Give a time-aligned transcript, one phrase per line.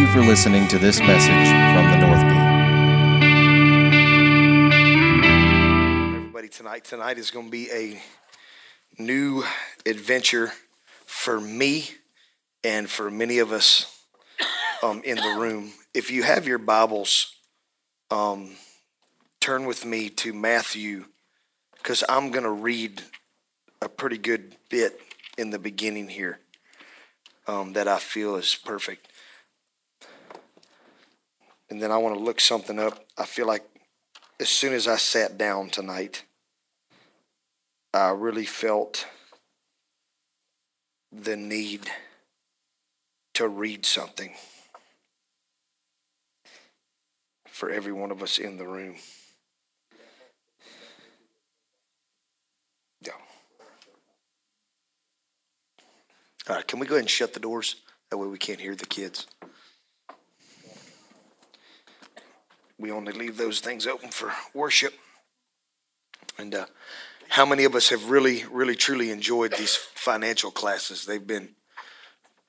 [0.00, 2.46] you for listening to this message from the North Gate.
[6.16, 8.00] Everybody, tonight tonight is going to be a
[8.98, 9.44] new
[9.84, 10.52] adventure
[11.04, 11.90] for me
[12.64, 14.02] and for many of us
[14.82, 15.70] um, in the room.
[15.92, 17.34] If you have your Bibles,
[18.10, 18.52] um,
[19.38, 21.04] turn with me to Matthew
[21.76, 23.02] because I'm going to read
[23.82, 24.98] a pretty good bit
[25.36, 26.38] in the beginning here
[27.46, 29.09] um, that I feel is perfect.
[31.70, 33.04] And then I want to look something up.
[33.16, 33.64] I feel like
[34.40, 36.24] as soon as I sat down tonight,
[37.94, 39.06] I really felt
[41.12, 41.90] the need
[43.34, 44.34] to read something
[47.46, 48.96] for every one of us in the room.
[53.02, 53.12] Yeah.
[56.48, 57.76] All right, can we go ahead and shut the doors?
[58.10, 59.26] That way we can't hear the kids.
[62.80, 64.94] We only leave those things open for worship.
[66.38, 66.64] And uh,
[67.28, 71.04] how many of us have really, really, truly enjoyed these financial classes?
[71.04, 71.50] They've been,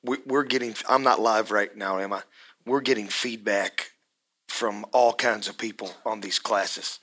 [0.02, 2.22] we, we're getting, I'm not live right now, am I?
[2.66, 3.92] We're getting feedback
[4.48, 7.00] from all kinds of people on these classes.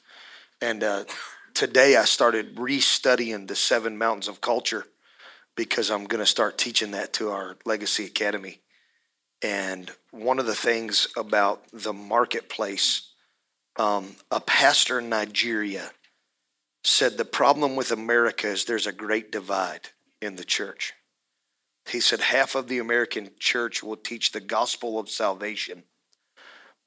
[0.63, 1.05] And uh,
[1.53, 4.87] today I started restudying the seven mountains of culture
[5.55, 8.63] because I'm going to start teaching that to our Legacy Academy.
[9.43, 13.08] And one of the things about the marketplace,
[13.79, 15.91] um, a pastor in Nigeria
[16.85, 19.89] said the problem with America is there's a great divide
[20.21, 20.95] in the church.
[21.89, 25.85] He said half of the American church will teach the gospel of salvation,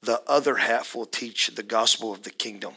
[0.04, 2.74] the other half will teach the gospel of the kingdom.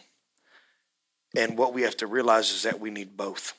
[1.37, 3.59] And what we have to realize is that we need both.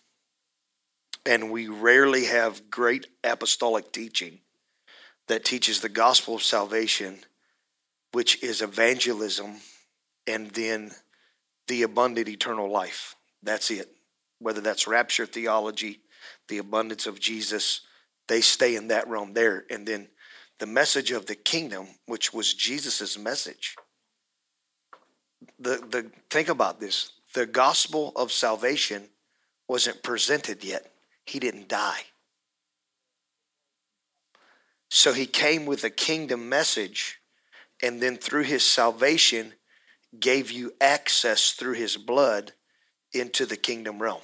[1.25, 4.39] And we rarely have great apostolic teaching
[5.27, 7.19] that teaches the gospel of salvation,
[8.11, 9.55] which is evangelism
[10.27, 10.91] and then
[11.67, 13.15] the abundant eternal life.
[13.43, 13.89] That's it.
[14.39, 16.01] Whether that's rapture theology,
[16.47, 17.81] the abundance of Jesus,
[18.27, 19.65] they stay in that realm there.
[19.69, 20.07] And then
[20.59, 23.75] the message of the kingdom, which was Jesus' message.
[25.59, 27.11] The, the think about this.
[27.33, 29.03] The gospel of salvation
[29.67, 30.91] wasn't presented yet.
[31.25, 32.01] He didn't die.
[34.89, 37.19] So he came with a kingdom message,
[37.83, 39.53] and then through his salvation,
[40.19, 42.53] gave you access through his blood
[43.13, 44.21] into the kingdom realm.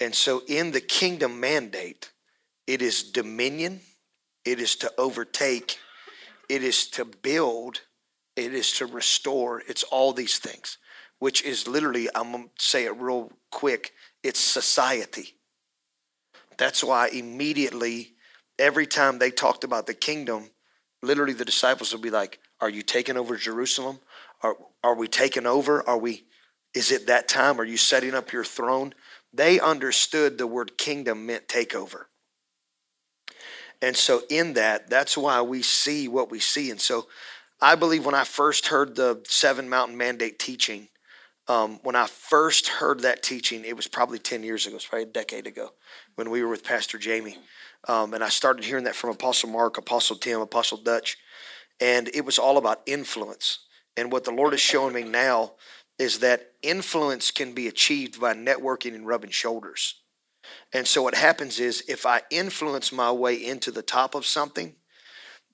[0.00, 2.10] And so, in the kingdom mandate,
[2.66, 3.80] it is dominion,
[4.44, 5.78] it is to overtake,
[6.48, 7.80] it is to build,
[8.36, 9.62] it is to restore.
[9.68, 10.78] It's all these things,
[11.18, 13.92] which is literally, I'm going to say it real quick,
[14.22, 15.34] it's society.
[16.56, 18.14] That's why immediately,
[18.58, 20.50] every time they talked about the kingdom,
[21.02, 24.00] literally the disciples would be like, Are you taking over Jerusalem?
[24.44, 25.82] Are, are we taking over?
[25.88, 26.26] Are we
[26.74, 27.60] is it that time?
[27.60, 28.94] Are you setting up your throne?
[29.32, 32.06] They understood the word kingdom meant takeover.
[33.80, 36.70] And so, in that, that's why we see what we see.
[36.70, 37.06] And so,
[37.60, 40.88] I believe when I first heard the Seven Mountain Mandate teaching,
[41.46, 45.04] um, when I first heard that teaching, it was probably 10 years ago, it's probably
[45.04, 45.70] a decade ago
[46.14, 47.36] when we were with Pastor Jamie.
[47.86, 51.18] Um, and I started hearing that from Apostle Mark, Apostle Tim, Apostle Dutch.
[51.80, 53.63] And it was all about influence.
[53.96, 55.52] And what the Lord is showing me now
[55.98, 60.00] is that influence can be achieved by networking and rubbing shoulders.
[60.72, 64.74] And so what happens is if I influence my way into the top of something,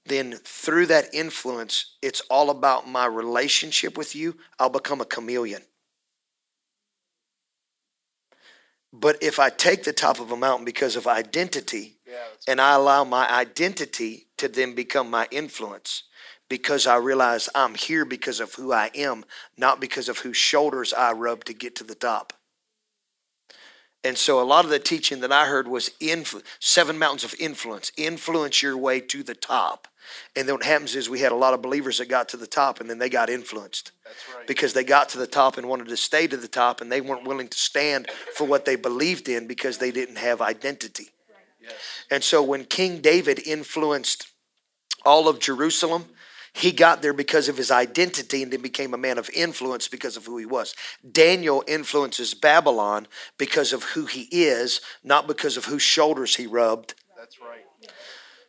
[0.07, 4.37] then through that influence, it's all about my relationship with you.
[4.59, 5.63] I'll become a chameleon.
[8.93, 12.17] But if I take the top of a mountain because of identity yeah,
[12.49, 16.05] and I allow my identity to then become my influence,
[16.51, 19.25] because I realize I'm here because of who I am,
[19.57, 22.35] not because of whose shoulders I rub to get to the top.
[24.03, 27.35] And so a lot of the teaching that I heard was influ- seven mountains of
[27.39, 27.93] influence.
[27.97, 29.89] Influence your way to the top.
[30.35, 32.47] And then what happens is we had a lot of believers that got to the
[32.47, 33.93] top and then they got influenced.
[34.35, 34.47] Right.
[34.47, 37.01] Because they got to the top and wanted to stay to the top and they
[37.01, 41.11] weren't willing to stand for what they believed in because they didn't have identity.
[41.29, 41.69] Right.
[41.69, 41.73] Yes.
[42.11, 44.29] And so when King David influenced
[45.05, 46.07] all of Jerusalem,
[46.53, 50.17] he got there because of his identity and then became a man of influence because
[50.17, 50.75] of who he was.
[51.11, 53.07] Daniel influences Babylon
[53.39, 56.95] because of who he is, not because of whose shoulders he rubbed.
[57.17, 57.65] That's right.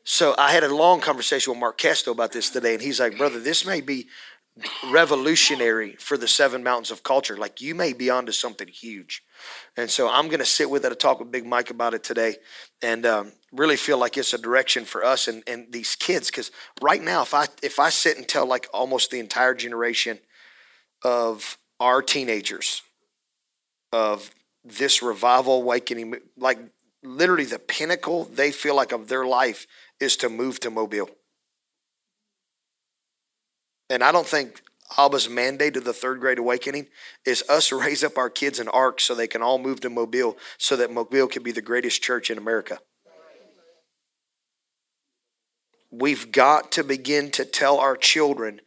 [0.04, 3.18] So I had a long conversation with Mark Casto about this today, and he's like,
[3.18, 4.08] Brother, this may be
[4.90, 7.38] revolutionary for the seven mountains of culture.
[7.38, 9.24] Like you may be onto something huge.
[9.78, 10.92] And so I'm going to sit with it.
[10.92, 12.36] I talk with Big Mike about it today.
[12.82, 16.52] And um, really feel like it's a direction for us and, and these kids because
[16.82, 20.20] right now if i if i sit and tell like almost the entire generation
[21.04, 22.82] of our teenagers
[23.92, 24.32] of
[24.64, 26.60] this revival awakening like
[27.04, 29.68] literally the pinnacle they feel like of their life
[30.00, 31.10] is to move to Mobile
[33.90, 34.62] and i don't think
[34.98, 36.88] Abba's mandate of the Third Great Awakening
[37.26, 40.38] is us raise up our kids in arcs so they can all move to Mobile
[40.58, 42.80] so that Mobile can be the greatest church in America.
[45.92, 48.62] We've got to begin to tell our children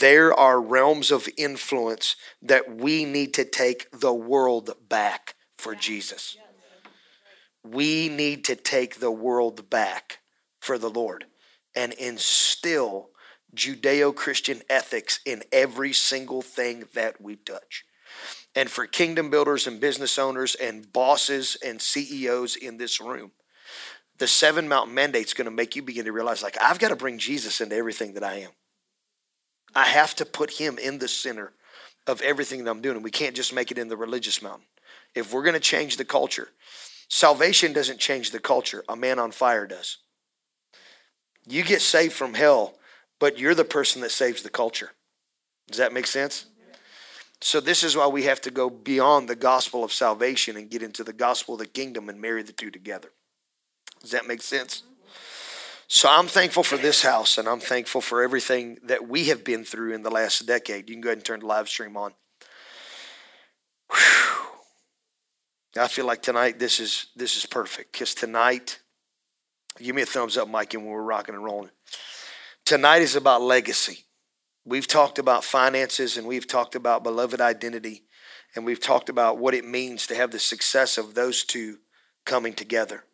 [0.00, 6.36] there are realms of influence that we need to take the world back for Jesus.
[7.64, 10.18] We need to take the world back
[10.60, 11.24] for the Lord
[11.74, 13.10] and instill
[13.54, 17.84] Judeo Christian ethics in every single thing that we touch.
[18.54, 23.32] And for kingdom builders and business owners and bosses and CEOs in this room,
[24.18, 26.88] the seven mountain mandate is going to make you begin to realize like I've got
[26.88, 28.50] to bring Jesus into everything that I am.
[29.74, 31.52] I have to put him in the center
[32.06, 32.96] of everything that I'm doing.
[32.96, 34.66] And we can't just make it in the religious mountain.
[35.14, 36.48] If we're going to change the culture,
[37.08, 38.82] salvation doesn't change the culture.
[38.88, 39.98] A man on fire does.
[41.46, 42.74] You get saved from hell,
[43.18, 44.92] but you're the person that saves the culture.
[45.68, 46.46] Does that make sense?
[47.40, 50.82] So, this is why we have to go beyond the gospel of salvation and get
[50.82, 53.10] into the gospel of the kingdom and marry the two together.
[54.00, 54.82] Does that make sense?
[55.90, 59.64] So I'm thankful for this house and I'm thankful for everything that we have been
[59.64, 60.88] through in the last decade.
[60.88, 62.12] You can go ahead and turn the live stream on.
[63.90, 64.38] Whew.
[65.78, 68.80] I feel like tonight this is this is perfect because tonight,
[69.78, 71.70] give me a thumbs up, Mike, and we're rocking and rolling.
[72.64, 74.04] Tonight is about legacy.
[74.66, 78.02] We've talked about finances and we've talked about beloved identity
[78.54, 81.78] and we've talked about what it means to have the success of those two
[82.26, 83.04] coming together.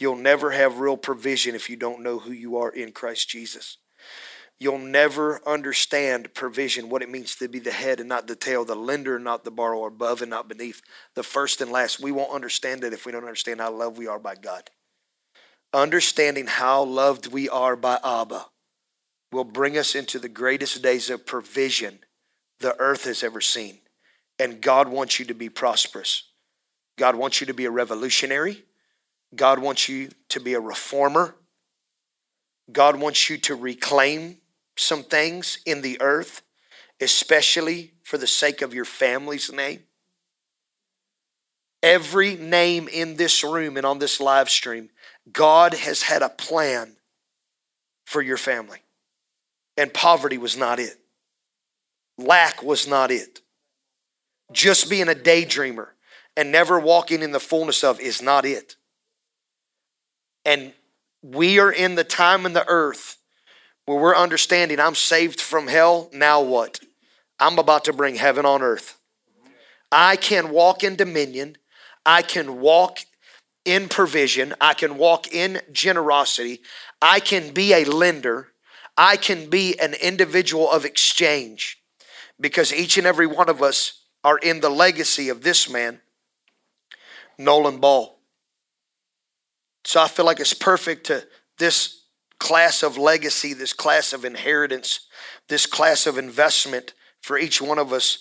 [0.00, 3.76] You'll never have real provision if you don't know who you are in Christ Jesus.
[4.58, 8.64] You'll never understand provision, what it means to be the head and not the tail,
[8.64, 10.80] the lender, and not the borrower, above and not beneath,
[11.14, 12.00] the first and last.
[12.00, 14.70] We won't understand it if we don't understand how loved we are by God.
[15.72, 18.46] Understanding how loved we are by Abba
[19.32, 22.00] will bring us into the greatest days of provision
[22.58, 23.80] the earth has ever seen.
[24.38, 26.24] And God wants you to be prosperous.
[26.98, 28.64] God wants you to be a revolutionary.
[29.34, 31.34] God wants you to be a reformer.
[32.72, 34.38] God wants you to reclaim
[34.76, 36.42] some things in the earth,
[37.00, 39.84] especially for the sake of your family's name.
[41.82, 44.90] Every name in this room and on this live stream,
[45.32, 46.96] God has had a plan
[48.04, 48.78] for your family.
[49.76, 50.98] And poverty was not it,
[52.18, 53.40] lack was not it.
[54.52, 55.88] Just being a daydreamer
[56.36, 58.76] and never walking in the fullness of is not it.
[60.50, 60.72] And
[61.22, 63.18] we are in the time in the earth
[63.86, 66.10] where we're understanding I'm saved from hell.
[66.12, 66.80] Now what?
[67.38, 68.98] I'm about to bring heaven on earth.
[69.92, 71.56] I can walk in dominion.
[72.04, 72.98] I can walk
[73.64, 74.52] in provision.
[74.60, 76.62] I can walk in generosity.
[77.00, 78.48] I can be a lender.
[78.96, 81.80] I can be an individual of exchange
[82.40, 86.00] because each and every one of us are in the legacy of this man,
[87.38, 88.19] Nolan Ball.
[89.84, 91.26] So I feel like it's perfect to
[91.58, 92.04] this
[92.38, 95.06] class of legacy, this class of inheritance,
[95.48, 98.18] this class of investment for each one of us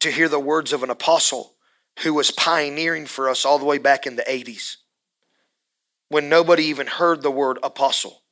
[0.00, 1.54] to hear the words of an apostle
[2.00, 4.76] who was pioneering for us all the way back in the 80s
[6.08, 8.22] when nobody even heard the word apostle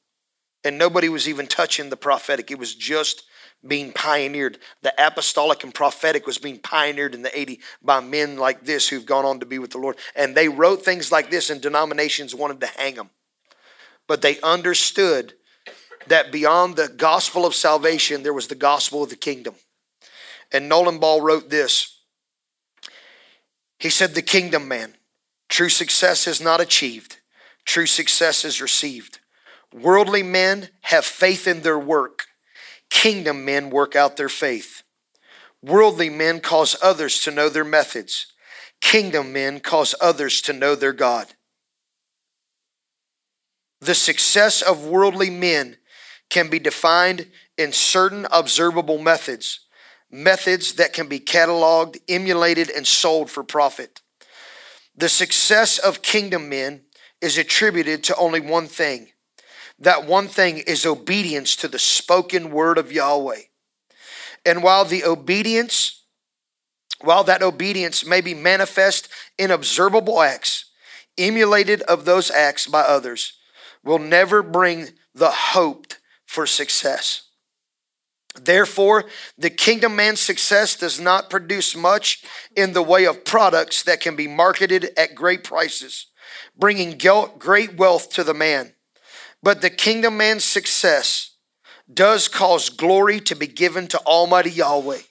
[0.65, 2.51] and nobody was even touching the prophetic.
[2.51, 3.25] It was just
[3.69, 4.59] being pioneered.
[4.83, 9.07] The apostolic and prophetic was being pioneered in the 80 by men like this who've
[9.07, 9.97] gone on to be with the Lord.
[10.15, 13.11] And they wrote things like this, and denominations wanted to hang them.
[14.07, 15.35] But they understood
[16.09, 19.55] that beyond the gospel of salvation, there was the gospel of the kingdom.
[20.53, 22.01] And Nolan Ball wrote this.
[23.79, 24.95] He said, The kingdom man,
[25.49, 27.19] true success is not achieved,
[27.65, 29.19] true success is received.
[29.73, 32.27] Worldly men have faith in their work
[32.91, 34.83] Kingdom men work out their faith.
[35.63, 38.27] Worldly men cause others to know their methods.
[38.81, 41.27] Kingdom men cause others to know their God.
[43.81, 45.77] The success of worldly men
[46.31, 49.61] can be defined in certain observable methods,
[50.11, 54.01] methods that can be cataloged, emulated, and sold for profit.
[54.97, 56.83] The success of kingdom men
[57.21, 59.09] is attributed to only one thing
[59.79, 63.43] that one thing is obedience to the spoken word of Yahweh.
[64.45, 66.05] And while the obedience,
[67.03, 70.71] while that obedience may be manifest in observable acts,
[71.19, 73.35] emulated of those acts by others,
[73.85, 77.23] will never bring the hope for success.
[78.41, 79.05] Therefore,
[79.39, 82.23] the kingdom man's success does not produce much
[82.55, 86.07] in the way of products that can be marketed at great prices,
[86.57, 86.99] bringing
[87.39, 88.76] great wealth to the man.
[89.47, 91.37] But the kingdom man's success
[91.95, 95.03] does cause glory to be given to Almighty Yahweh.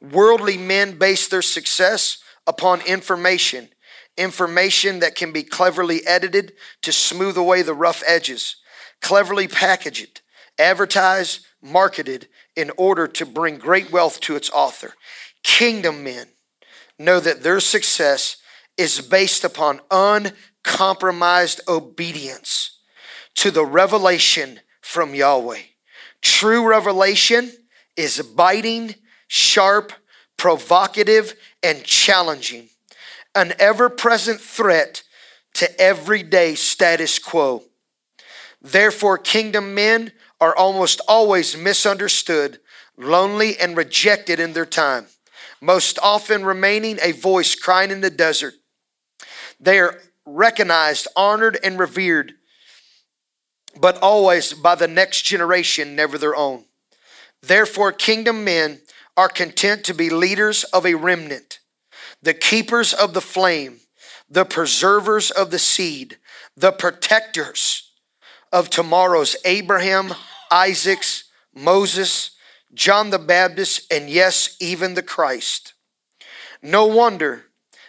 [0.00, 3.70] Worldly men base their success upon information,
[4.16, 8.58] information that can be cleverly edited to smooth away the rough edges,
[9.00, 10.20] cleverly packaged,
[10.56, 14.94] advertised, marketed in order to bring great wealth to its author.
[15.42, 16.28] Kingdom men
[16.96, 18.36] know that their success
[18.78, 22.78] is based upon uncompromised obedience
[23.36, 25.60] to the revelation from Yahweh.
[26.20, 27.52] True revelation
[27.96, 28.94] is biting,
[29.26, 29.92] sharp,
[30.36, 32.68] provocative, and challenging,
[33.34, 35.02] an ever present threat
[35.54, 37.62] to everyday status quo.
[38.60, 42.60] Therefore, kingdom men are almost always misunderstood,
[42.96, 45.06] lonely, and rejected in their time,
[45.60, 48.54] most often remaining a voice crying in the desert.
[49.60, 52.34] They are recognized, honored, and revered,
[53.80, 56.64] but always by the next generation, never their own.
[57.42, 58.80] Therefore, kingdom men
[59.16, 61.58] are content to be leaders of a remnant,
[62.22, 63.80] the keepers of the flame,
[64.30, 66.18] the preservers of the seed,
[66.56, 67.90] the protectors
[68.52, 70.14] of tomorrow's Abraham,
[70.50, 71.24] Isaac's,
[71.54, 72.30] Moses,
[72.74, 75.74] John the Baptist, and yes, even the Christ.
[76.62, 77.46] No wonder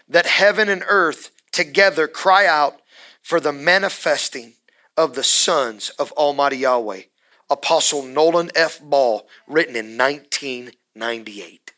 [0.07, 2.81] that heaven and earth together cry out
[3.21, 4.55] for the manifesting
[4.97, 7.03] of the sons of Almighty Yahweh.
[7.49, 8.81] Apostle Nolan F.
[8.81, 11.73] Ball, written in 1998.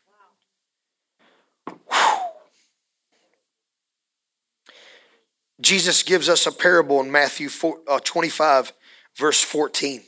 [5.60, 8.72] Jesus gives us a parable in Matthew 4, uh, 25,
[9.16, 10.02] verse 14.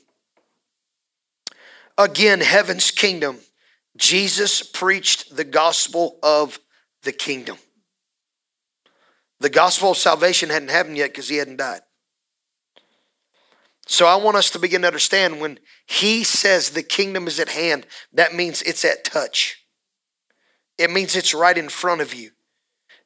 [1.97, 3.39] Again, heaven's kingdom.
[3.97, 6.61] Jesus preached the gospel of
[7.03, 7.57] the kingdom.
[9.41, 11.81] The gospel of salvation hadn't happened yet because he hadn't died.
[13.91, 17.49] So I want us to begin to understand when he says the kingdom is at
[17.49, 19.65] hand, that means it's at touch.
[20.77, 22.33] It means it's right in front of you.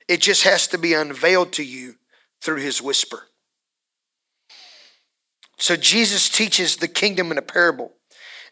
[0.08, 1.94] It just has to be unveiled to you
[2.42, 3.28] through his whisper.
[5.56, 7.92] So Jesus teaches the kingdom in a parable.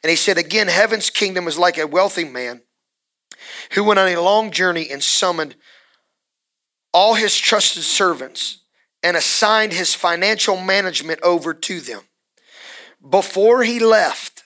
[0.05, 2.63] And he said, Again, heaven's kingdom is like a wealthy man
[3.73, 5.57] who went on a long journey and summoned
[6.95, 8.59] all his trusted servants
[9.03, 12.03] and assigned his financial management over to them.
[13.09, 14.43] Before he left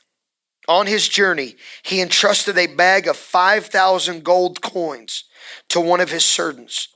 [0.69, 5.25] on his journey, he entrusted a bag of 5,000 gold coins
[5.69, 6.89] to one of his servants,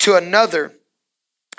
[0.00, 0.72] to another,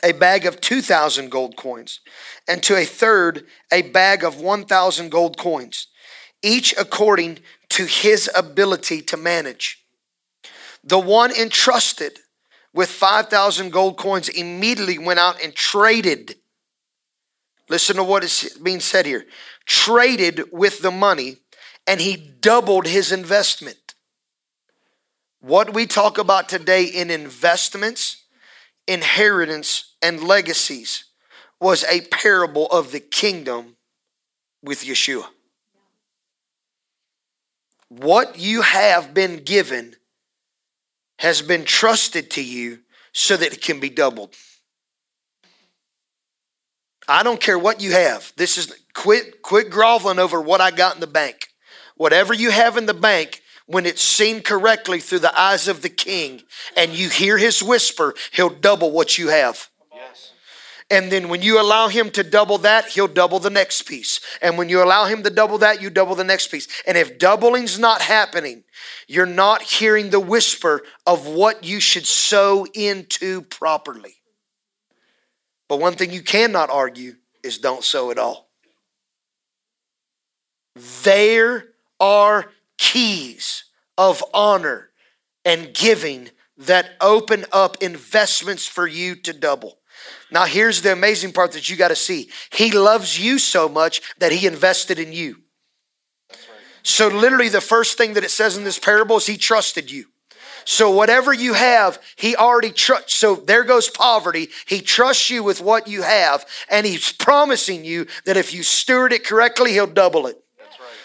[0.04, 2.02] a bag of 2,000 gold coins,
[2.48, 5.88] and to a third, a bag of 1,000 gold coins
[6.44, 7.40] each according
[7.70, 9.84] to his ability to manage.
[10.84, 12.20] The one entrusted
[12.74, 16.36] with 5,000 gold coins immediately went out and traded.
[17.70, 19.26] Listen to what is being said here
[19.66, 21.38] traded with the money,
[21.86, 23.96] and he doubled his investment.
[25.42, 28.24] What we talk about today in investments,
[28.88, 31.06] inheritance, and legacies
[31.60, 33.76] was a parable of the kingdom
[34.64, 35.26] with Yeshua.
[37.90, 39.96] What you have been given
[41.20, 42.80] has been trusted to you
[43.14, 44.36] so that it can be doubled.
[47.08, 48.34] I don't care what you have.
[48.36, 51.48] This is quit quit groveling over what I got in the bank.
[51.96, 55.90] Whatever you have in the bank, when it's seen correctly through the eyes of the
[55.90, 56.44] king
[56.76, 59.70] and you hear his whisper, he'll double what you have.
[60.90, 64.22] And then when you allow him to double that, he'll double the next piece.
[64.42, 66.68] And when you allow him to double that, you double the next piece.
[66.88, 68.64] And if doubling's not happening,
[69.06, 74.17] you're not hearing the whisper of what you should sow into properly.
[75.68, 78.50] But one thing you cannot argue is don't sow at all.
[81.04, 81.66] There
[82.00, 83.66] are keys
[83.98, 84.90] of honor
[85.44, 89.80] and giving that open up investments for you to double.
[90.32, 94.02] Now, here's the amazing part that you got to see He loves you so much
[94.20, 95.38] that He invested in you.
[96.84, 100.06] So, literally, the first thing that it says in this parable is He trusted you.
[100.70, 103.16] So, whatever you have, He already trusts.
[103.16, 104.50] So, there goes poverty.
[104.66, 109.14] He trusts you with what you have, and He's promising you that if you steward
[109.14, 110.44] it correctly, He'll double it.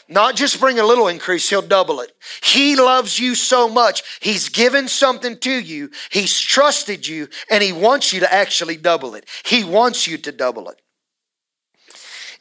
[0.08, 2.10] Not just bring a little increase, he'll double it.
[2.42, 4.02] He loves you so much.
[4.20, 5.90] He's given something to you.
[6.10, 9.26] He's trusted you and he wants you to actually double it.
[9.44, 10.82] He wants you to double it.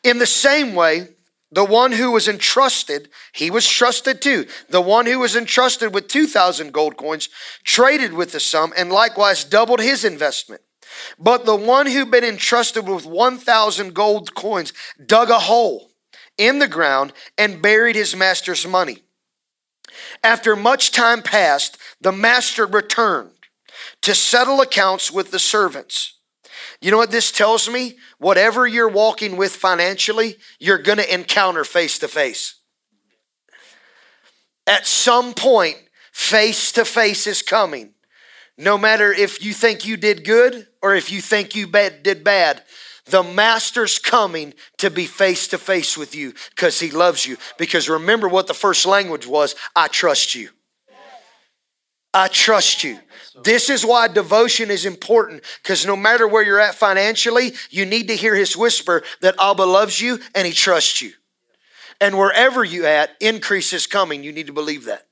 [0.03, 1.09] In the same way,
[1.51, 4.45] the one who was entrusted, he was trusted too.
[4.69, 7.27] The one who was entrusted with 2,000 gold coins
[7.63, 10.61] traded with the sum and likewise doubled his investment.
[11.19, 14.71] But the one who'd been entrusted with 1,000 gold coins
[15.05, 15.91] dug a hole
[16.37, 18.99] in the ground and buried his master's money.
[20.23, 23.31] After much time passed, the master returned
[24.01, 26.19] to settle accounts with the servants.
[26.81, 27.97] You know what this tells me?
[28.17, 32.55] Whatever you're walking with financially, you're going to encounter face to face.
[34.65, 35.77] At some point,
[36.11, 37.93] face to face is coming.
[38.57, 42.23] No matter if you think you did good or if you think you bad, did
[42.23, 42.63] bad,
[43.05, 47.37] the master's coming to be face to face with you because he loves you.
[47.57, 50.49] Because remember what the first language was I trust you.
[52.13, 52.99] I trust you.
[53.43, 58.07] This is why devotion is important because no matter where you're at financially, you need
[58.07, 61.13] to hear his whisper that Abba loves you and he trusts you.
[61.99, 64.23] And wherever you at, increase is coming.
[64.23, 65.07] You need to believe that.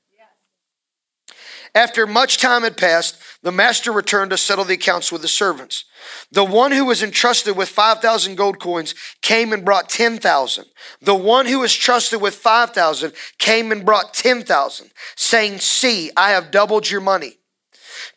[1.74, 5.84] After much time had passed, the master returned to settle the accounts with the servants.
[6.32, 10.64] The one who was entrusted with 5,000 gold coins came and brought 10,000.
[11.00, 16.50] The one who was trusted with 5,000 came and brought 10,000, saying, See, I have
[16.50, 17.39] doubled your money.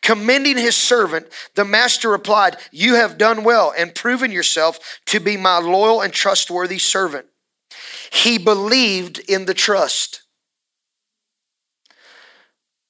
[0.01, 5.37] Commending his servant, the master replied, You have done well and proven yourself to be
[5.37, 7.25] my loyal and trustworthy servant.
[8.11, 10.21] He believed in the trust.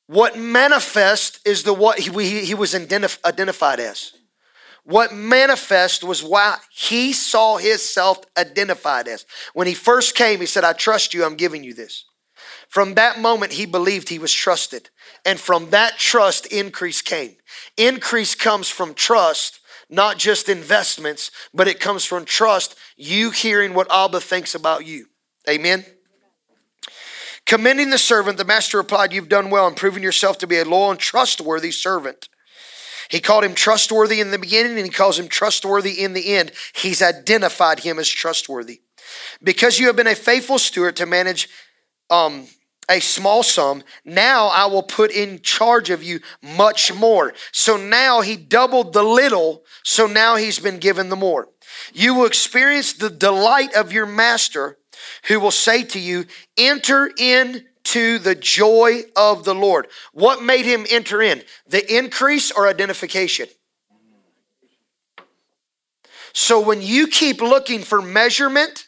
[0.07, 4.13] What manifest is the what he, he was identified as.
[4.83, 9.25] What manifest was why he saw himself identified as.
[9.53, 12.05] When he first came, he said, I trust you, I'm giving you this.
[12.73, 14.89] From that moment, he believed he was trusted.
[15.23, 17.35] And from that trust, increase came.
[17.77, 19.59] Increase comes from trust,
[19.91, 25.05] not just investments, but it comes from trust, you hearing what Abba thinks about you.
[25.47, 25.85] Amen.
[27.45, 30.65] Commending the servant, the master replied, You've done well in proving yourself to be a
[30.65, 32.27] loyal and trustworthy servant.
[33.07, 36.51] He called him trustworthy in the beginning and he calls him trustworthy in the end.
[36.73, 38.81] He's identified him as trustworthy.
[39.43, 41.49] Because you have been a faithful steward to manage
[42.09, 42.47] um,
[42.89, 47.33] a small sum, now I will put in charge of you much more.
[47.51, 51.49] So now he doubled the little, so now he's been given the more.
[51.93, 54.77] You will experience the delight of your master
[55.27, 56.25] who will say to you,
[56.57, 59.87] Enter into the joy of the Lord.
[60.13, 61.43] What made him enter in?
[61.67, 63.47] The increase or identification?
[66.33, 68.87] So when you keep looking for measurement,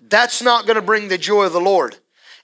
[0.00, 1.96] that's not going to bring the joy of the Lord.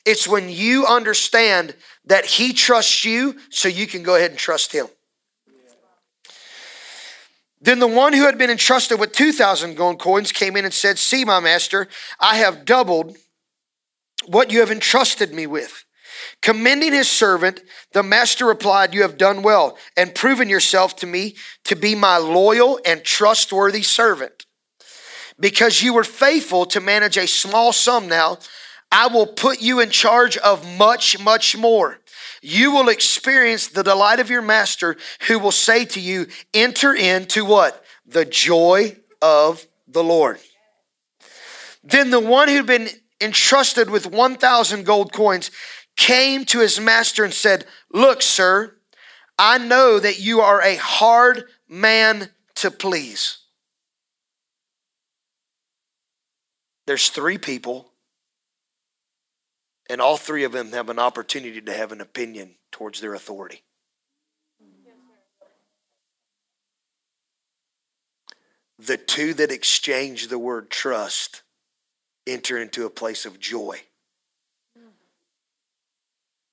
[0.09, 1.75] It's when you understand
[2.07, 4.87] that He trusts you, so you can go ahead and trust Him.
[7.61, 10.99] Then the one who had been entrusted with 2,000 gold coins came in and said,
[10.99, 13.19] See, my master, I have doubled
[14.27, 15.85] what you have entrusted me with.
[16.41, 17.61] Commending his servant,
[17.93, 22.17] the master replied, You have done well and proven yourself to me to be my
[22.17, 24.47] loyal and trustworthy servant.
[25.39, 28.39] Because you were faithful to manage a small sum now,
[28.91, 31.99] I will put you in charge of much, much more
[32.43, 34.97] you will experience the delight of your master
[35.27, 37.85] who will say to you, Enter into what?
[38.07, 40.39] The joy of the Lord.
[41.83, 42.89] Then the one who'd been
[43.21, 45.51] entrusted with 1,000 gold coins
[45.97, 48.77] came to his master and said, Look, sir,
[49.39, 53.39] I know that you are a hard man to please.
[56.87, 57.88] There's three people
[59.89, 63.63] and all three of them have an opportunity to have an opinion towards their authority.
[68.79, 71.43] The two that exchange the word trust
[72.27, 73.81] enter into a place of joy.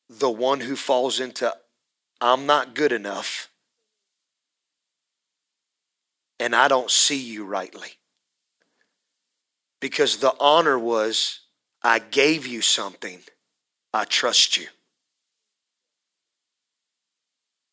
[0.09, 1.53] The one who falls into,
[2.21, 3.49] I'm not good enough,
[6.39, 7.89] and I don't see you rightly.
[9.79, 11.41] Because the honor was,
[11.85, 13.21] I gave you something,
[13.93, 14.65] I trust you.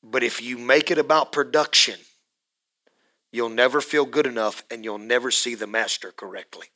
[0.03, 1.99] But if you make it about production,
[3.33, 6.67] you'll never feel good enough and you'll never see the master correctly.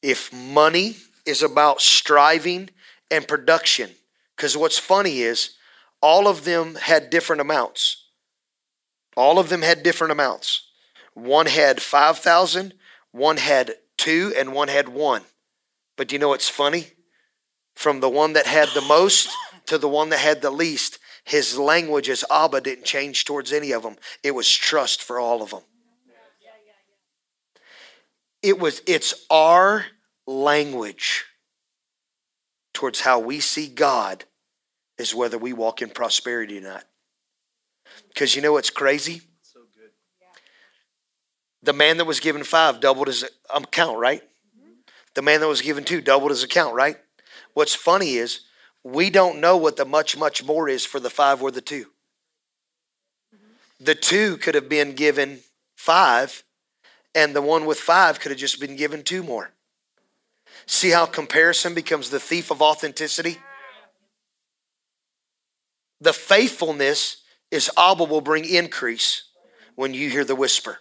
[0.00, 2.70] If money is about striving
[3.10, 3.90] and production,
[4.34, 5.50] because what's funny is
[6.00, 8.06] all of them had different amounts.
[9.18, 10.66] All of them had different amounts.
[11.12, 12.72] One had 5,000,
[13.12, 15.22] one had two and one had one.
[15.96, 16.86] But you know what's funny?
[17.74, 19.28] From the one that had the most
[19.66, 23.72] to the one that had the least, his language as Abba didn't change towards any
[23.72, 23.96] of them.
[24.22, 25.62] It was trust for all of them.
[28.42, 29.84] it was it's our
[30.26, 31.26] language
[32.72, 34.24] towards how we see God
[34.96, 36.84] is whether we walk in prosperity or not.
[38.08, 39.22] Because you know what's crazy?
[41.62, 44.22] The man that was given five doubled his account, right?
[45.14, 46.96] The man that was given two doubled his account, right?
[47.54, 48.40] What's funny is
[48.82, 51.86] we don't know what the much, much more is for the five or the two.
[53.78, 55.40] The two could have been given
[55.76, 56.44] five,
[57.14, 59.50] and the one with five could have just been given two more.
[60.66, 63.38] See how comparison becomes the thief of authenticity?
[66.00, 69.24] The faithfulness is Abba will bring increase
[69.74, 70.78] when you hear the whisper.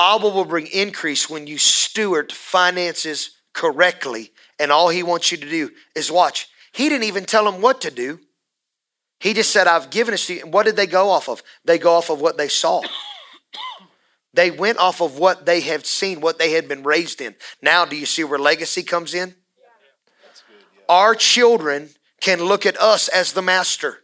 [0.00, 5.48] Abba will bring increase when you steward finances correctly, and all he wants you to
[5.48, 6.48] do is watch.
[6.72, 8.18] He didn't even tell them what to do.
[9.18, 10.40] He just said, I've given it to you.
[10.44, 11.42] And what did they go off of?
[11.66, 12.80] They go off of what they saw.
[14.32, 17.34] They went off of what they had seen, what they had been raised in.
[17.60, 19.34] Now, do you see where legacy comes in?
[20.88, 23.98] Our children can look at us as the master.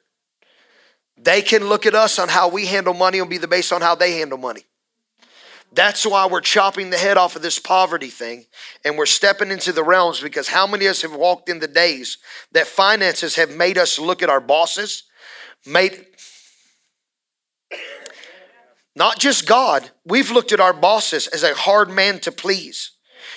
[1.17, 3.81] They can look at us on how we handle money and be the base on
[3.81, 4.67] how they handle money.
[5.77, 8.47] That's why we're chopping the head off of this poverty thing
[8.83, 11.69] and we're stepping into the realms because how many of us have walked in the
[11.69, 12.17] days
[12.53, 15.03] that finances have made us look at our bosses,
[15.67, 16.07] made
[18.97, 22.93] not just God, we've looked at our bosses as a hard man to please.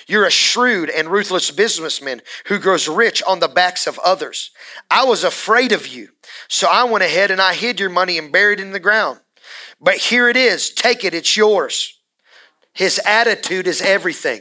[0.06, 4.50] You're a shrewd and ruthless businessman who grows rich on the backs of others.
[4.90, 6.08] I was afraid of you,
[6.48, 9.20] so I went ahead and I hid your money and buried it in the ground.
[9.78, 11.99] But here it is, take it, it's yours.
[12.80, 14.40] His attitude is everything.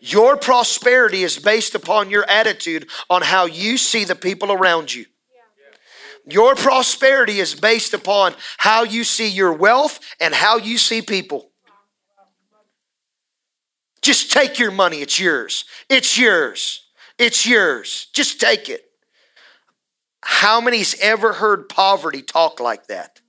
[0.00, 5.04] Your prosperity is based upon your attitude on how you see the people around you.
[6.26, 11.50] Your prosperity is based upon how you see your wealth and how you see people.
[14.00, 15.66] Just take your money, it's yours.
[15.90, 16.86] It's yours.
[17.18, 18.06] It's yours.
[18.14, 18.86] Just take it.
[20.22, 23.20] How many's ever heard poverty talk like that?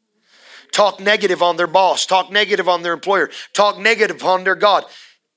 [0.71, 4.85] Talk negative on their boss, talk negative on their employer, talk negative on their God.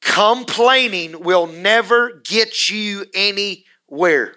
[0.00, 4.34] Complaining will never get you anywhere.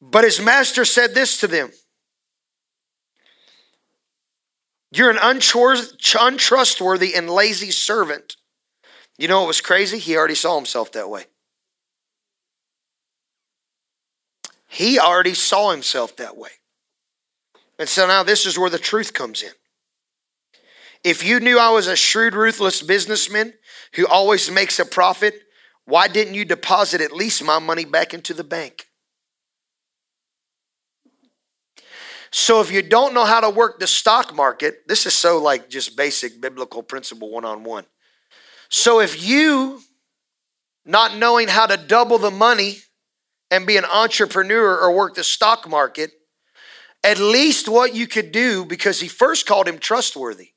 [0.00, 1.70] But his master said this to them
[4.90, 8.36] You're an untrustworthy and lazy servant.
[9.16, 9.98] You know what was crazy?
[9.98, 11.26] He already saw himself that way.
[14.68, 16.50] He already saw himself that way.
[17.82, 19.50] And so now this is where the truth comes in.
[21.02, 23.54] If you knew I was a shrewd, ruthless businessman
[23.94, 25.34] who always makes a profit,
[25.84, 28.86] why didn't you deposit at least my money back into the bank?
[32.30, 35.68] So if you don't know how to work the stock market, this is so like
[35.68, 37.86] just basic biblical principle one on one.
[38.68, 39.80] So if you
[40.86, 42.76] not knowing how to double the money
[43.50, 46.12] and be an entrepreneur or work the stock market,
[47.04, 50.50] at least what you could do because he first called him trustworthy.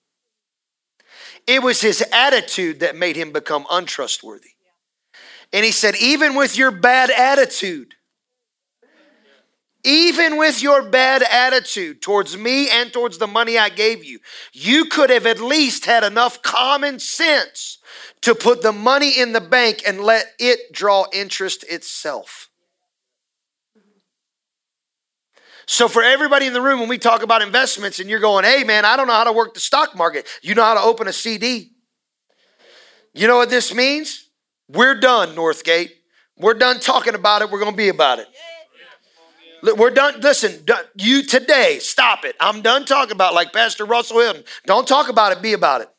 [1.48, 4.50] It was his attitude that made him become untrustworthy.
[5.54, 7.94] And he said, even with your bad attitude,
[9.84, 14.20] even with your bad attitude towards me and towards the money I gave you,
[14.52, 17.78] you could have at least had enough common sense
[18.22, 22.45] to put the money in the bank and let it draw interest itself.
[25.68, 28.64] So, for everybody in the room, when we talk about investments and you're going, hey,
[28.64, 31.08] man, I don't know how to work the stock market, you know how to open
[31.08, 31.72] a CD.
[33.14, 34.30] You know what this means?
[34.68, 35.92] We're done, Northgate.
[36.38, 37.50] We're done talking about it.
[37.50, 38.28] We're going to be about it.
[39.64, 40.20] We're done.
[40.20, 40.64] Listen,
[40.96, 42.36] you today, stop it.
[42.40, 44.44] I'm done talking about like Pastor Russell Hilton.
[44.66, 45.90] Don't talk about it, be about it.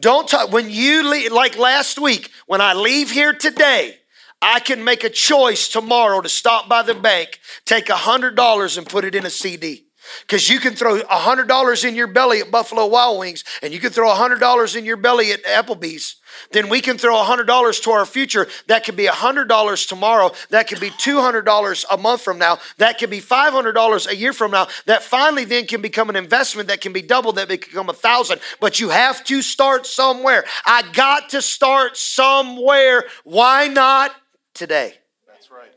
[0.00, 0.52] Don't talk.
[0.52, 3.96] When you leave, like last week, when I leave here today,
[4.40, 8.88] I can make a choice tomorrow to stop by the bank, take a $100 and
[8.88, 9.84] put it in a CD.
[10.22, 13.90] Because you can throw $100 in your belly at Buffalo Wild Wings and you can
[13.90, 16.16] throw $100 in your belly at Applebee's
[16.52, 18.46] then we can throw $100 to our future.
[18.66, 20.32] That could be $100 tomorrow.
[20.50, 22.58] That could be $200 a month from now.
[22.78, 24.68] That could be $500 a year from now.
[24.86, 27.94] That finally then can become an investment that can be doubled, that can become a
[27.94, 28.40] thousand.
[28.60, 30.44] But you have to start somewhere.
[30.64, 33.04] I got to start somewhere.
[33.24, 34.14] Why not
[34.58, 34.94] today?
[35.26, 35.72] That's right.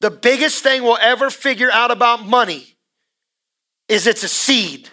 [0.00, 2.76] The biggest thing we'll ever figure out about money
[3.88, 4.88] is it's a seed.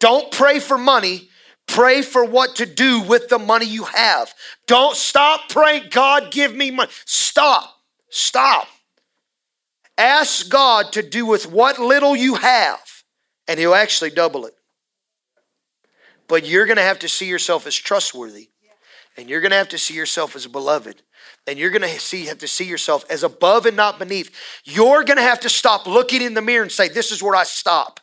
[0.00, 1.28] Don't pray for money
[1.66, 4.32] Pray for what to do with the money you have.
[4.66, 6.90] Don't stop praying, God, give me money.
[7.04, 7.80] Stop.
[8.08, 8.68] Stop.
[9.98, 13.02] Ask God to do with what little you have,
[13.48, 14.54] and He'll actually double it.
[16.28, 18.50] But you're going to have to see yourself as trustworthy.
[19.18, 21.00] And you're going to have to see yourself as beloved.
[21.46, 24.34] And you're to see, have to see yourself as above and not beneath.
[24.64, 27.44] You're to have to stop looking in the mirror and say, This is where I
[27.44, 28.00] stop.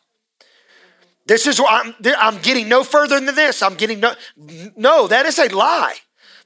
[1.26, 3.62] This is where I'm, I'm getting no further than this.
[3.62, 4.14] I'm getting no.
[4.76, 5.96] No, that is a lie.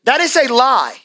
[0.04, 0.96] That is a lie.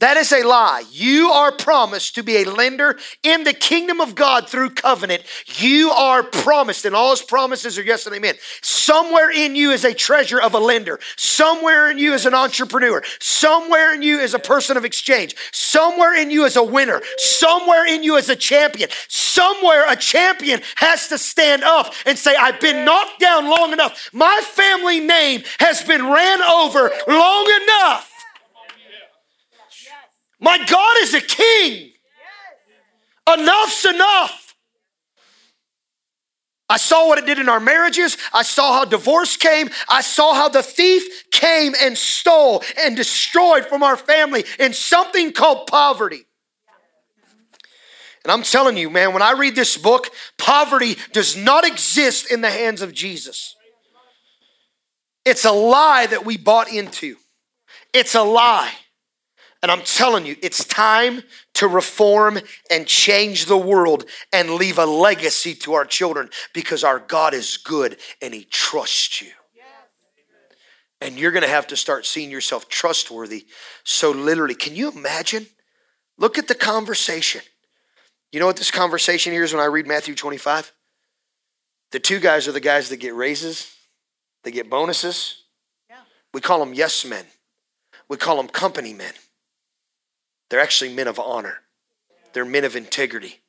[0.00, 0.84] That is a lie.
[0.90, 5.22] You are promised to be a lender in the kingdom of God through covenant.
[5.58, 8.36] You are promised, and all his promises are yes and amen.
[8.62, 11.00] Somewhere in you is a treasure of a lender.
[11.16, 13.02] Somewhere in you is an entrepreneur.
[13.20, 15.36] Somewhere in you is a person of exchange.
[15.52, 17.02] Somewhere in you is a winner.
[17.18, 18.88] Somewhere in you is a champion.
[19.08, 24.08] Somewhere a champion has to stand up and say, I've been knocked down long enough.
[24.14, 28.09] My family name has been ran over long enough.
[30.40, 31.92] My God is a king.
[33.26, 34.56] Enough's enough.
[36.68, 38.16] I saw what it did in our marriages.
[38.32, 39.70] I saw how divorce came.
[39.88, 45.32] I saw how the thief came and stole and destroyed from our family in something
[45.32, 46.26] called poverty.
[48.24, 52.40] And I'm telling you, man, when I read this book, poverty does not exist in
[52.40, 53.56] the hands of Jesus.
[55.24, 57.16] It's a lie that we bought into.
[57.92, 58.72] It's a lie.
[59.62, 61.22] And I'm telling you, it's time
[61.54, 62.38] to reform
[62.70, 67.58] and change the world and leave a legacy to our children because our God is
[67.58, 69.28] good and He trusts you.
[71.02, 73.46] And you're going to have to start seeing yourself trustworthy.
[73.84, 75.46] So, literally, can you imagine?
[76.18, 77.40] Look at the conversation.
[78.32, 80.72] You know what this conversation here is when I read Matthew 25?
[81.92, 83.74] The two guys are the guys that get raises,
[84.44, 85.44] they get bonuses.
[86.32, 87.24] We call them yes men,
[88.08, 89.12] we call them company men.
[90.50, 91.58] They're actually men of honor,
[92.32, 93.40] they're men of integrity.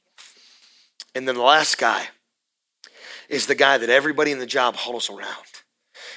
[1.13, 2.07] And then the last guy
[3.27, 5.45] is the guy that everybody in the job huddles around.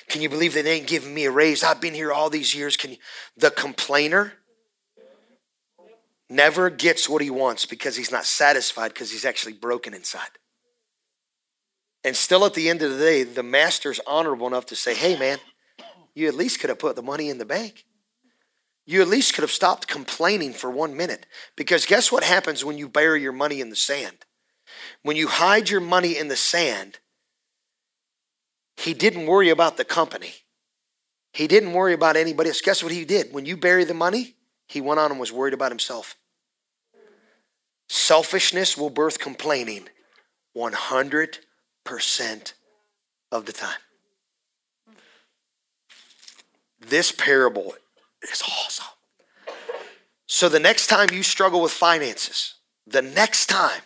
[0.08, 1.64] Can you believe they ain't giving me a raise?
[1.64, 2.76] I've been here all these years.
[2.76, 2.96] Can you?
[3.36, 4.34] The complainer
[6.30, 10.28] never gets what he wants because he's not satisfied because he's actually broken inside.
[12.04, 15.18] And still at the end of the day, the master's honorable enough to say, hey,
[15.18, 15.38] man,
[16.14, 17.84] you at least could have put the money in the bank
[18.86, 21.26] you at least could have stopped complaining for one minute.
[21.56, 24.26] Because guess what happens when you bury your money in the sand?
[25.02, 26.98] When you hide your money in the sand,
[28.76, 30.34] he didn't worry about the company.
[31.32, 32.60] He didn't worry about anybody else.
[32.60, 33.32] Guess what he did?
[33.32, 34.34] When you bury the money,
[34.68, 36.16] he went on and was worried about himself.
[37.88, 39.88] Selfishness will birth complaining
[40.56, 42.52] 100%
[43.32, 43.78] of the time.
[46.80, 47.74] This parable
[48.24, 48.86] it's awesome.
[50.26, 52.54] So the next time you struggle with finances,
[52.86, 53.82] the next time,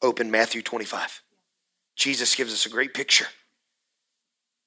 [0.00, 1.22] open Matthew 25.
[1.96, 3.26] Jesus gives us a great picture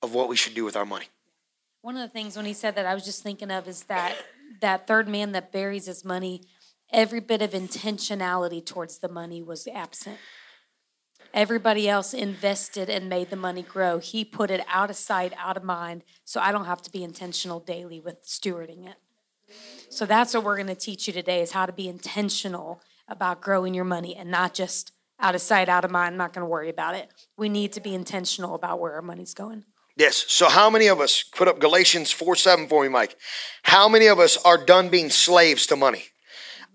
[0.02, 1.06] of what we should do with our money.
[1.82, 4.16] One of the things when he said that I was just thinking of is that
[4.62, 6.42] that third man that buries his money,
[6.92, 10.18] every bit of intentionality towards the money was absent.
[11.36, 14.00] Everybody else invested and made the money grow.
[14.00, 17.04] He put it out of sight, out of mind, so I don't have to be
[17.04, 18.96] intentional daily with stewarding it.
[19.90, 23.42] So that's what we're going to teach you today is how to be intentional about
[23.42, 26.50] growing your money and not just out of sight, out of mind, not going to
[26.50, 27.10] worry about it.
[27.36, 29.66] We need to be intentional about where our money's going.
[29.98, 30.26] Yes.
[30.30, 33.18] So, how many of us, put up Galatians 4 7 for me, Mike?
[33.64, 36.06] How many of us are done being slaves to money?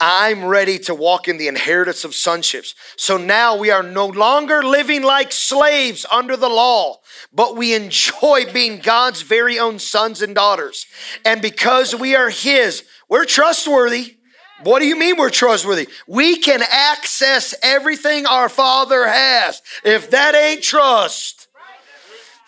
[0.00, 2.74] I'm ready to walk in the inheritance of sonships.
[2.96, 7.00] So now we are no longer living like slaves under the law,
[7.32, 10.86] but we enjoy being God's very own sons and daughters.
[11.26, 14.16] And because we are His, we're trustworthy.
[14.62, 15.88] What do you mean we're trustworthy?
[16.06, 19.60] We can access everything our Father has.
[19.84, 21.48] If that ain't trust,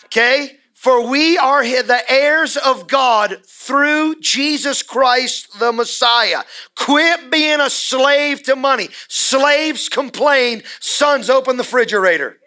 [0.06, 0.58] okay?
[0.82, 6.42] For we are the heirs of God through Jesus Christ the Messiah.
[6.74, 8.88] Quit being a slave to money.
[9.06, 12.38] Slaves complain, sons open the refrigerator.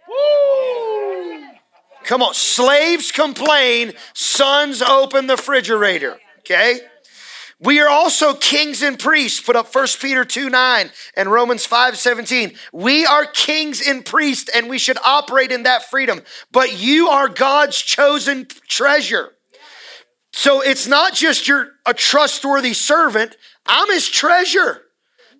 [2.04, 6.20] Come on, slaves complain, sons open the refrigerator.
[6.40, 6.82] Okay?
[7.60, 9.40] We are also kings and priests.
[9.40, 12.54] Put up 1 Peter 2 9 and Romans 5 17.
[12.74, 16.22] We are kings and priests and we should operate in that freedom.
[16.52, 19.32] But you are God's chosen treasure.
[20.34, 24.82] So it's not just you're a trustworthy servant, I'm his treasure.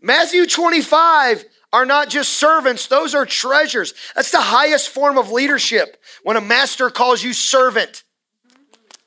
[0.02, 3.94] Matthew 25 are not just servants, those are treasures.
[4.16, 8.05] That's the highest form of leadership when a master calls you servant.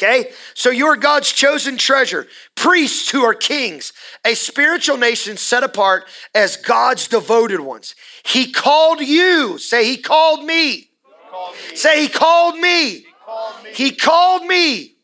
[0.01, 0.31] Okay?
[0.55, 3.93] So you're God's chosen treasure, priests who are kings,
[4.25, 7.97] a spiritual nation set apart as God's devoted ones.
[8.25, 9.59] He called you.
[9.59, 10.71] Say, He called me.
[10.71, 10.89] He
[11.31, 11.77] called me.
[11.77, 12.91] Say, He called me.
[12.91, 13.71] He called me.
[13.75, 14.95] He called me.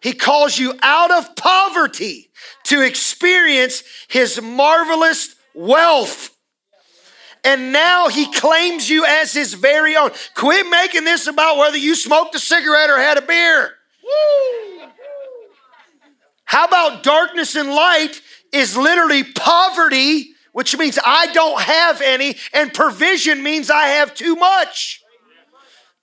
[0.00, 2.30] He calls you out of poverty
[2.64, 6.33] to experience his marvelous wealth.
[7.44, 10.10] And now he claims you as his very own.
[10.34, 13.74] Quit making this about whether you smoked a cigarette or had a beer.
[16.44, 18.20] How about darkness and light
[18.52, 24.36] is literally poverty, which means I don't have any, and provision means I have too
[24.36, 25.02] much.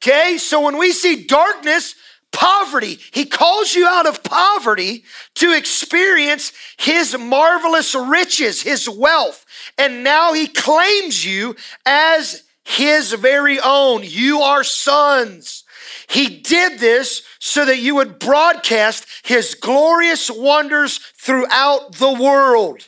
[0.04, 1.96] Okay, so when we see darkness,
[2.32, 5.04] poverty, he calls you out of poverty
[5.36, 9.46] to experience his marvelous riches, his wealth.
[9.78, 14.02] And now he claims you as his very own.
[14.04, 15.64] You are sons.
[16.08, 22.88] He did this so that you would broadcast his glorious wonders throughout the world.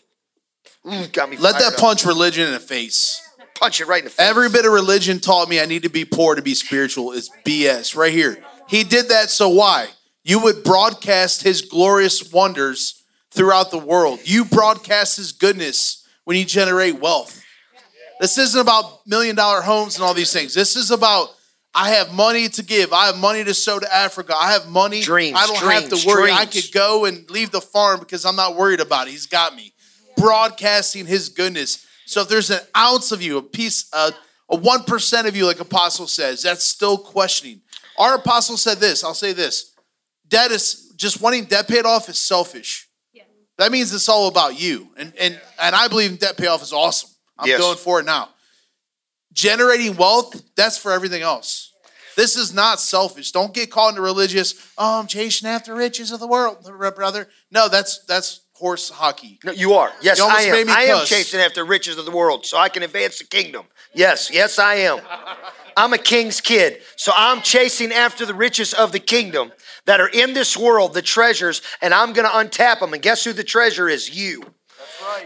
[0.86, 1.80] Ooh, got me Let that up.
[1.80, 3.22] punch religion in the face.
[3.56, 4.28] punch it right in the face.
[4.30, 7.30] Every bit of religion taught me I need to be poor to be spiritual is
[7.46, 8.44] BS right here.
[8.74, 9.88] He did that so why?
[10.24, 14.20] You would broadcast his glorious wonders throughout the world.
[14.24, 17.40] You broadcast his goodness when you generate wealth.
[18.20, 20.56] This isn't about million dollar homes and all these things.
[20.56, 21.30] This is about
[21.76, 22.94] I have money to give.
[22.94, 24.34] I have money to sow to Africa.
[24.36, 25.02] I have money.
[25.02, 26.32] Dreams, I don't have to worry.
[26.32, 29.12] I could go and leave the farm because I'm not worried about it.
[29.12, 29.72] He's got me.
[30.18, 31.86] Broadcasting his goodness.
[32.08, 34.14] So if there's an ounce of you, a piece, a
[34.48, 37.62] one percent of you, like Apostle says, that's still questioning.
[37.98, 39.04] Our apostle said this.
[39.04, 39.74] I'll say this:
[40.28, 42.88] debt is just wanting debt paid off is selfish.
[43.60, 47.10] That means it's all about you, and and and I believe debt payoff is awesome.
[47.38, 47.60] I'm Yes.
[47.60, 48.30] going for it now.
[49.32, 51.72] Generating wealth, that's for everything else.
[52.16, 53.32] This is not selfish.
[53.32, 54.54] Don't get caught into religious.
[54.78, 56.64] Oh, I'm chasing after riches of the world,
[56.96, 57.28] brother.
[57.52, 59.40] No, that's that's horse hockey.
[59.44, 59.92] No, you are.
[60.02, 60.70] Yes, You I almost am.
[60.70, 63.66] I am chasing after riches of the world so I can advance the kingdom.
[63.94, 65.00] Yes, yes, I am.
[65.76, 69.52] I'm a king's kid, so I'm chasing after the riches of the kingdom
[69.86, 72.94] that are in this world, the treasures, and I'm going to untap them.
[72.94, 74.16] And guess who the treasure is?
[74.16, 74.44] You.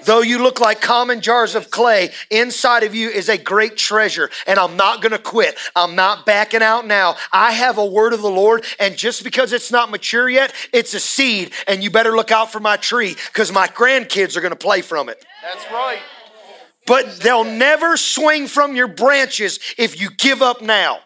[0.06, 4.30] Though you look like common jars of clay, inside of you is a great treasure.
[4.46, 5.56] And I'm not going to quit.
[5.76, 7.16] I'm not backing out now.
[7.32, 10.94] I have a word of the Lord, and just because it's not mature yet, it's
[10.94, 11.52] a seed.
[11.68, 14.82] And you better look out for my tree because my grandkids are going to play
[14.82, 15.24] from it.
[15.44, 16.00] That's right.
[16.88, 21.00] But they'll never swing from your branches if you give up now.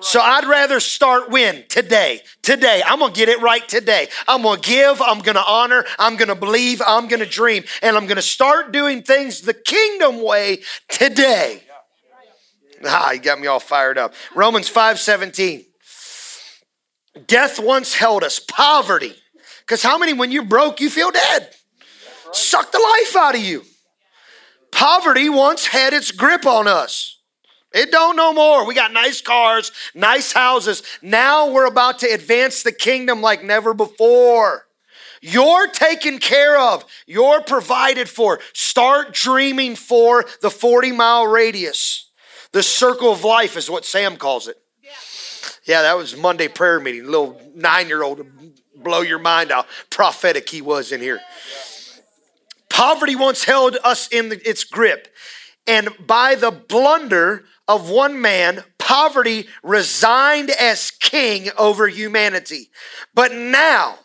[0.00, 1.64] So I'd rather start when?
[1.68, 2.20] Today.
[2.42, 2.82] Today.
[2.84, 4.08] I'm going to get it right today.
[4.28, 7.26] I'm going to give, I'm going to honor, I'm going to believe, I'm going to
[7.26, 11.62] dream, and I'm going to start doing things the kingdom way today.
[12.84, 14.12] Ah, you got me all fired up.
[14.34, 15.64] Romans 5:17.
[17.26, 19.14] Death once held us, poverty.
[19.60, 21.50] Because how many, when you're broke, you feel dead?
[22.32, 23.64] Suck the life out of you.
[24.76, 27.18] Poverty once had its grip on us.
[27.72, 28.66] It don't no more.
[28.66, 30.82] We got nice cars, nice houses.
[31.00, 34.66] Now we're about to advance the kingdom like never before.
[35.22, 36.84] You're taken care of.
[37.06, 38.38] You're provided for.
[38.52, 42.10] Start dreaming for the 40 mile radius.
[42.52, 44.58] The circle of life is what Sam calls it.
[45.64, 47.06] Yeah, that was Monday prayer meeting.
[47.06, 48.26] Little nine year old
[48.76, 51.20] blow your mind how prophetic he was in here.
[52.76, 55.08] Poverty once held us in the, its grip.
[55.66, 62.68] And by the blunder of one man, poverty resigned as king over humanity.
[63.14, 64.00] But now,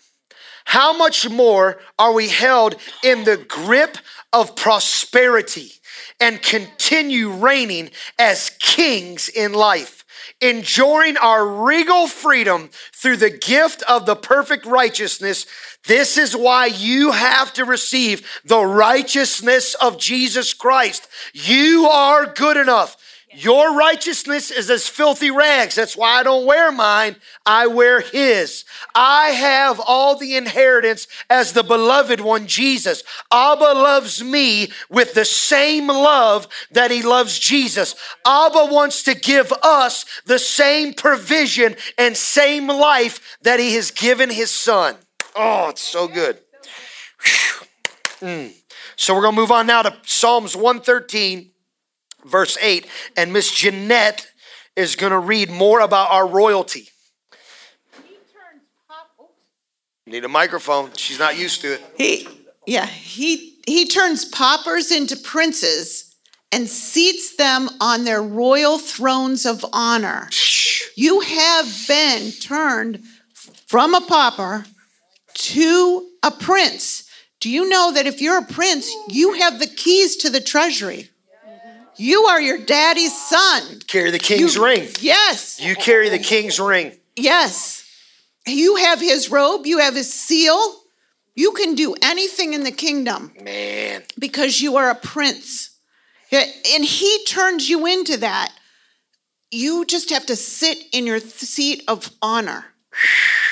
[0.64, 3.98] how much more are we held in the grip
[4.32, 5.74] of prosperity
[6.22, 10.02] and continue reigning as kings in life?
[10.40, 15.46] enjoying our regal freedom through the gift of the perfect righteousness.
[15.88, 21.08] This is why you have to receive the righteousness of Jesus Christ.
[21.34, 22.98] You are good enough.
[23.34, 25.76] Your righteousness is as filthy rags.
[25.76, 27.16] That's why I don't wear mine.
[27.46, 28.66] I wear his.
[28.94, 33.04] I have all the inheritance as the beloved one, Jesus.
[33.32, 37.96] Abba loves me with the same love that he loves Jesus.
[38.26, 44.30] Abba wants to give us the same provision and same life that he has given
[44.30, 44.98] his son.
[45.36, 46.40] Oh, it's so good.
[48.20, 48.54] Mm.
[48.96, 51.52] So we're going to move on now to Psalms 113
[52.26, 52.88] verse 8.
[53.18, 54.32] And Miss Jeanette
[54.76, 56.90] is going to read more about our royalty.
[60.08, 60.92] Need a microphone.
[60.98, 61.82] She's not used to it.
[61.96, 62.28] He,
[62.66, 66.16] yeah, he he turns paupers into princes
[66.52, 70.28] and seats them on their royal thrones of honor.
[70.96, 73.04] You have been turned
[73.68, 74.66] from a pauper
[75.34, 77.10] to a prince.
[77.40, 81.10] Do you know that if you're a prince, you have the keys to the treasury?
[81.98, 83.82] You are your daddy's son.
[83.88, 84.90] Carry the king's You- ring.
[85.02, 86.98] Yes, You carry the king's ring.
[87.16, 87.84] yes.
[88.48, 90.84] You have his robe, you have his seal.
[91.36, 94.04] You can do anything in the kingdom Man.
[94.18, 95.70] because you are a prince.
[96.32, 98.52] And he turns you into that.
[99.52, 102.66] You just have to sit in your seat of honor.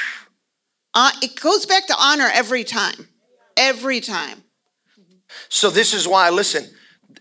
[0.94, 3.08] Uh, it goes back to honor every time.
[3.56, 4.44] Every time.
[5.50, 6.66] So this is why, listen,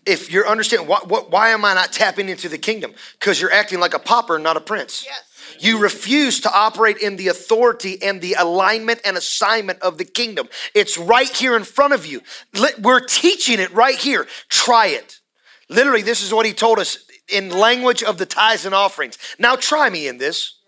[0.06, 2.94] if you're understanding, why, why, why am I not tapping into the kingdom?
[3.18, 5.04] Because you're acting like a pauper, not a prince.
[5.06, 5.24] Yes.
[5.60, 10.48] You refuse to operate in the authority and the alignment and assignment of the kingdom.
[10.74, 12.22] It's right here in front of you.
[12.80, 14.26] We're teaching it right here.
[14.48, 15.20] Try it.
[15.68, 16.98] Literally, this is what he told us
[17.28, 19.18] in language of the tithes and offerings.
[19.38, 20.58] Now, try me in this.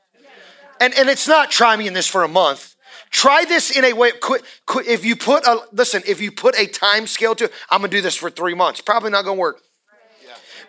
[0.81, 2.70] And, and it's not try me in this for a month.
[3.11, 4.13] Try this in a way.
[4.13, 7.81] Quit, quit, if you put a listen, if you put a time scale to, I'm
[7.81, 8.81] gonna do this for three months.
[8.81, 9.61] Probably not gonna work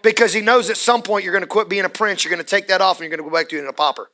[0.02, 2.24] because he knows at some point you're to quit being a prince.
[2.24, 4.10] You're to take that off and you're to go back to being a pauper.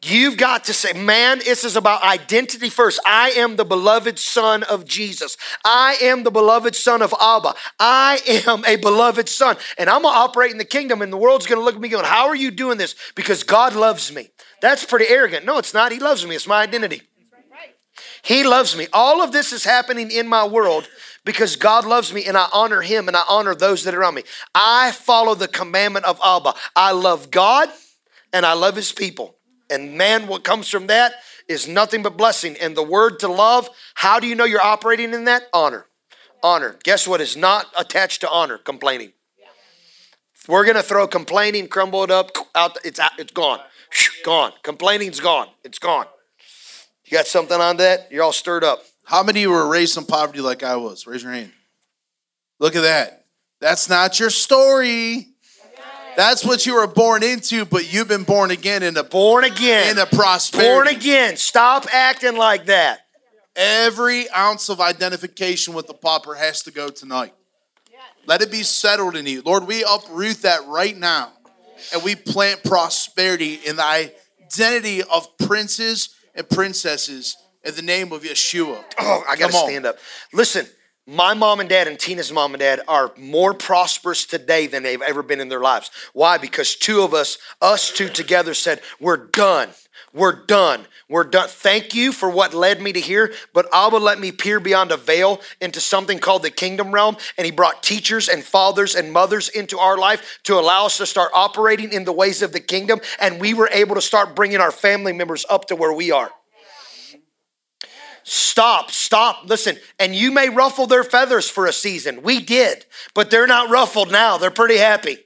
[0.00, 3.00] You've got to say, man, this is about identity first.
[3.04, 5.36] I am the beloved son of Jesus.
[5.64, 7.54] I am the beloved son of Abba.
[7.80, 9.56] I am a beloved son.
[9.76, 11.80] And I'm going to operate in the kingdom, and the world's going to look at
[11.80, 12.94] me going, How are you doing this?
[13.16, 14.28] Because God loves me.
[14.62, 15.44] That's pretty arrogant.
[15.44, 15.90] No, it's not.
[15.90, 16.36] He loves me.
[16.36, 17.02] It's my identity.
[18.22, 18.86] He loves me.
[18.92, 20.88] All of this is happening in my world
[21.24, 24.14] because God loves me and I honor him and I honor those that are around
[24.14, 24.22] me.
[24.54, 26.54] I follow the commandment of Abba.
[26.74, 27.68] I love God
[28.32, 29.36] and I love his people.
[29.70, 31.12] And man, what comes from that
[31.48, 32.56] is nothing but blessing.
[32.60, 35.44] And the word to love, how do you know you're operating in that?
[35.52, 35.86] Honor.
[36.42, 36.78] Honor.
[36.84, 38.58] Guess what is not attached to honor?
[38.58, 39.12] Complaining.
[40.46, 42.78] We're going to throw complaining, crumble it up, out.
[42.82, 43.60] It's out, it's gone.
[44.24, 44.52] Gone.
[44.62, 45.48] Complaining's gone.
[45.62, 46.06] It's gone.
[47.08, 48.12] You got something on that?
[48.12, 48.84] You're all stirred up.
[49.04, 51.06] How many of you were raised in poverty like I was?
[51.06, 51.50] Raise your hand.
[52.58, 53.24] Look at that.
[53.60, 55.28] That's not your story.
[56.18, 59.92] That's what you were born into, but you've been born again in a Born again.
[59.92, 60.68] in a prosperity.
[60.68, 61.36] Born again.
[61.38, 63.00] Stop acting like that.
[63.56, 67.32] Every ounce of identification with the pauper has to go tonight.
[68.26, 69.40] Let it be settled in you.
[69.40, 71.32] Lord, we uproot that right now
[71.94, 74.10] and we plant prosperity in the
[74.50, 78.82] identity of princes and princesses in the name of Yeshua.
[78.98, 79.98] Oh, I got to stand up.
[80.32, 80.66] Listen,
[81.06, 85.02] my mom and dad and Tina's mom and dad are more prosperous today than they've
[85.02, 85.90] ever been in their lives.
[86.12, 86.38] Why?
[86.38, 89.70] Because two of us, us two together, said, We're done.
[90.14, 90.86] We're done.
[91.10, 91.48] We're done.
[91.48, 94.98] Thank you for what led me to here, but Abba let me peer beyond a
[94.98, 97.16] veil into something called the kingdom realm.
[97.38, 101.06] And He brought teachers and fathers and mothers into our life to allow us to
[101.06, 103.00] start operating in the ways of the kingdom.
[103.18, 106.30] And we were able to start bringing our family members up to where we are.
[108.24, 109.78] Stop, stop, listen.
[109.98, 112.22] And you may ruffle their feathers for a season.
[112.22, 112.84] We did,
[113.14, 114.36] but they're not ruffled now.
[114.36, 115.20] They're pretty happy.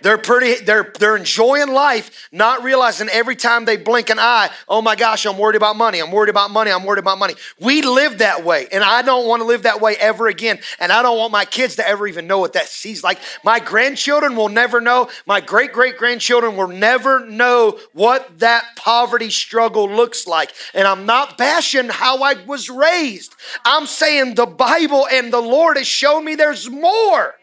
[0.00, 4.80] They're pretty, they're they're enjoying life, not realizing every time they blink an eye, oh
[4.80, 5.98] my gosh, I'm worried about money.
[5.98, 6.70] I'm worried about money.
[6.70, 7.34] I'm worried about money.
[7.58, 10.60] We live that way, and I don't want to live that way ever again.
[10.78, 13.18] And I don't want my kids to ever even know what that sees like.
[13.42, 15.10] My grandchildren will never know.
[15.26, 20.52] My great great grandchildren will never know what that poverty struggle looks like.
[20.74, 23.34] And I'm not bashing how I was raised.
[23.64, 27.34] I'm saying the Bible and the Lord has shown me there's more.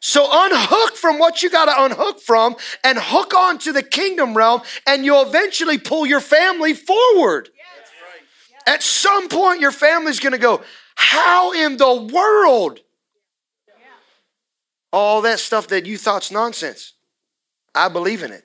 [0.00, 4.36] So unhook from what you got to unhook from and hook on to the kingdom
[4.36, 7.50] realm, and you'll eventually pull your family forward.
[8.66, 10.62] At some point, your family's going to go,
[10.96, 12.80] How in the world?
[14.92, 16.94] All that stuff that you thought's nonsense.
[17.74, 18.44] I believe in it.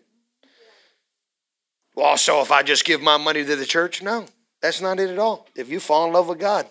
[1.96, 4.02] Well, so if I just give my money to the church?
[4.02, 4.26] No,
[4.62, 5.48] that's not it at all.
[5.56, 6.70] If you fall in love with God,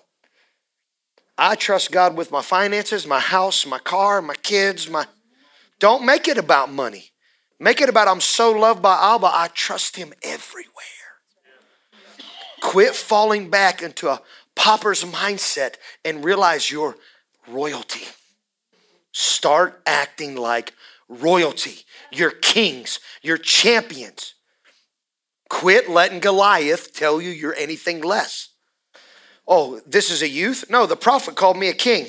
[1.42, 5.06] I trust God with my finances, my house, my car, my kids, my
[5.78, 7.12] don't make it about money.
[7.58, 10.84] Make it about I'm so loved by Abba, I trust him everywhere.
[12.60, 14.20] Quit falling back into a
[14.54, 16.96] pauper's mindset and realize you're
[17.48, 18.06] royalty.
[19.12, 20.74] Start acting like
[21.08, 21.86] royalty.
[22.12, 24.34] You're kings, you're champions.
[25.48, 28.49] Quit letting Goliath tell you you're anything less.
[29.52, 30.66] Oh, this is a youth?
[30.70, 32.06] No, the prophet called me a king.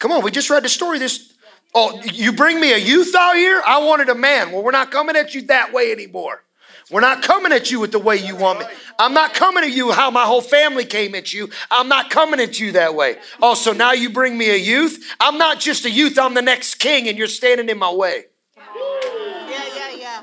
[0.00, 0.98] Come on, we just read the story.
[0.98, 1.32] This,
[1.72, 3.62] oh, you bring me a youth out here?
[3.64, 4.50] I wanted a man.
[4.50, 6.42] Well, we're not coming at you that way anymore.
[6.90, 8.66] We're not coming at you with the way you want me.
[8.98, 11.48] I'm not coming at you how my whole family came at you.
[11.70, 13.16] I'm not coming at you that way.
[13.40, 15.14] Oh, so now you bring me a youth?
[15.20, 18.24] I'm not just a youth, I'm the next king, and you're standing in my way.
[18.56, 19.64] Yeah,
[19.96, 20.22] yeah,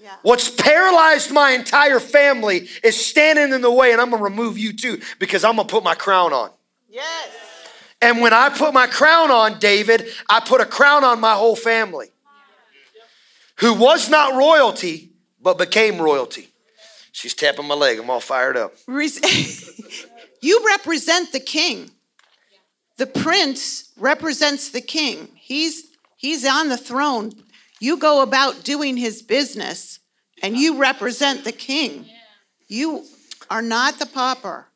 [0.00, 0.09] yeah.
[0.22, 4.72] What's paralyzed my entire family is standing in the way, and I'm gonna remove you
[4.72, 6.50] too because I'm gonna put my crown on.
[6.88, 7.30] Yes.
[8.02, 11.56] And when I put my crown on, David, I put a crown on my whole
[11.56, 12.08] family
[13.56, 15.10] who was not royalty,
[15.40, 16.48] but became royalty.
[17.12, 17.98] She's tapping my leg.
[17.98, 18.74] I'm all fired up.
[20.42, 21.90] You represent the king.
[22.96, 25.28] The prince represents the king.
[25.34, 25.84] He's
[26.16, 27.32] he's on the throne.
[27.78, 29.99] You go about doing his business
[30.42, 32.06] and you represent the king.
[32.68, 33.04] You
[33.48, 34.66] are not the pauper.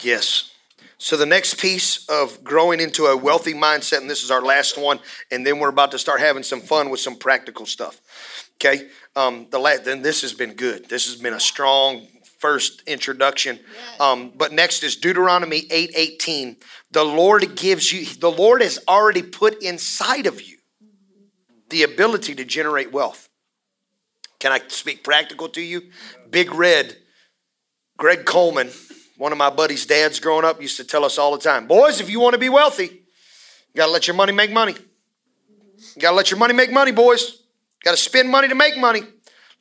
[0.00, 0.50] Yes.
[0.98, 4.78] So the next piece of growing into a wealthy mindset, and this is our last
[4.78, 8.00] one, and then we're about to start having some fun with some practical stuff.
[8.56, 8.88] Okay.
[9.16, 10.88] Um, the last, then this has been good.
[10.88, 12.06] This has been a strong
[12.38, 13.58] first introduction.
[14.00, 16.56] Um, but next is Deuteronomy eight eighteen.
[16.90, 18.06] The Lord gives you.
[18.06, 20.58] The Lord has already put inside of you
[21.70, 23.28] the ability to generate wealth.
[24.44, 25.84] Can I speak practical to you?
[26.30, 26.98] Big Red,
[27.96, 28.70] Greg Coleman,
[29.16, 31.98] one of my buddies' dads growing up, used to tell us all the time boys,
[31.98, 34.74] if you want to be wealthy, you got to let your money make money.
[35.96, 37.42] You got to let your money make money, boys.
[37.84, 39.00] Got to spend money to make money.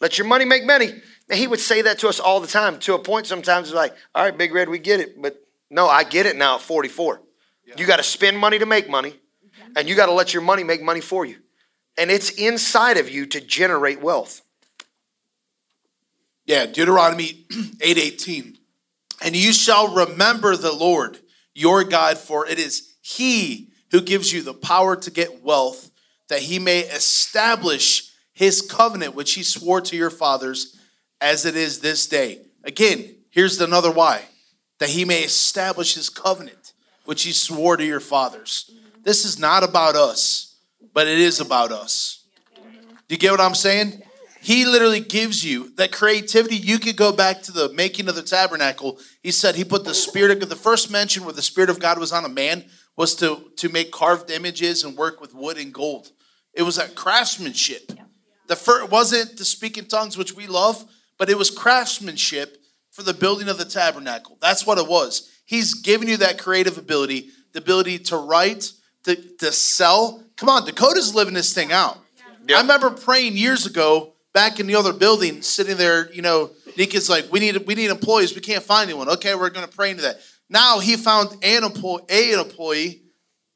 [0.02, 0.90] Let your money make money.
[1.30, 3.76] And he would say that to us all the time, to a point sometimes it's
[3.76, 5.22] like, all right, Big Red, we get it.
[5.22, 7.22] But no, I get it now at 44.
[7.78, 9.14] You got to spend money to make money,
[9.78, 11.38] and you got to let your money make money for you.
[11.98, 14.42] And it's inside of you to generate wealth.
[16.46, 18.58] Yeah, Deuteronomy 8:18.
[19.22, 21.20] And you shall remember the Lord
[21.54, 25.92] your God, for it is He who gives you the power to get wealth,
[26.28, 30.78] that He may establish His covenant, which He swore to your fathers,
[31.22, 32.42] as it is this day.
[32.64, 34.24] Again, here's another why:
[34.80, 36.74] that He may establish His covenant,
[37.06, 38.70] which He swore to your fathers.
[39.04, 40.58] This is not about us,
[40.94, 42.26] but it is about us.
[43.08, 44.03] Do you get what I'm saying?
[44.44, 46.58] He literally gives you that creativity.
[46.58, 49.00] You could go back to the making of the tabernacle.
[49.22, 51.98] He said he put the spirit of the first mention where the spirit of God
[51.98, 52.66] was on a man
[52.98, 56.12] was to to make carved images and work with wood and gold.
[56.54, 57.94] It was that craftsmanship.
[58.48, 60.84] The first wasn't to speak in tongues, which we love,
[61.18, 62.58] but it was craftsmanship
[62.92, 64.38] for the building of the tabernacle.
[64.42, 65.32] That's what it was.
[65.46, 68.74] He's giving you that creative ability, the ability to write,
[69.06, 70.22] to, to sell.
[70.36, 72.00] Come on, Dakota's living this thing out.
[72.54, 77.10] I remember praying years ago back in the other building, sitting there, you know, Nika's
[77.10, 78.34] like, we need we need employees.
[78.36, 79.10] We can't find anyone.
[79.10, 80.20] Okay, we're gonna pray into that.
[80.50, 83.02] Now he found an employee, an employee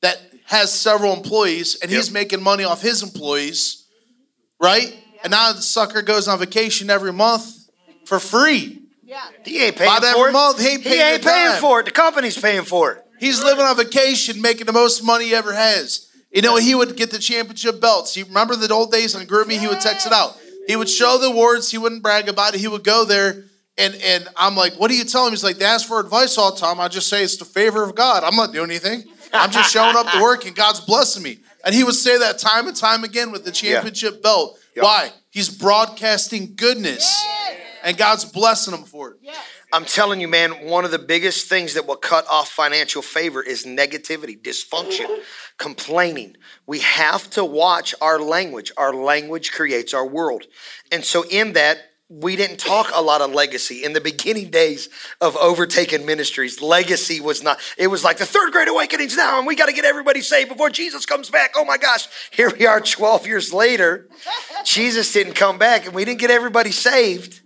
[0.02, 3.86] that has several employees, and he's making money off his employees,
[4.62, 4.96] right?
[5.24, 7.70] And now the sucker goes on vacation every month
[8.06, 8.82] for free.
[9.04, 10.32] Yeah, he ain't paying About every for it.
[10.34, 11.86] month, he ain't he paying ain't paying for it.
[11.86, 13.04] The company's paying for it.
[13.20, 16.08] He's living on vacation, making the most money he ever has.
[16.32, 18.16] You know, he would get the championship belts.
[18.16, 19.58] You remember the old days on Groovy?
[19.60, 20.38] He would text it out.
[20.68, 21.72] He would show the awards.
[21.72, 22.60] He wouldn't brag about it.
[22.60, 23.46] He would go there,
[23.78, 26.38] and and I'm like, "What do you tell him?" He's like, "They ask for advice
[26.38, 26.80] all the time.
[26.80, 28.24] I just say it's the favor of God.
[28.24, 29.06] I'm not doing anything.
[29.34, 32.38] I'm just showing up to work, and God's blessing me." And he would say that
[32.38, 34.60] time and time again with the championship belt.
[34.76, 34.84] Yep.
[34.84, 35.12] Why?
[35.32, 37.24] He's broadcasting goodness,
[37.88, 39.18] and God's blessing them for it.
[39.72, 43.42] I'm telling you, man, one of the biggest things that will cut off financial favor
[43.42, 45.08] is negativity, dysfunction,
[45.58, 46.36] complaining.
[46.66, 48.74] We have to watch our language.
[48.78, 50.44] Our language creates our world.
[50.92, 51.78] And so, in that,
[52.10, 56.62] we didn't talk a lot of legacy in the beginning days of overtaken ministries.
[56.62, 59.74] Legacy was not, it was like the third great awakening's now, and we got to
[59.74, 61.54] get everybody saved before Jesus comes back.
[61.56, 64.08] Oh my gosh, here we are 12 years later.
[64.66, 67.42] Jesus didn't come back, and we didn't get everybody saved.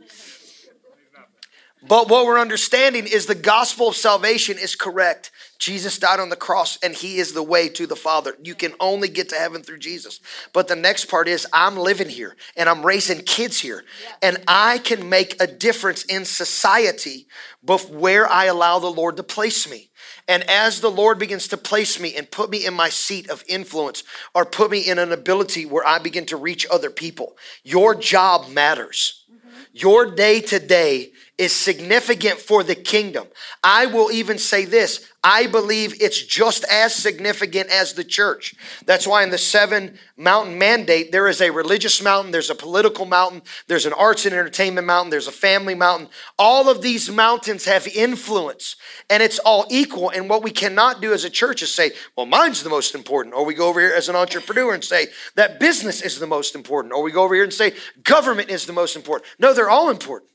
[1.88, 5.32] But what we're understanding is the gospel of salvation is correct.
[5.58, 8.36] Jesus died on the cross and he is the way to the Father.
[8.44, 10.20] You can only get to heaven through Jesus.
[10.54, 13.84] But the next part is I'm living here and I'm raising kids here
[14.22, 17.28] and I can make a difference in society
[17.64, 19.90] but where I allow the Lord to place me.
[20.28, 23.44] And as the Lord begins to place me and put me in my seat of
[23.48, 24.04] influence
[24.34, 28.50] or put me in an ability where I begin to reach other people, your job
[28.50, 29.26] matters.
[29.32, 29.62] Mm-hmm.
[29.74, 31.12] Your day to day
[31.42, 33.26] is significant for the kingdom.
[33.64, 38.54] I will even say this I believe it's just as significant as the church.
[38.86, 43.06] That's why in the seven mountain mandate, there is a religious mountain, there's a political
[43.06, 46.10] mountain, there's an arts and entertainment mountain, there's a family mountain.
[46.38, 48.76] All of these mountains have influence
[49.10, 50.12] and it's all equal.
[50.12, 53.34] And what we cannot do as a church is say, well, mine's the most important.
[53.34, 56.54] Or we go over here as an entrepreneur and say that business is the most
[56.54, 56.94] important.
[56.94, 57.74] Or we go over here and say
[58.04, 59.28] government is the most important.
[59.40, 60.31] No, they're all important.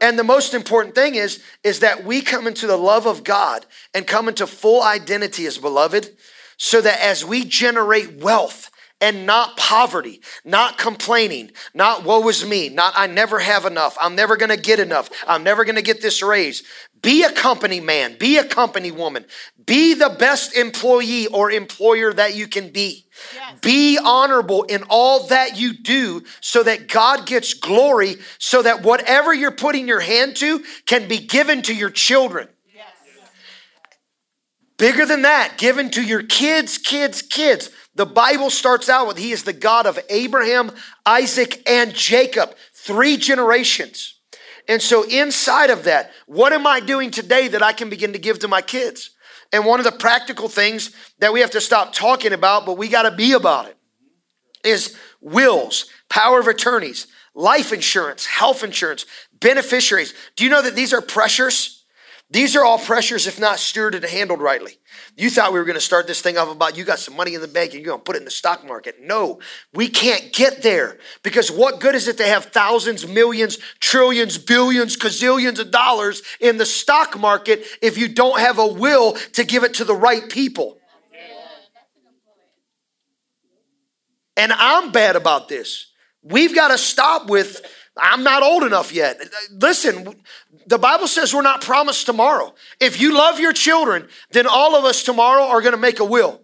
[0.00, 3.66] And the most important thing is, is that we come into the love of God
[3.94, 6.10] and come into full identity as beloved,
[6.58, 8.70] so that as we generate wealth
[9.00, 14.14] and not poverty, not complaining, not woe is me, not I never have enough, I'm
[14.14, 16.62] never gonna get enough, I'm never gonna get this raise.
[17.02, 19.26] Be a company man, be a company woman,
[19.64, 23.05] be the best employee or employer that you can be.
[23.62, 29.32] Be honorable in all that you do so that God gets glory, so that whatever
[29.32, 32.48] you're putting your hand to can be given to your children.
[34.78, 37.70] Bigger than that, given to your kids, kids, kids.
[37.94, 40.70] The Bible starts out with He is the God of Abraham,
[41.06, 44.20] Isaac, and Jacob, three generations.
[44.68, 48.18] And so, inside of that, what am I doing today that I can begin to
[48.18, 49.10] give to my kids?
[49.52, 52.88] And one of the practical things that we have to stop talking about, but we
[52.88, 53.76] got to be about it,
[54.64, 60.14] is wills, power of attorneys, life insurance, health insurance, beneficiaries.
[60.36, 61.75] Do you know that these are pressures?
[62.28, 64.72] These are all pressures if not stewarded and handled rightly.
[65.16, 67.34] You thought we were going to start this thing off about you got some money
[67.34, 68.96] in the bank and you're going to put it in the stock market.
[69.00, 69.38] No,
[69.72, 74.96] we can't get there because what good is it to have thousands, millions, trillions, billions,
[74.96, 79.62] gazillions of dollars in the stock market if you don't have a will to give
[79.62, 80.78] it to the right people?
[84.36, 85.92] And I'm bad about this.
[86.22, 87.64] We've got to stop with
[87.96, 89.20] I'm not old enough yet.
[89.50, 90.16] Listen,
[90.66, 92.54] the Bible says we're not promised tomorrow.
[92.80, 96.04] If you love your children, then all of us tomorrow are going to make a
[96.04, 96.40] will.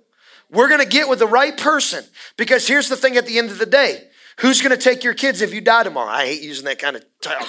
[0.50, 2.04] We're going to get with the right person
[2.36, 4.08] because here's the thing at the end of the day.
[4.38, 6.08] Who's going to take your kids if you die tomorrow?
[6.08, 7.04] I hate using that kind of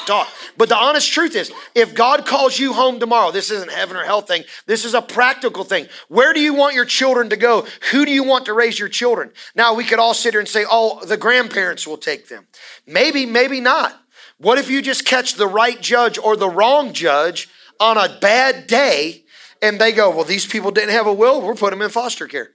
[0.05, 0.27] talk.
[0.57, 4.03] But the honest truth is, if God calls you home tomorrow, this isn't heaven or
[4.03, 4.43] hell thing.
[4.65, 5.88] This is a practical thing.
[6.09, 7.65] Where do you want your children to go?
[7.91, 9.31] Who do you want to raise your children?
[9.55, 12.47] Now, we could all sit here and say, oh, the grandparents will take them.
[12.86, 13.99] Maybe, maybe not.
[14.38, 17.47] What if you just catch the right judge or the wrong judge
[17.79, 19.23] on a bad day
[19.61, 22.27] and they go, well, these people didn't have a will, we're putting them in foster
[22.27, 22.49] care?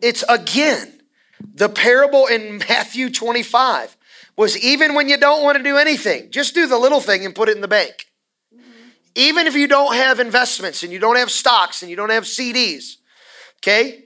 [0.00, 1.00] It's again,
[1.54, 3.96] the parable in Matthew 25
[4.36, 7.34] was even when you don't want to do anything, just do the little thing and
[7.34, 8.06] put it in the bank.
[8.54, 8.88] Mm-hmm.
[9.14, 12.24] Even if you don't have investments and you don't have stocks and you don't have
[12.24, 12.96] CDs,
[13.58, 14.04] okay?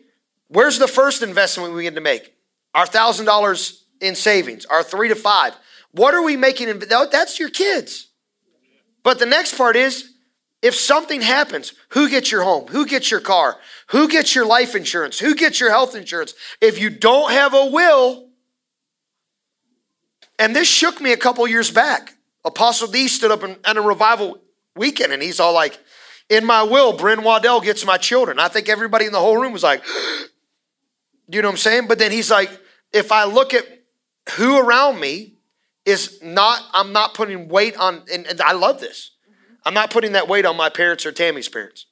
[0.48, 2.34] Where's the first investment we begin to make?
[2.74, 5.54] our thousand dollars in savings, our three to five.
[5.92, 6.68] What are we making?
[6.68, 8.08] In, that's your kids.
[9.02, 10.13] But the next part is
[10.64, 12.68] if something happens, who gets your home?
[12.68, 13.58] Who gets your car?
[13.88, 15.18] Who gets your life insurance?
[15.18, 16.32] Who gets your health insurance?
[16.58, 18.30] If you don't have a will,
[20.38, 22.14] and this shook me a couple years back.
[22.46, 24.38] Apostle D stood up in a revival
[24.74, 25.78] weekend and he's all like,
[26.30, 28.38] In my will, Bryn Waddell gets my children.
[28.38, 29.84] I think everybody in the whole room was like,
[31.28, 31.88] You know what I'm saying?
[31.88, 32.50] But then he's like,
[32.90, 33.66] if I look at
[34.36, 35.34] who around me
[35.84, 39.13] is not, I'm not putting weight on, and, and I love this.
[39.64, 41.86] I'm not putting that weight on my parents or Tammy's parents.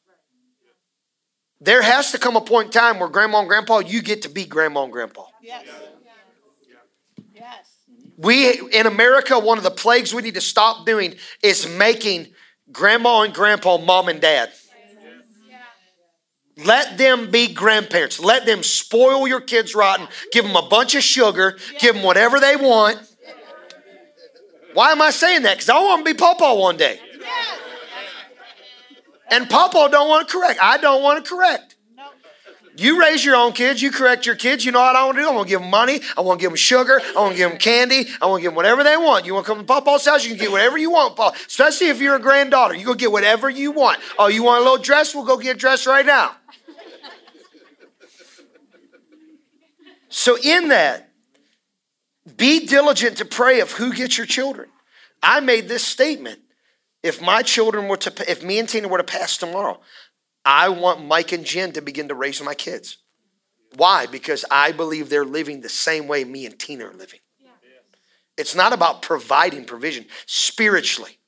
[1.61, 4.29] There has to come a point in time where grandma and grandpa, you get to
[4.29, 5.25] be grandma and grandpa.
[5.41, 5.65] Yes.
[7.33, 7.77] Yes.
[8.17, 12.29] We, in America, one of the plagues we need to stop doing is making
[12.73, 14.51] grandma and grandpa mom and dad.
[16.65, 18.21] Let them be grandparents.
[18.21, 20.07] Let them spoil your kids rotten.
[20.33, 21.59] Give them a bunch of sugar.
[21.81, 22.99] Give them whatever they want.
[24.75, 25.55] Why am I saying that?
[25.55, 27.01] Because I want to be Papa one day.
[29.33, 30.61] And Papa don't want to correct.
[30.63, 31.77] I don't want to correct.
[32.77, 33.81] You raise your own kids.
[33.81, 34.65] You correct your kids.
[34.65, 35.29] You know what I want to do?
[35.29, 36.01] I want to give them money.
[36.17, 37.01] I want to give them sugar.
[37.17, 38.09] I want to give them candy.
[38.21, 39.25] I want to give them whatever they want.
[39.25, 40.25] You want to come to Papa's house?
[40.25, 41.35] You can get whatever you want, Paul.
[41.47, 42.75] Especially if you're a granddaughter.
[42.75, 44.01] You go get whatever you want.
[44.19, 45.15] Oh, you want a little dress?
[45.15, 46.37] We'll go get a dress right now.
[50.09, 51.09] So, in that,
[52.37, 54.69] be diligent to pray of who gets your children.
[55.23, 56.41] I made this statement.
[57.03, 59.81] If my children were to, if me and Tina were to pass tomorrow,
[60.45, 62.99] I want Mike and Jen to begin to raise my kids.
[63.77, 64.07] Why?
[64.07, 67.21] Because I believe they're living the same way me and Tina are living.
[68.37, 71.19] It's not about providing provision spiritually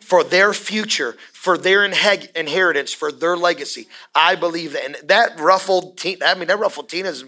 [0.00, 3.88] for their future, for their inheritance, for their legacy.
[4.14, 4.84] I believe that.
[4.84, 7.24] And that ruffled Tina, I mean, that ruffled Tina's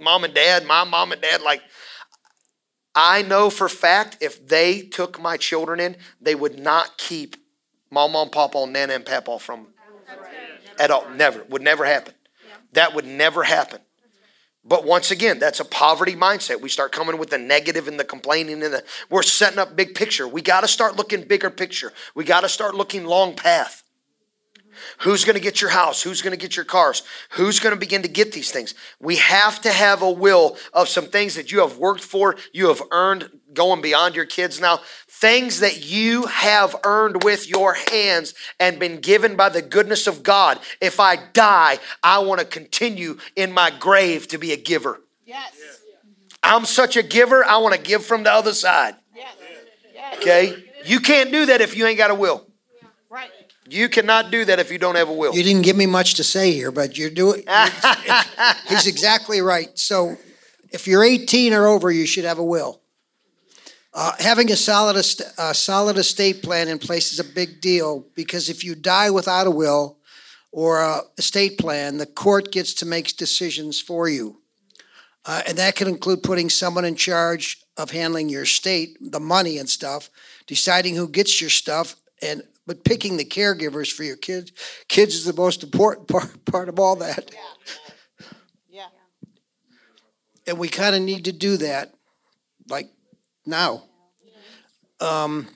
[0.00, 1.62] mom and dad, my mom and dad, like,
[2.96, 7.36] I know for fact if they took my children in, they would not keep
[7.90, 9.68] mom, mom, papa, nana, and papa from
[10.78, 11.08] at all.
[11.10, 11.44] Never.
[11.44, 12.14] Would never happen.
[12.72, 13.80] That would never happen.
[14.64, 16.60] But once again, that's a poverty mindset.
[16.60, 19.94] We start coming with the negative and the complaining and the we're setting up big
[19.94, 20.26] picture.
[20.26, 21.92] We got to start looking bigger picture.
[22.14, 23.84] We got to start looking long path.
[24.98, 26.02] Who's going to get your house?
[26.02, 27.02] Who's going to get your cars?
[27.30, 28.74] Who's going to begin to get these things?
[29.00, 32.68] We have to have a will of some things that you have worked for, you
[32.68, 34.80] have earned going beyond your kids now.
[35.08, 40.22] things that you have earned with your hands and been given by the goodness of
[40.22, 40.60] God.
[40.80, 45.00] If I die, I want to continue in my grave to be a giver.
[45.24, 45.52] Yes.
[46.42, 48.94] I'm such a giver, I want to give from the other side.
[49.14, 49.34] Yes.
[50.18, 50.64] Okay?
[50.84, 52.46] You can't do that if you ain't got a will.
[53.68, 55.34] You cannot do that if you don't have a will.
[55.34, 57.42] You didn't give me much to say here, but you're doing,
[58.68, 59.76] he's exactly right.
[59.78, 60.16] So
[60.70, 62.80] if you're 18 or over, you should have a will.
[63.92, 68.04] Uh, having a solid, est- a solid estate plan in place is a big deal
[68.14, 69.96] because if you die without a will
[70.52, 74.40] or a estate plan, the court gets to make decisions for you.
[75.24, 79.58] Uh, and that can include putting someone in charge of handling your estate, the money
[79.58, 80.08] and stuff,
[80.46, 84.52] deciding who gets your stuff, and but picking the caregivers for your kids.
[84.88, 87.30] Kids is the most important part, part of all that.
[88.68, 88.80] Yeah.
[88.80, 88.88] yeah.
[90.46, 91.94] and we kind of need to do that,
[92.68, 92.90] like
[93.44, 93.84] now.
[94.98, 95.48] Um,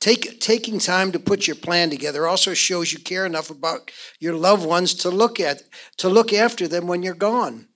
[0.00, 3.90] take taking time to put your plan together also shows you care enough about
[4.20, 5.62] your loved ones to look at
[5.96, 7.68] to look after them when you're gone.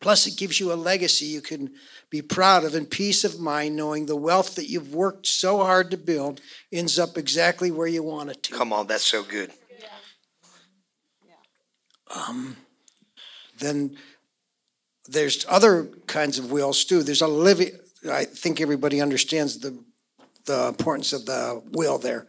[0.00, 1.70] Plus, it gives you a legacy you can
[2.10, 5.90] be proud of and peace of mind knowing the wealth that you've worked so hard
[5.90, 6.40] to build
[6.72, 8.54] ends up exactly where you want it to.
[8.54, 9.52] Come on, that's so good.
[11.26, 11.36] Yeah.
[12.14, 12.56] Um.
[13.58, 13.96] then
[15.08, 17.02] there's other kinds of wills too.
[17.02, 17.70] There's a living,
[18.10, 19.78] I think everybody understands the,
[20.44, 22.26] the importance of the will there.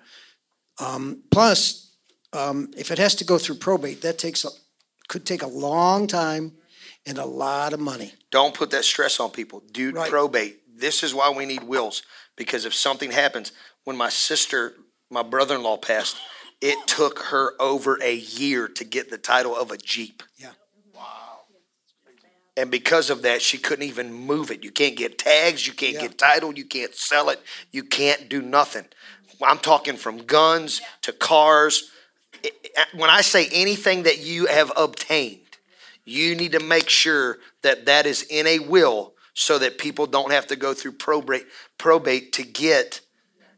[0.79, 1.95] Um, plus,
[2.33, 4.49] um, if it has to go through probate, that takes, a
[5.07, 6.51] could take a long time
[7.07, 8.13] and a lot of money.
[8.31, 9.61] Don't put that stress on people.
[9.71, 10.09] Do Right.
[10.09, 10.61] probate.
[10.79, 12.03] This is why we need wills
[12.35, 13.51] because if something happens,
[13.85, 14.75] when my sister,
[15.09, 16.17] my brother in law passed,
[16.61, 20.21] it took her over a year to get the title of a Jeep.
[20.37, 20.51] Yeah.
[20.93, 21.41] Wow.
[22.55, 24.63] And because of that, she couldn't even move it.
[24.63, 26.01] You can't get tags, you can't Yeah.
[26.01, 27.39] get title, you can't sell it,
[27.71, 28.85] you can't do nothing.
[29.41, 31.91] I'm talking from guns to cars.
[32.93, 35.41] When I say anything that you have obtained,
[36.07, 40.31] you need to make sure that that is in a will so that people don't
[40.31, 41.45] have to go through probate
[41.77, 43.01] probate to get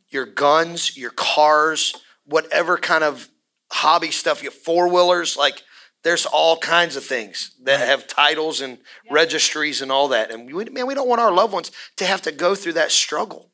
[0.10, 1.96] your guns, your cars,
[2.26, 3.30] whatever kind of
[3.72, 5.62] hobby stuff, your four wheelers, like
[6.04, 8.80] there's all kinds of things that have titles and
[9.12, 10.32] registries and all that.
[10.32, 12.92] And we, man, we don't want our loved ones to have to go through that
[12.92, 13.52] struggle.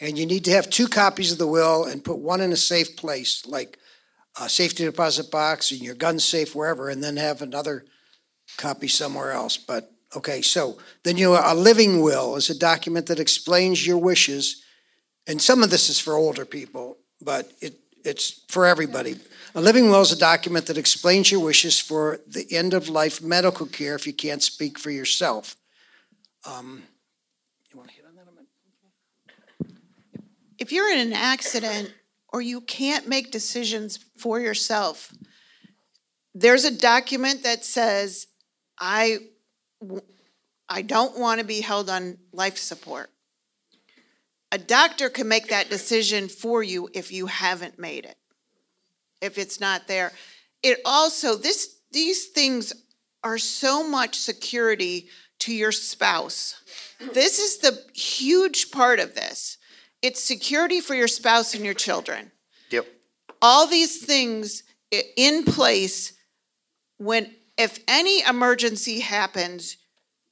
[0.00, 2.56] And you need to have two copies of the will and put one in a
[2.56, 3.78] safe place, like
[4.38, 7.84] a safety deposit box and your gun safe wherever, and then have another
[8.56, 9.56] copy somewhere else.
[9.56, 14.62] But, okay, so then you, a living will is a document that explains your wishes.
[15.26, 19.18] And some of this is for older people, but it, it's for everybody.
[19.54, 23.20] A living will is a document that explains your wishes for the end of life
[23.20, 25.56] medical care if you can't speak for yourself.
[26.46, 26.84] Um,
[27.70, 29.76] You want to hit on that a minute?
[30.58, 31.92] If you're in an accident
[32.32, 35.12] or you can't make decisions for yourself,
[36.34, 38.28] there's a document that says,
[38.78, 39.18] I,
[40.68, 43.10] I don't want to be held on life support.
[44.52, 48.16] A doctor can make that decision for you if you haven't made it,
[49.20, 50.12] if it's not there.
[50.62, 52.72] It also, this, these things
[53.22, 55.08] are so much security
[55.40, 56.60] to your spouse.
[57.12, 59.58] This is the huge part of this.
[60.02, 62.32] It's security for your spouse and your children.
[62.70, 62.86] Yep.
[63.42, 64.62] All these things
[65.16, 66.14] in place
[66.98, 69.76] when, if any emergency happens,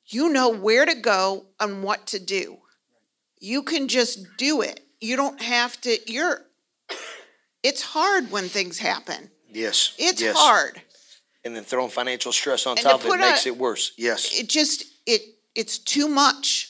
[0.07, 2.59] you know where to go and what to do.
[3.41, 4.81] You can just do it.
[5.01, 6.43] You don't have to, you're,
[7.63, 9.31] it's hard when things happen.
[9.51, 9.95] Yes.
[9.99, 10.37] It's yes.
[10.37, 10.81] hard.
[11.45, 13.57] And then throwing financial stress on And top to of it put a- makes it
[13.57, 13.93] worse.
[13.97, 14.39] Yes.
[14.39, 15.23] it just it
[15.55, 16.68] it's too much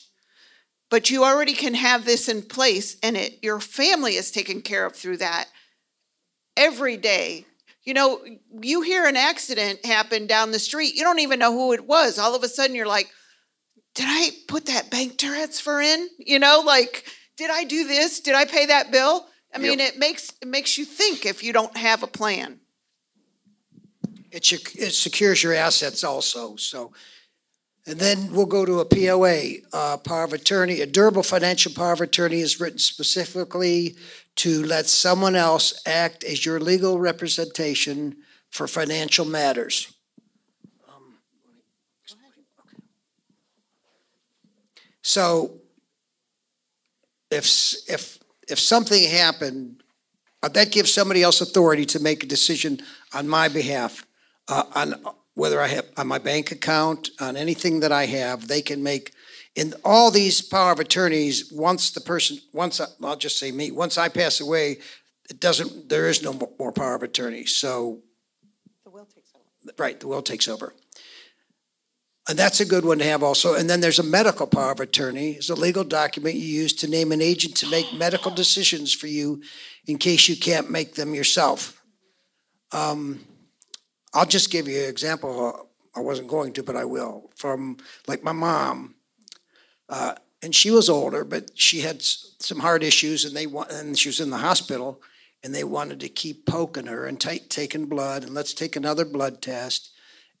[0.89, 4.85] but you already can have this in place and it your family is taken care
[4.85, 5.47] of through that
[6.57, 7.45] every day.
[7.83, 8.21] You know
[8.61, 12.19] you hear an accident happen down the street you don't even know who it was.
[12.19, 13.09] All of a sudden you're like
[13.95, 16.09] did i put that bank transfer in?
[16.17, 17.05] You know like
[17.37, 18.19] did i do this?
[18.19, 19.27] Did i pay that bill?
[19.53, 22.59] I mean it makes it makes you think if you don't have a plan.
[24.31, 26.93] It, it secures your assets also, so.
[27.89, 30.81] And then we'll go to a POA, uh, power of attorney.
[30.81, 33.95] A durable financial power of attorney is written specifically
[34.35, 38.17] to let someone else act as your legal representation
[38.51, 39.91] for financial matters.
[40.87, 41.15] Um,
[45.01, 45.61] So
[47.31, 47.47] if,
[47.89, 49.81] if, if something happened,
[50.43, 52.81] uh, that gives somebody else authority to make a decision
[53.15, 54.05] on my behalf
[54.47, 54.93] uh, on
[55.39, 59.13] whether I have, on my bank account, on anything that I have, they can make
[59.55, 63.71] in all these power of attorneys, once the person, once, I- I'll just say me,
[63.71, 64.79] once I pass away,
[65.29, 68.01] it doesn't, there is no more power of attorney, so.
[68.83, 69.73] the will takes over.
[69.77, 70.73] Right, the will takes over.
[72.27, 73.55] And that's a good one to have also.
[73.55, 75.31] And then there's a medical power of attorney.
[75.31, 79.07] It's a legal document you use to name an agent to make medical decisions for
[79.07, 79.41] you
[79.87, 81.81] in case you can't make them yourself.
[82.71, 83.25] Um,
[84.13, 85.69] I'll just give you an example.
[85.95, 87.31] I wasn't going to, but I will.
[87.35, 88.95] From like my mom,
[89.87, 93.97] uh, and she was older, but she had some heart issues, and they wa- and
[93.97, 95.01] she was in the hospital,
[95.43, 99.05] and they wanted to keep poking her and ta- taking blood, and let's take another
[99.05, 99.91] blood test,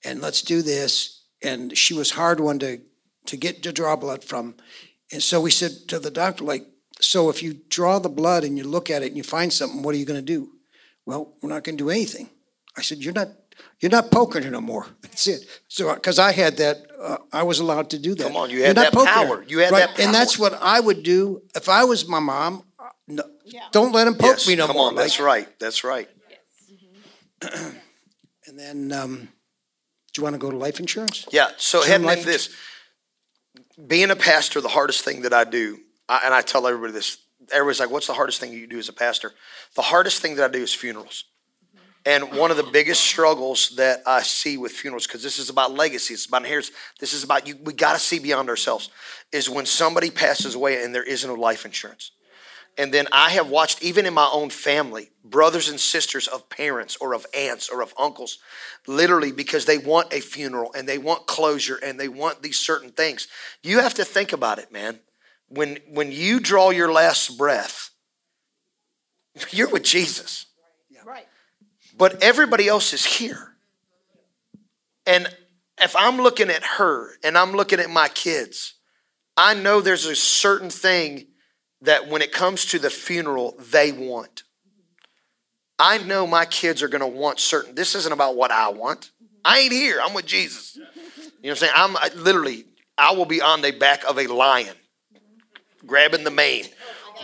[0.03, 1.23] and let's do this.
[1.41, 2.79] And she was hard one to
[3.25, 4.55] to get to draw blood from,
[5.11, 6.67] and so we said to the doctor, like,
[7.01, 9.83] so if you draw the blood and you look at it and you find something,
[9.83, 10.51] what are you going to do?
[11.05, 12.29] Well, we're not going to do anything.
[12.77, 13.29] I said, you're not.
[13.81, 14.87] You're not poking her no more.
[15.01, 15.45] That's it.
[15.67, 18.23] So, because I had that, uh, I was allowed to do that.
[18.27, 19.37] Come on, you had that power.
[19.37, 19.43] her.
[19.47, 22.63] You had Right, that And that's what I would do if I was my mom.
[22.79, 23.23] uh, No,
[23.71, 24.87] don't let him poke Yes, me no come more.
[24.89, 25.59] on, that's like- right.
[25.59, 26.09] That's right.
[28.47, 29.15] And then, um,
[30.11, 31.27] do you want to go to life insurance?
[31.31, 31.49] Yeah.
[31.57, 32.49] So Term heading life into this,
[33.87, 35.77] being a pastor, the hardest thing that I do,
[36.09, 37.17] I, and I tell everybody this.
[37.51, 39.33] Everybody's like, "What's the hardest thing you do as a pastor?"
[39.75, 41.25] The hardest thing that I do is funerals.
[42.09, 45.75] And one of the biggest struggles that I see with funerals, because this is about
[45.75, 47.55] legacy, it's about inheritance, this is about you.
[47.63, 48.89] We got to see beyond ourselves.
[49.31, 52.09] Is when somebody passes away and there is no life insurance.
[52.79, 56.97] And then I have watched, even in my own family, brothers and sisters of parents
[56.99, 58.39] or of aunts or of uncles,
[58.87, 62.89] literally because they want a funeral and they want closure and they want these certain
[62.89, 63.27] things.
[63.61, 64.97] You have to think about it, man.
[65.47, 67.91] When when you draw your last breath,
[69.51, 70.47] you're with Jesus.
[71.99, 73.55] But everybody else is here.
[75.05, 75.27] And
[75.81, 78.75] if I'm looking at her and I'm looking at my kids,
[79.35, 81.27] I know there's a certain thing
[81.81, 84.43] that when it comes to the funeral, they want.
[85.77, 87.75] I know my kids are going to want certain.
[87.75, 89.11] This isn't about what I want.
[89.43, 89.99] I ain't here.
[90.01, 90.77] I'm with Jesus.
[90.77, 90.89] You know
[91.41, 91.73] what I'm saying?
[91.75, 92.65] I'm I, literally,
[92.97, 94.75] I will be on the back of a lion,
[95.85, 96.65] grabbing the mane.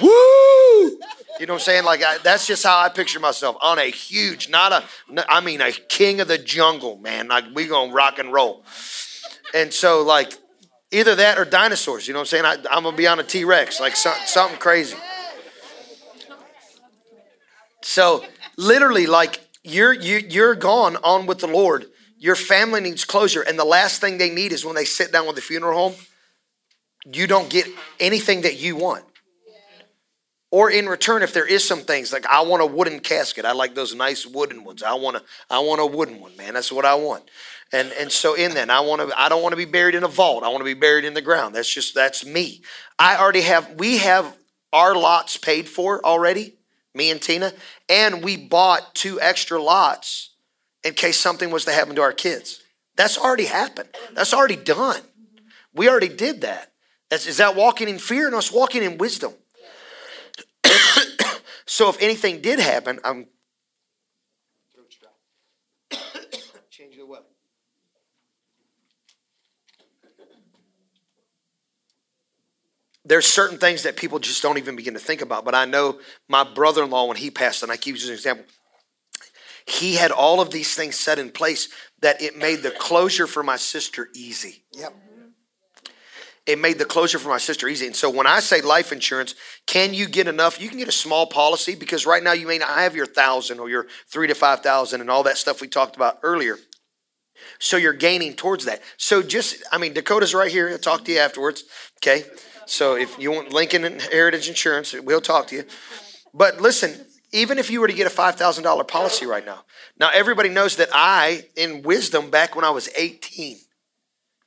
[0.02, 1.00] Woo!
[1.38, 1.84] You know what I'm saying?
[1.84, 4.86] Like I, that's just how I picture myself on a huge, not a,
[5.28, 7.28] I mean a king of the jungle, man.
[7.28, 8.64] Like we gonna rock and roll.
[9.54, 10.32] And so like
[10.92, 12.08] either that or dinosaurs.
[12.08, 12.46] You know what I'm saying?
[12.46, 14.96] I, I'm gonna be on a T Rex, like so, something crazy.
[17.82, 18.24] So
[18.58, 21.86] literally, like you're you, you're gone on with the Lord.
[22.18, 25.28] Your family needs closure, and the last thing they need is when they sit down
[25.28, 25.96] with the funeral home.
[27.12, 27.68] You don't get
[28.00, 29.04] anything that you want.
[30.56, 33.52] Or in return, if there is some things like I want a wooden casket, I
[33.52, 34.84] like those nice wooden ones.
[34.84, 36.54] I want a I want a wooden one, man.
[36.54, 37.30] That's what I want.
[37.74, 40.06] And and so in that, I want to I don't want to be buried in
[40.06, 40.46] a vault.
[40.46, 41.56] I want to be buried in the ground.
[41.56, 42.62] That's just that's me.
[42.98, 44.34] I already have we have
[44.72, 46.54] our lots paid for already,
[46.94, 47.52] me and Tina,
[47.90, 50.36] and we bought two extra lots
[50.86, 52.62] in case something was to happen to our kids.
[52.96, 53.90] That's already happened.
[54.14, 55.02] That's already done.
[55.74, 56.72] We already did that.
[57.10, 58.30] That's, is that walking in fear?
[58.30, 59.34] No, it's walking in wisdom.
[61.66, 63.28] so if anything did happen, I'm
[66.70, 67.26] changing the weather.
[73.08, 75.46] There's certain things that people just don't even begin to think about.
[75.46, 78.46] But I know my brother-in-law when he passed, and I keep using an example.
[79.68, 81.70] He had all of these things set in place
[82.02, 84.94] that it made the closure for my sister easy Yep.
[86.46, 87.88] It made the closure for my sister easy.
[87.88, 89.34] And so when I say life insurance,
[89.66, 90.62] can you get enough?
[90.62, 93.60] You can get a small policy because right now you may not have your thousand
[93.60, 96.58] or your three to five thousand and all that stuff we talked about earlier.
[97.60, 98.82] So you're gaining towards that.
[98.98, 100.70] So just, I mean, Dakota's right here.
[100.70, 101.64] He'll talk to you afterwards.
[102.00, 102.26] Okay.
[102.66, 105.64] So if you want Lincoln Heritage Insurance, we'll talk to you.
[106.34, 109.64] But listen, even if you were to get a $5,000 policy right now,
[110.00, 113.58] now everybody knows that I, in wisdom, back when I was 18,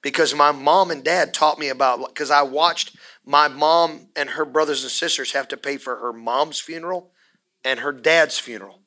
[0.08, 2.96] because my mom and dad taught me about because I watched
[3.26, 7.10] my mom and her brothers and sisters have to pay for her mom's funeral
[7.62, 8.80] and her dad's funeral.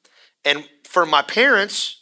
[0.44, 2.02] And for my parents,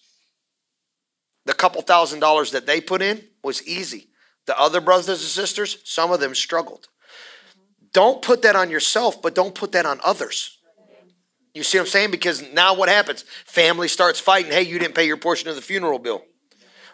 [1.44, 4.08] the couple thousand dollars that they put in was easy.
[4.46, 6.88] The other brothers and sisters, some of them struggled.
[7.92, 10.60] Don't put that on yourself, but don't put that on others.
[11.54, 12.12] You see what I'm saying?
[12.12, 13.26] Because now what happens?
[13.46, 14.54] Family starts fighting.
[14.54, 16.24] Hey, you didn't pay your portion of the funeral bill.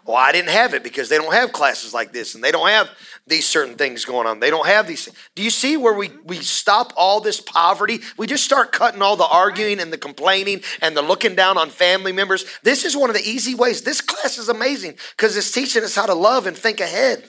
[0.06, 2.70] Well, I didn't have it because they don't have classes like this and they don't
[2.70, 2.92] have
[3.26, 4.40] these certain things going on.
[4.40, 5.10] They don't have these.
[5.34, 8.02] Do you see where we, we stop all this poverty?
[8.16, 11.72] We just start cutting all the arguing and the complaining and the looking down on
[11.72, 12.46] family members.
[12.62, 13.82] This is one of the easy ways.
[13.82, 17.24] This class is amazing because it's teaching us how to love and think ahead.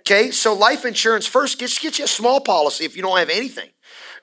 [0.00, 3.30] Okay, so life insurance first gets get you a small policy if you don't have
[3.30, 3.70] anything.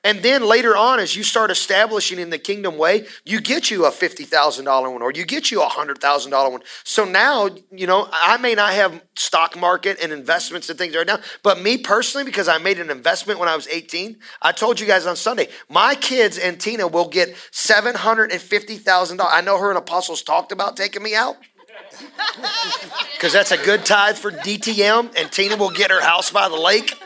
[0.03, 3.85] And then later on, as you start establishing in the kingdom way, you get you
[3.85, 6.61] a $50,000 one or you get you a $100,000 one.
[6.83, 11.05] So now, you know, I may not have stock market and investments and things right
[11.05, 14.79] now, but me personally, because I made an investment when I was 18, I told
[14.79, 19.27] you guys on Sunday, my kids and Tina will get $750,000.
[19.31, 21.37] I know her and Apostles talked about taking me out
[23.13, 26.55] because that's a good tithe for DTM, and Tina will get her house by the
[26.55, 27.00] lake.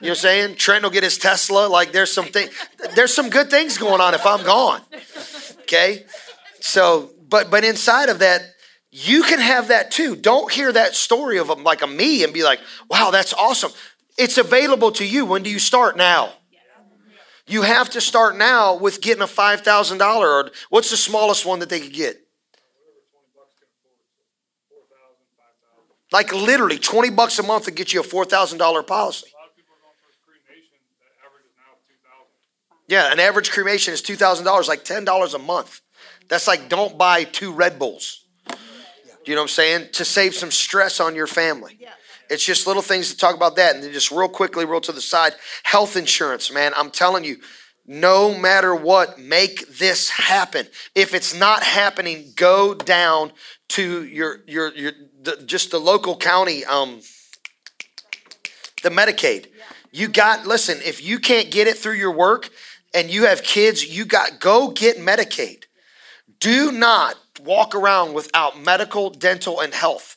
[0.00, 0.54] You know what I'm saying?
[0.56, 1.66] Trent will get his Tesla.
[1.66, 2.48] Like there's some thing,
[2.94, 4.80] there's some good things going on if I'm gone.
[5.62, 6.04] Okay?
[6.60, 8.42] So, but but inside of that,
[8.90, 10.16] you can have that too.
[10.16, 13.72] Don't hear that story of a, like a me and be like, wow, that's awesome.
[14.16, 15.26] It's available to you.
[15.26, 16.32] When do you start now?
[17.46, 21.44] You have to start now with getting a five thousand dollar or what's the smallest
[21.44, 22.16] one that they could get?
[26.12, 29.28] Like literally 20 bucks a month to get you a $4,000 policy.
[32.90, 35.80] Yeah, an average cremation is $2,000, like $10 a month.
[36.28, 38.24] That's like don't buy two Red Bulls.
[39.24, 39.88] You know what I'm saying?
[39.92, 41.78] To save some stress on your family.
[42.28, 43.76] It's just little things to talk about that.
[43.76, 46.72] And then just real quickly, real to the side, health insurance, man.
[46.76, 47.36] I'm telling you,
[47.86, 50.66] no matter what, make this happen.
[50.96, 53.30] If it's not happening, go down
[53.70, 57.02] to your your your the, just the local county um
[58.82, 59.46] the Medicaid.
[59.92, 62.50] You got listen, if you can't get it through your work
[62.94, 65.64] and you have kids, you got go get Medicaid.
[66.38, 70.16] Do not walk around without medical, dental, and health.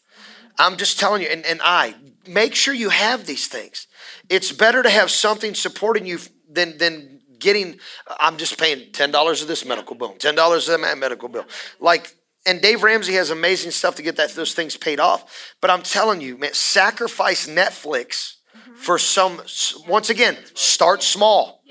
[0.58, 1.96] I'm just telling you, and, and I
[2.28, 3.88] make sure you have these things.
[4.30, 6.20] It's better to have something supporting you
[6.50, 7.80] than than getting.
[8.20, 11.46] I'm just paying ten dollars of this medical bill, ten dollars of that medical bill.
[11.80, 12.16] Like,
[12.46, 15.54] and Dave Ramsey has amazing stuff to get that those things paid off.
[15.62, 18.76] But I'm telling you, man, sacrifice Netflix mm-hmm.
[18.76, 19.42] for some.
[19.88, 21.63] Once again, start small.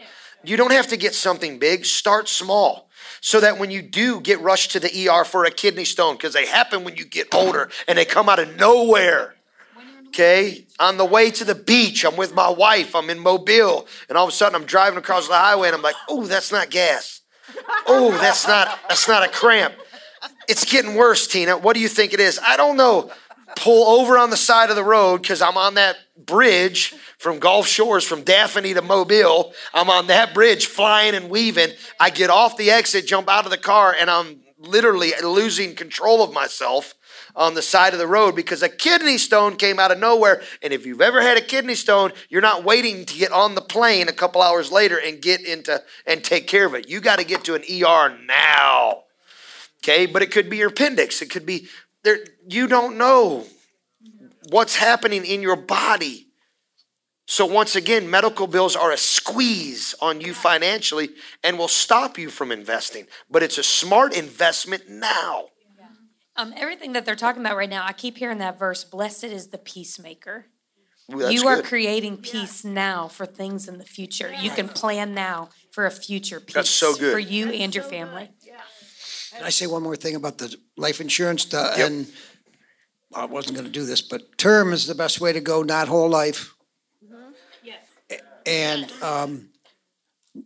[0.44, 1.84] You don't have to get something big.
[1.84, 2.88] Start small
[3.20, 6.32] so that when you do get rushed to the ER for a kidney stone, because
[6.32, 9.36] they happen when you get older and they come out of nowhere.
[10.08, 14.18] Okay, on the way to the beach, I'm with my wife, I'm in Mobile, and
[14.18, 16.68] all of a sudden I'm driving across the highway and I'm like, oh, that's not
[16.68, 17.22] gas.
[17.86, 19.74] Oh, that's not that's not a cramp.
[20.48, 21.56] It's getting worse, Tina.
[21.56, 22.38] What do you think it is?
[22.46, 23.10] I don't know.
[23.56, 27.66] Pull over on the side of the road because I'm on that bridge from Gulf
[27.66, 29.52] Shores, from Daphne to Mobile.
[29.72, 31.70] I'm on that bridge flying and weaving.
[32.00, 36.22] I get off the exit, jump out of the car, and I'm literally losing control
[36.22, 36.94] of myself
[37.34, 40.42] on the side of the road because a kidney stone came out of nowhere.
[40.62, 43.60] And if you've ever had a kidney stone, you're not waiting to get on the
[43.60, 46.88] plane a couple hours later and get into and take care of it.
[46.88, 49.04] You got to get to an ER now.
[49.82, 51.22] Okay, but it could be your appendix.
[51.22, 51.66] It could be
[52.04, 52.18] there.
[52.48, 53.44] You don't know
[54.50, 56.28] what's happening in your body.
[57.26, 61.10] So, once again, medical bills are a squeeze on you financially
[61.42, 63.06] and will stop you from investing.
[63.30, 65.46] But it's a smart investment now.
[66.34, 69.48] Um, everything that they're talking about right now, I keep hearing that verse, blessed is
[69.48, 70.46] the peacemaker.
[71.12, 71.64] Ooh, you are good.
[71.64, 74.32] creating peace now for things in the future.
[74.32, 77.12] You can plan now for a future peace That's so good.
[77.12, 78.30] for you and your family.
[79.34, 81.44] Can I say one more thing about the life insurance?
[81.46, 81.86] The- Yep.
[81.90, 82.06] And
[83.14, 85.88] I wasn't going to do this, but term is the best way to go, not
[85.88, 86.54] whole life.
[87.62, 87.84] Yes.
[88.46, 89.48] And um,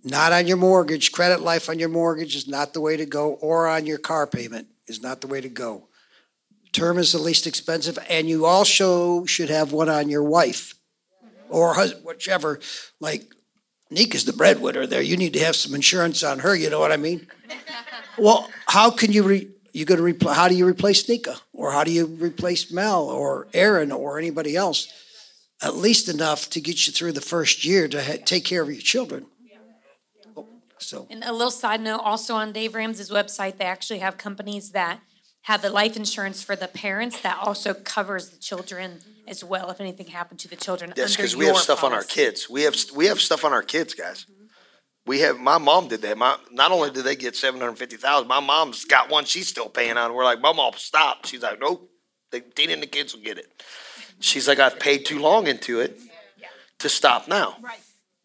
[0.02, 1.12] not on your mortgage.
[1.12, 4.26] Credit life on your mortgage is not the way to go, or on your car
[4.26, 5.88] payment is not the way to go.
[6.72, 10.74] Term is the least expensive, and you also should have one on your wife
[11.48, 12.60] or husband, whichever.
[13.00, 13.32] Like
[13.90, 15.00] Nika's the breadwinner there.
[15.02, 16.54] You need to have some insurance on her.
[16.54, 17.28] You know what I mean?
[18.18, 20.36] Well, how can you re, you going to replace?
[20.36, 24.56] How do you replace Nika, or how do you replace Mel, or Aaron, or anybody
[24.56, 24.88] else?
[25.62, 28.68] At least enough to get you through the first year to ha- take care of
[28.68, 29.26] your children.
[30.78, 34.70] So And a little side note also on Dave Ramsey's website, they actually have companies
[34.70, 35.00] that
[35.42, 39.80] have the life insurance for the parents that also covers the children as well if
[39.80, 40.92] anything happened to the children.
[40.96, 42.50] Yes, because we have your stuff on our kids.
[42.50, 44.26] We have we have stuff on our kids, guys.
[45.06, 46.18] We have my mom did that.
[46.18, 49.48] My not only did they get seven hundred fifty thousand, my mom's got one she's
[49.48, 50.12] still paying on.
[50.14, 51.26] We're like, my Mom, I'll stop.
[51.26, 51.88] She's like, Nope,
[52.32, 53.46] the Tina and the kids will get it.
[54.20, 56.00] She's like, I've paid too long into it
[56.80, 57.56] to stop now.
[57.62, 57.78] Right.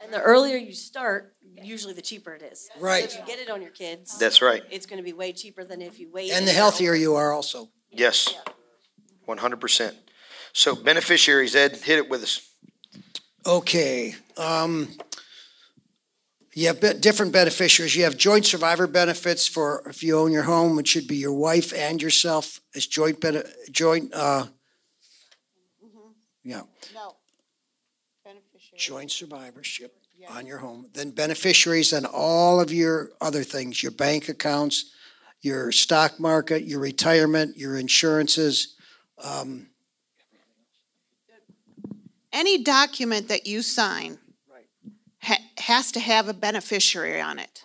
[0.03, 2.69] And the earlier you start, usually the cheaper it is.
[2.79, 3.09] Right.
[3.11, 4.63] So if you get it on your kids, That's right.
[4.71, 6.31] it's going to be way cheaper than if you wait.
[6.31, 7.69] and the healthier you are, also.
[7.91, 8.33] Yes,
[9.25, 9.95] one hundred percent.
[10.53, 12.49] So beneficiaries, Ed, hit it with us.
[13.45, 14.15] Okay.
[14.37, 14.89] Um,
[16.53, 17.95] you have different beneficiaries.
[17.95, 21.33] You have joint survivor benefits for if you own your home, it should be your
[21.33, 24.13] wife and yourself as joint bene- joint.
[24.13, 24.47] Uh,
[26.43, 26.63] yeah.
[26.93, 27.15] No.
[28.25, 28.77] Beneficiary.
[28.77, 29.95] Joint survivorship
[30.29, 34.91] on your home, then beneficiaries on all of your other things, your bank accounts,
[35.41, 38.75] your stock market, your retirement, your insurances.
[39.23, 39.67] Um,
[42.31, 44.19] Any document that you sign
[45.21, 47.61] ha- has to have a beneficiary on it.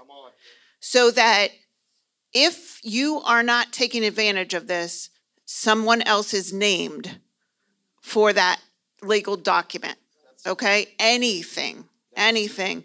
[0.80, 1.48] So that
[2.32, 5.10] if you are not taking advantage of this,
[5.44, 7.18] someone else is named
[8.02, 8.60] for that
[9.02, 9.96] legal document.
[10.46, 10.88] Okay?
[10.98, 11.84] Anything,
[12.14, 12.84] anything.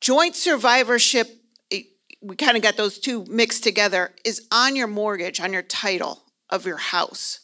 [0.00, 1.28] Joint survivorship,
[1.70, 1.82] eh,
[2.22, 6.22] we kind of got those two mixed together, is on your mortgage, on your title
[6.48, 7.40] of your house.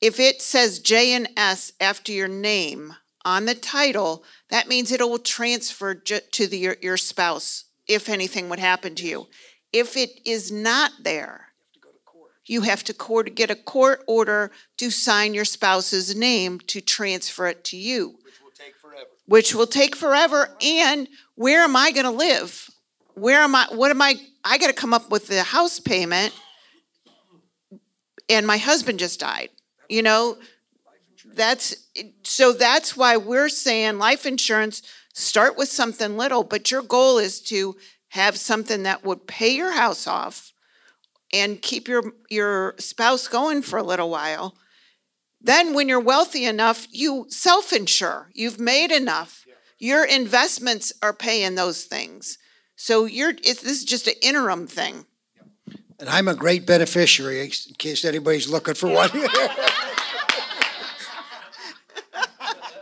[0.00, 2.94] If it says J and S after your name
[3.26, 8.08] on the title, that means it will transfer ju- to the, your, your spouse if
[8.08, 9.26] anything would happen to you.
[9.72, 11.48] If it is not there,
[12.46, 17.48] you have to court, get a court order to sign your spouse's name to transfer
[17.48, 18.20] it to you.
[18.22, 19.06] Which will take forever.
[19.26, 20.56] Which will take forever.
[20.62, 22.70] And where am I gonna live?
[23.14, 24.14] Where am I, what am I,
[24.44, 26.32] I gotta come up with the house payment.
[28.28, 29.50] And my husband just died,
[29.88, 30.38] you know?
[31.36, 31.88] That's,
[32.22, 34.82] so that's why we're saying life insurance,
[35.12, 37.76] start with something little, but your goal is to
[38.08, 40.52] have something that would pay your house off
[41.32, 44.56] and keep your your spouse going for a little while.
[45.40, 48.30] Then when you're wealthy enough, you self-insure.
[48.32, 49.44] You've made enough.
[49.78, 52.38] Your investments are paying those things.
[52.76, 55.06] So you're it's, this is just an interim thing.
[55.98, 59.10] And I'm a great beneficiary, in case anybody's looking for one.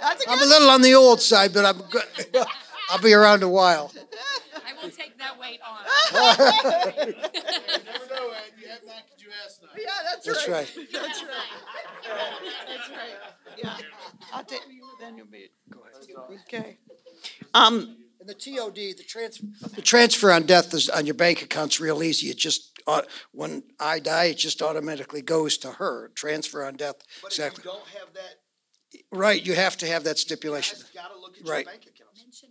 [0.01, 2.05] That's a I'm a little on the old side, but I'm good.
[2.91, 3.93] I'll be around a while.
[4.55, 5.85] I will take that weight on.
[6.99, 8.53] Never know, Ed.
[8.61, 9.71] You have not, could you ask not?
[9.77, 10.71] Yeah, that's, That's right.
[10.93, 11.31] That's right.
[12.67, 13.17] That's right.
[13.57, 13.77] Yeah.
[14.33, 14.63] I'll take
[15.01, 15.49] then you'll be.
[16.49, 16.79] Okay.
[17.53, 19.45] Um, And the TOD, the transfer,
[19.75, 22.29] the transfer on death is, on your bank account's real easy.
[22.29, 23.03] It just, uh,
[23.33, 26.11] when I die, it just automatically goes to her.
[26.15, 27.65] Transfer on death, exactly.
[27.65, 28.37] don't have that,
[29.11, 30.79] Right, you have to have that stipulation.
[30.95, 31.67] gotta look at Right.
[31.67, 32.45] accounts.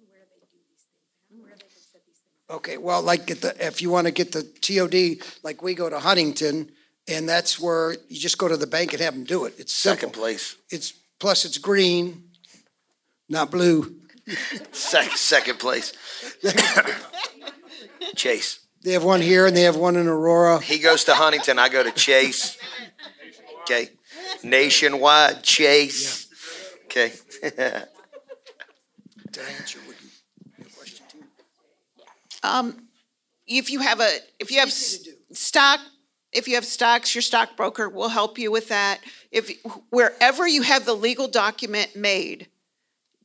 [2.49, 5.89] Okay, well, like, get the, if you want to get the TOD, like, we go
[5.89, 6.71] to Huntington,
[7.07, 9.55] and that's where you just go to the bank and have them do it.
[9.57, 9.95] It's simple.
[9.97, 10.55] Second place.
[10.69, 12.29] It's, plus it's green,
[13.27, 13.95] not blue.
[14.71, 15.93] Second, second place.
[18.15, 18.59] Chase.
[18.83, 20.59] They have one here and they have one in Aurora.
[20.59, 21.57] He goes to Huntington.
[21.57, 22.57] I go to Chase.
[23.63, 23.91] Okay.
[24.43, 26.27] Nationwide Chase.
[26.95, 27.11] Okay.
[27.41, 30.09] Did I answer what you-
[30.59, 31.23] your question too?
[32.43, 32.87] um,
[33.47, 35.79] if you have a, if you have s- stock,
[36.31, 38.99] if you have stocks, your stockbroker will help you with that.
[39.31, 39.49] If,
[39.89, 42.47] wherever you have the legal document made,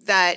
[0.06, 0.36] that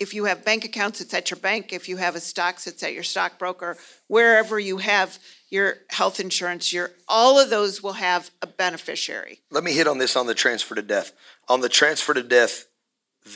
[0.00, 1.72] if you have bank accounts, it's at your bank.
[1.72, 3.76] If you have a stocks, it's at your stockbroker.
[4.08, 5.16] Wherever you have
[5.54, 9.38] your health insurance, your, all of those will have a beneficiary.
[9.52, 11.12] Let me hit on this on the transfer to death.
[11.48, 12.66] On the transfer to death,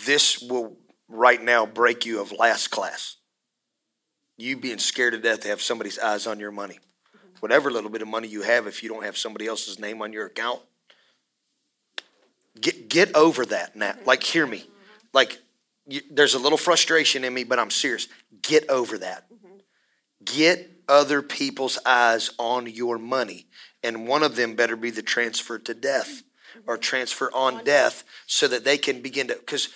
[0.04, 0.76] this will
[1.08, 3.18] right now break you of last class.
[4.36, 6.80] You being scared to death to have somebody's eyes on your money.
[7.38, 10.12] Whatever little bit of money you have, if you don't have somebody else's name on
[10.12, 10.60] your account,
[12.60, 13.94] get get over that now.
[14.04, 14.64] Like, hear me.
[15.12, 15.38] Like,
[15.86, 18.08] you, there's a little frustration in me, but I'm serious.
[18.42, 19.26] Get over that.
[20.24, 23.46] Get other people's eyes on your money,
[23.82, 26.22] and one of them better be the transfer to death
[26.66, 29.34] or transfer on death, so that they can begin to.
[29.34, 29.68] Because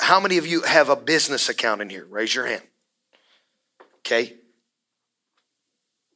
[0.00, 2.06] how many of you have a business account in here?
[2.08, 2.62] Raise your hand.
[3.98, 4.34] Okay.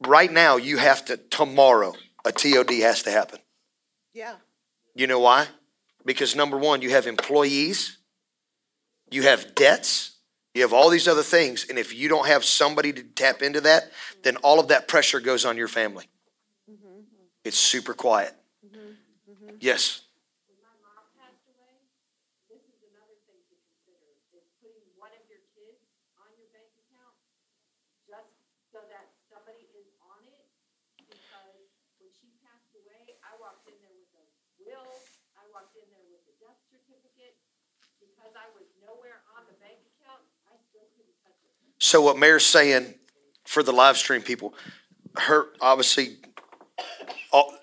[0.01, 1.93] Right now, you have to tomorrow.
[2.25, 3.39] A TOD has to happen.
[4.13, 4.35] Yeah.
[4.95, 5.47] You know why?
[6.05, 7.97] Because number one, you have employees,
[9.11, 10.18] you have debts,
[10.53, 11.65] you have all these other things.
[11.69, 13.91] And if you don't have somebody to tap into that,
[14.23, 16.05] then all of that pressure goes on your family.
[16.69, 16.87] Mm-hmm.
[16.87, 17.23] Mm-hmm.
[17.45, 18.33] It's super quiet.
[18.65, 19.55] Mm-hmm.
[19.59, 20.01] Yes.
[20.63, 21.83] my mom passed away,
[22.47, 25.83] this is another thing to consider, is putting one of your kids
[26.15, 27.15] on your bank account,
[28.07, 28.31] just
[28.71, 30.47] so that somebody is on it,
[31.11, 31.67] because
[31.99, 34.23] when she passed away, I walked in there with a
[34.63, 34.95] will,
[35.35, 37.35] I walked in there with a death certificate,
[37.99, 41.51] because I was nowhere on the bank account, I still couldn't touch it.
[41.89, 42.93] So what Mayor's saying
[43.45, 44.53] for the live stream people,
[45.17, 46.17] her obviously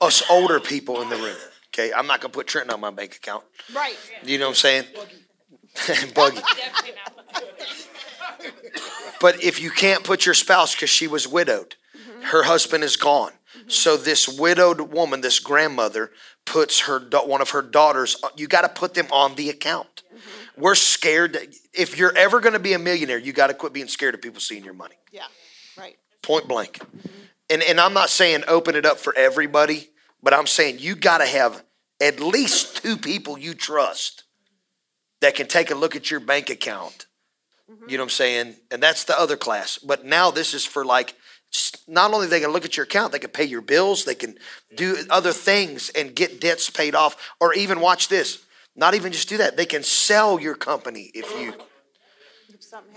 [0.00, 1.36] us older people in the room.
[1.68, 3.44] Okay, I'm not gonna put Trenton on my bank account.
[3.72, 3.96] Right.
[4.24, 4.84] You know what I'm saying?
[6.12, 6.40] Buggy.
[9.20, 11.76] But if you can't put your spouse because she was widowed,
[12.24, 13.32] her husband is gone.
[13.68, 16.10] So this widowed woman, this grandmother,
[16.44, 18.16] puts her one of her daughters.
[18.22, 20.02] Uh, you got to put them on the account.
[20.56, 21.34] We're scared.
[21.34, 24.14] That, if you're ever going to be a millionaire, you got to quit being scared
[24.14, 24.96] of people seeing your money.
[25.12, 25.26] Yeah,
[25.78, 25.96] right.
[26.22, 26.80] Point blank.
[27.50, 29.88] And and I'm not saying open it up for everybody,
[30.22, 31.62] but I'm saying you got to have
[32.00, 34.24] at least two people you trust
[35.20, 37.06] that can take a look at your bank account.
[37.70, 37.88] Mm-hmm.
[37.88, 38.56] You know what I'm saying?
[38.70, 39.78] And that's the other class.
[39.78, 41.14] But now this is for like
[41.86, 44.38] not only they can look at your account, they can pay your bills, they can
[44.74, 48.44] do other things and get debts paid off, or even watch this.
[48.76, 49.56] Not even just do that.
[49.56, 51.54] They can sell your company if you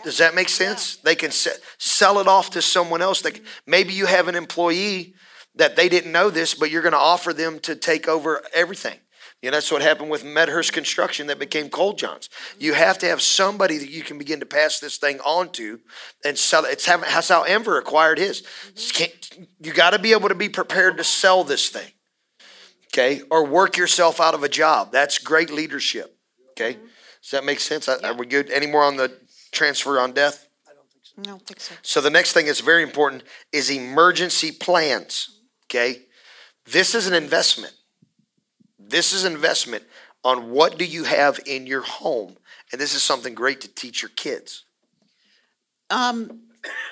[0.04, 0.98] does that make sense?
[0.98, 3.22] They can se- sell it off to someone else.
[3.22, 5.14] They, can- maybe you have an employee
[5.56, 8.98] that they didn't know this, but you're going to offer them to take over everything.
[9.42, 12.30] You know, that's what happened with Medhurst Construction that became Cold Johns.
[12.58, 15.80] You have to have somebody that you can begin to pass this thing on to
[16.26, 16.74] and sell it.
[16.74, 18.42] It's how, that's how Enver acquired his.
[18.42, 18.98] Mm-hmm.
[18.98, 21.90] Can't- You got to be able to be prepared to sell this thing,
[22.94, 23.22] okay?
[23.30, 24.92] Or work yourself out of a job.
[24.92, 26.18] That's great leadership,
[26.52, 26.78] okay?
[27.22, 27.88] Does that make sense?
[27.88, 28.50] Are we good?
[28.50, 29.12] Any more on the
[29.52, 30.48] transfer on death?
[31.18, 31.76] I don't think so.
[31.82, 35.40] So the next thing that's very important is emergency plans.
[35.66, 36.04] Okay,
[36.66, 37.74] this is an investment.
[38.80, 39.84] This is investment
[40.24, 42.38] on what do you have in your home,
[42.72, 44.66] and this is something great to teach your kids.
[45.90, 46.42] Um,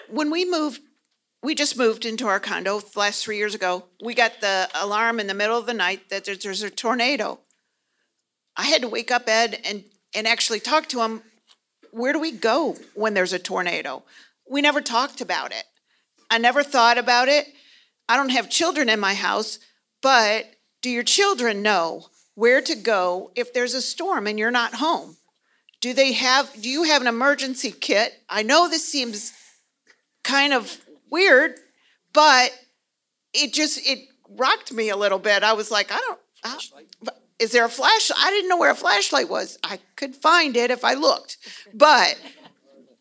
[0.10, 0.82] when we moved,
[1.44, 3.86] we just moved into our condo last three years ago.
[4.04, 7.40] We got the alarm in the middle of the night that there's, there's a tornado.
[8.56, 9.84] I had to wake up Ed and,
[10.16, 11.22] and actually talk to him.
[11.92, 14.04] Where do we go when there's a tornado?
[14.50, 15.64] We never talked about it.
[16.30, 17.48] I never thought about it.
[18.10, 19.60] I don't have children in my house,
[20.02, 20.46] but
[20.82, 25.18] do your children know where to go if there's a storm and you're not home?
[25.82, 28.14] Do they have, do you have an emergency kit?
[28.30, 29.34] I know this seems
[30.24, 31.56] kind of weird,
[32.14, 32.52] but
[33.34, 35.44] it just, it rocked me a little bit.
[35.44, 38.12] I was like, I don't, I, is there a flash?
[38.16, 39.60] I didn't know where a flashlight was.
[39.64, 41.38] I could find it if I looked.
[41.74, 42.20] But,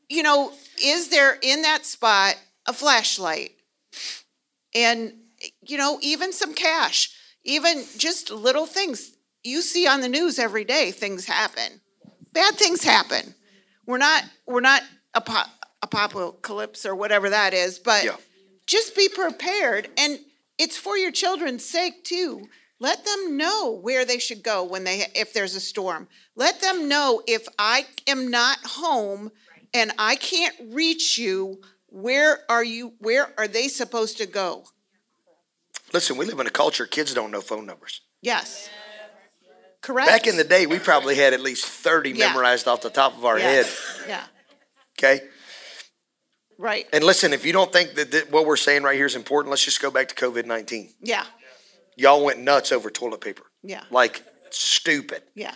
[0.08, 0.52] you know,
[0.82, 3.52] is there in that spot a flashlight?
[4.74, 5.14] And,
[5.62, 7.10] you know, even some cash,
[7.44, 9.16] even just little things.
[9.42, 11.80] You see on the news every day, things happen.
[12.32, 13.34] Bad things happen.
[13.86, 14.82] We're not, we're not
[15.14, 15.48] apo-
[15.86, 18.16] apocalypse or whatever that is, but Yeah.
[18.66, 19.88] just be prepared.
[19.96, 20.20] And
[20.58, 22.48] it's for your children's sake too.
[22.78, 26.08] Let them know where they should go when they, if there's a storm.
[26.34, 29.32] Let them know if I am not home
[29.72, 34.64] and I can't reach you, where are you, where are they supposed to go?
[35.92, 38.02] Listen, we live in a culture kids don't know phone numbers.
[38.20, 38.68] Yes.
[39.80, 40.08] Correct?
[40.08, 42.28] Back in the day, we probably had at least thirty Yeah.
[42.28, 43.44] memorized off the top of our Yeah.
[43.52, 43.66] head.
[44.08, 44.24] Yeah,
[44.98, 45.20] Okay,
[46.58, 46.86] right.
[46.92, 49.50] and listen, if you don't think that, that what we're saying right here is important,
[49.50, 50.92] let's just go back to COVID nineteen.
[51.00, 51.24] Yeah,
[51.96, 55.22] Y'all went nuts over toilet paper, yeah, like stupid.
[55.34, 55.52] yeah.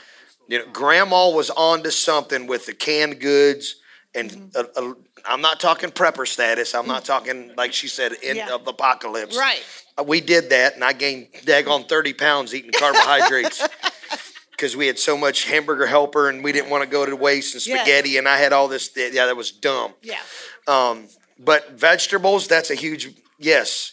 [0.49, 3.77] You know, grandma was on to something with the canned goods,
[4.17, 4.95] and uh, uh,
[5.25, 6.75] I'm not talking prepper status.
[6.75, 8.55] I'm not talking like she said end Yeah.
[8.55, 9.37] of the apocalypse.
[9.39, 9.63] Right.
[9.97, 13.65] Uh, We did that, and I gained daggone 30 pounds eating carbohydrates
[14.61, 17.55] because we had so much hamburger helper, and we didn't want to go to waste
[17.55, 17.81] and Yes.
[17.81, 18.91] spaghetti, and I had all this.
[18.95, 19.95] Yeah, that was dumb.
[20.03, 20.21] Yeah.
[20.67, 21.09] Um,
[21.39, 23.09] but vegetables, that's a huge
[23.39, 23.93] yes.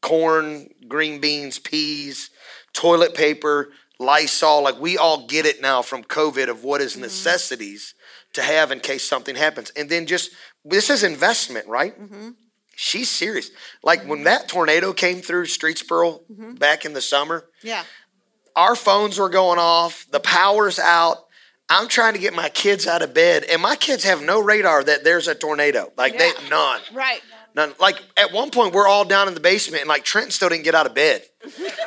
[0.00, 2.30] Corn, green beans, peas,
[2.72, 4.62] toilet paper, Lysol.
[4.62, 7.02] Like we all get it now from COVID of what is mm-hmm.
[7.02, 7.94] necessities
[8.32, 9.70] to have in case something happens.
[9.76, 10.30] And then just
[10.64, 12.00] this is investment, right?
[12.00, 12.30] Mm-hmm.
[12.74, 13.50] She's serious.
[13.82, 16.54] Like when that tornado came through Streetsboro mm-hmm.
[16.54, 17.84] back in the summer, Yeah.
[18.56, 21.18] Our phones were going off, the power's out.
[21.68, 24.82] I'm trying to get my kids out of bed, and my kids have no radar
[24.84, 25.92] that there's a tornado.
[25.96, 26.48] Like they Yeah.
[26.48, 26.80] none.
[26.92, 27.20] Right.
[27.54, 27.74] None.
[27.80, 30.64] Like at one point, we're all down in the basement, and like Trenton still didn't
[30.64, 31.22] get out of bed.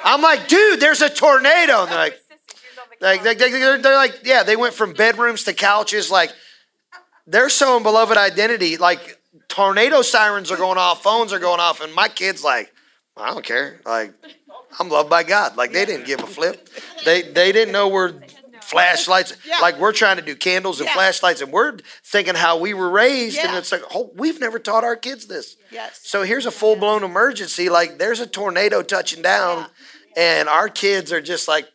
[0.03, 1.83] I'm like, dude, there's a tornado.
[1.83, 2.19] And they're like,
[3.01, 6.11] like they, they, they're, they're like, yeah, they went from bedrooms to couches.
[6.11, 6.31] Like
[7.25, 8.77] they're so in beloved identity.
[8.77, 9.17] Like
[9.47, 12.71] tornado sirens are going off, phones are going off, and my kids like,
[13.19, 13.81] I don't care.
[13.85, 14.13] Like
[14.79, 15.57] I'm loved by God.
[15.57, 16.69] Like they didn't give a flip.
[17.05, 18.13] They they didn't know we're
[18.61, 19.35] flashlights.
[19.45, 19.59] Yeah.
[19.59, 20.93] Like we're trying to do candles and Yeah.
[20.93, 24.83] flashlights, and we're thinking how we were raised, and it's like, oh, we've never taught
[24.83, 25.55] our kids this.
[25.71, 25.99] Yes.
[26.03, 27.69] So here's a full blown emergency.
[27.69, 29.67] Like there's a tornado touching down,
[30.15, 31.67] and our kids are just like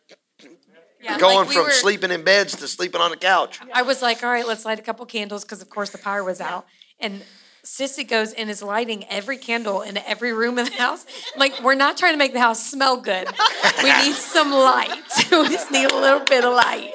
[1.01, 3.59] Yeah, going like we from were- sleeping in beds to sleeping on the couch.
[3.73, 6.23] I was like, all right, let's light a couple candles because, of course, the power
[6.23, 6.65] was out.
[6.99, 7.23] And
[7.65, 11.05] Sissy goes and is lighting every candle in every room of the house.
[11.33, 13.27] I'm like, we're not trying to make the house smell good.
[13.83, 15.01] We need some light.
[15.31, 16.93] we just need a little bit of light.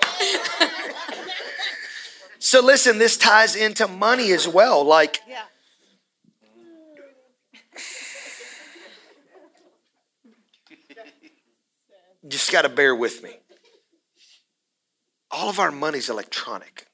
[2.39, 4.85] So listen, this ties into money as well.
[4.85, 5.43] Like Yeah.
[12.29, 13.31] just got to bear with me.
[15.31, 16.87] All of our money's electronic.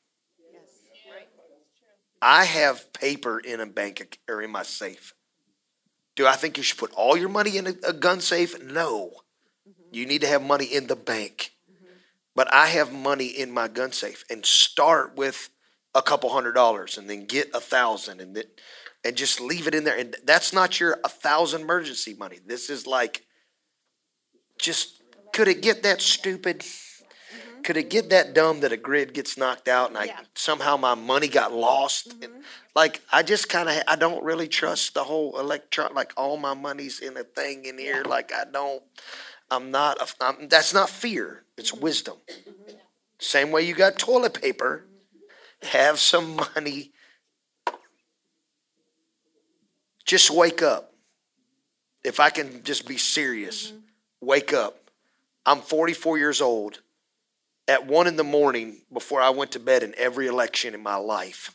[2.27, 5.15] I have paper in a bank or in my safe.
[6.17, 8.61] Do I think you should put all your money in a, a gun safe?
[8.61, 9.13] No.
[9.69, 9.95] Mm-hmm.
[9.95, 11.53] You need to have money in the bank.
[11.71, 11.93] Mm-hmm.
[12.35, 15.51] But I have money in my gun safe and start with
[15.95, 18.45] a couple hundred dollars and then get a thousand and then
[19.05, 19.97] and just leave it in there.
[19.97, 22.41] And that's not your a thousand emergency money.
[22.45, 23.25] This is like
[24.61, 25.01] just
[25.33, 26.65] could it get that stupid?
[27.67, 30.21] Could it get that dumb that a grid gets knocked out and I Yeah.
[30.37, 32.21] somehow my money got lost?
[32.21, 32.43] Mm-hmm.
[32.77, 35.93] Like I just kind of I don't really trust the whole electron.
[35.93, 38.05] Like all my money's in a thing in here.
[38.05, 38.85] Like I don't.
[39.51, 40.01] I'm not.
[40.01, 41.43] a- I'm, that's not fear.
[41.57, 41.83] It's mm-hmm.
[41.83, 42.19] wisdom.
[42.29, 42.77] Mm-hmm.
[43.19, 44.85] Same way you got toilet paper.
[45.63, 46.93] Have some money.
[50.05, 50.95] Just wake up.
[52.05, 53.73] If I can just be serious,
[54.21, 54.89] wake up.
[55.45, 56.79] I'm 44 years old.
[57.69, 60.97] At one in the morning, before I went to bed in every election in my
[60.97, 61.55] life,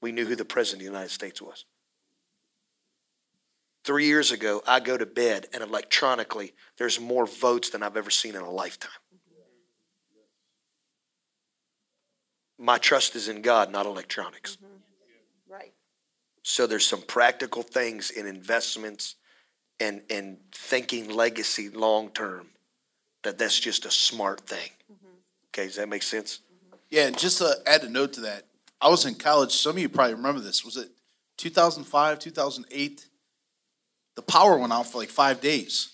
[0.00, 1.64] we knew who the president of the United States was.
[3.84, 8.10] Three years ago, I go to bed and electronically, there's more votes than I've ever
[8.10, 8.90] seen in a lifetime.
[12.58, 14.56] My trust is in God, not electronics.
[14.56, 15.52] Mm-hmm.
[15.52, 15.72] Right.
[16.42, 19.14] So there's some practical things in investments
[19.80, 22.48] and and thinking legacy long term
[23.22, 24.70] that that's just a smart thing.
[24.92, 24.97] Mm-hmm.
[25.58, 26.38] Okay, does that make sense?
[26.88, 28.44] Yeah, and just to add a note to that,
[28.80, 29.52] I was in college.
[29.52, 30.64] Some of you probably remember this.
[30.64, 30.88] Was it
[31.36, 33.08] 2005, 2008?
[34.14, 35.88] The power went out for like five days.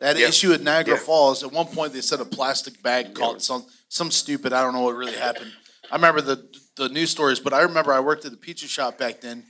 [0.00, 0.28] That Yeah.
[0.28, 1.02] issue at Niagara Yeah.
[1.02, 1.42] Falls.
[1.42, 4.52] At one point, they said a plastic bag caught some some stupid.
[4.52, 5.52] I don't know what really happened.
[5.90, 8.98] I remember the the news stories, but I remember I worked at the pizza shop
[8.98, 9.46] back then,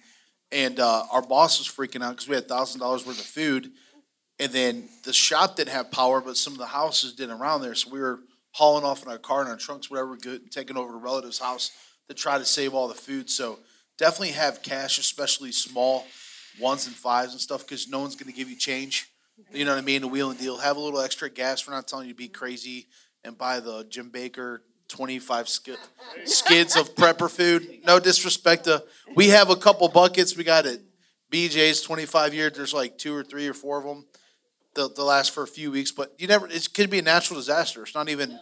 [0.52, 3.72] and uh, our boss was freaking out because we had thousand dollars worth of food,
[4.38, 7.74] and then the shop didn't have power, but some of the houses didn't around there.
[7.74, 8.20] So we were
[8.56, 11.72] hauling off in our car and our trunks, whatever, good, taking over to relative's house
[12.08, 13.28] to try to save all the food.
[13.28, 13.58] So
[13.98, 16.06] definitely have cash, especially small
[16.58, 19.10] ones and fives and stuff, because no one's going to give you change.
[19.52, 20.00] You know what I mean?
[20.00, 20.56] The wheel and deal.
[20.56, 21.68] Have a little extra gas.
[21.68, 22.86] We're not telling you to be crazy
[23.24, 25.70] and buy the Jim Bakker 25 sk-
[26.24, 27.80] skids of prepper food.
[27.84, 28.82] No disrespect to.
[29.14, 30.34] We have a couple buckets.
[30.34, 30.80] We got it.
[31.30, 32.52] BJ's 25 years.
[32.56, 34.06] There's like two or three or four of them.
[34.76, 36.46] They'll, they'll last for a few weeks, but you never.
[36.46, 37.82] It could be a natural disaster.
[37.82, 38.38] It's not even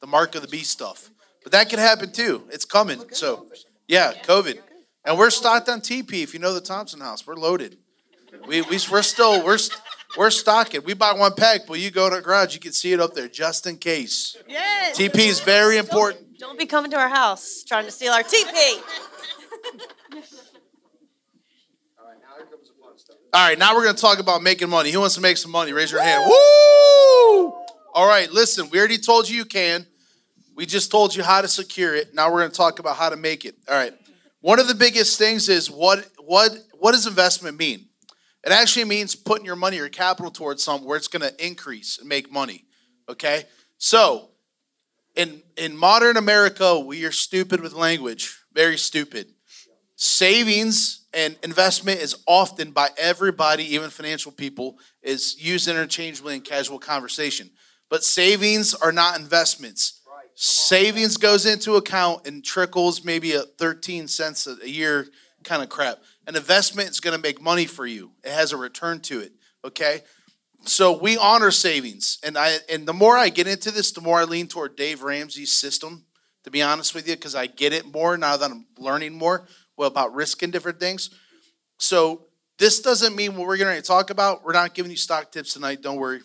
[0.00, 1.10] the mark of the beast stuff,
[1.42, 2.42] but that could happen too.
[2.50, 3.00] It's coming.
[3.12, 3.46] So,
[3.86, 4.58] yeah, COVID,
[5.04, 6.22] and we're stocked on TP.
[6.24, 7.78] If you know the Thompson House, we're loaded.
[8.46, 9.80] We, we we're still we're st-
[10.16, 10.82] we're stocking.
[10.84, 13.14] We buy one pack, but you go to the garage, you can see it up
[13.14, 14.36] there just in case.
[14.48, 14.98] Yes.
[14.98, 16.38] TP is very important.
[16.38, 18.82] Don't be coming to our house trying to steal our TP.
[23.30, 24.90] All right, now we're going to talk about making money.
[24.90, 25.74] Who wants to make some money?
[25.74, 26.24] Raise your hand.
[26.26, 27.52] Woo!
[27.92, 29.86] All right, listen, we already told you you can.
[30.54, 32.14] We just told you how to secure it.
[32.14, 33.54] Now we're going to talk about how to make it.
[33.68, 33.92] All right.
[34.40, 37.88] One of the biggest things is what what what does investment mean?
[38.44, 41.98] It actually means putting your money or capital towards something where it's going to increase
[41.98, 42.64] and make money.
[43.08, 43.44] Okay?
[43.76, 44.30] So,
[45.14, 48.38] in in modern America, we are stupid with language.
[48.54, 49.34] Very stupid
[49.98, 56.78] savings and investment is often by everybody, even financial people, is used interchangeably in casual
[56.78, 57.50] conversation.
[57.90, 60.00] But savings are not investments.
[60.36, 65.08] Savings goes into account and trickles maybe a 13 cents a a year
[65.42, 65.98] kind of crap.
[66.28, 68.12] An investment is going to make money for you.
[68.22, 69.32] It has a return to it.
[69.64, 70.02] Okay?
[70.66, 72.18] So we honor savings.
[72.22, 75.02] And I and the more I get into this, the more I lean toward Dave
[75.02, 76.04] Ramsey's system,
[76.44, 79.48] to be honest with you, because I get it more now that I'm learning more
[79.78, 81.10] well about risk and different things.
[81.78, 82.26] So
[82.58, 84.44] this doesn't mean what we're going to talk about.
[84.44, 85.80] We're not giving you stock tips tonight.
[85.80, 86.20] Don't worry.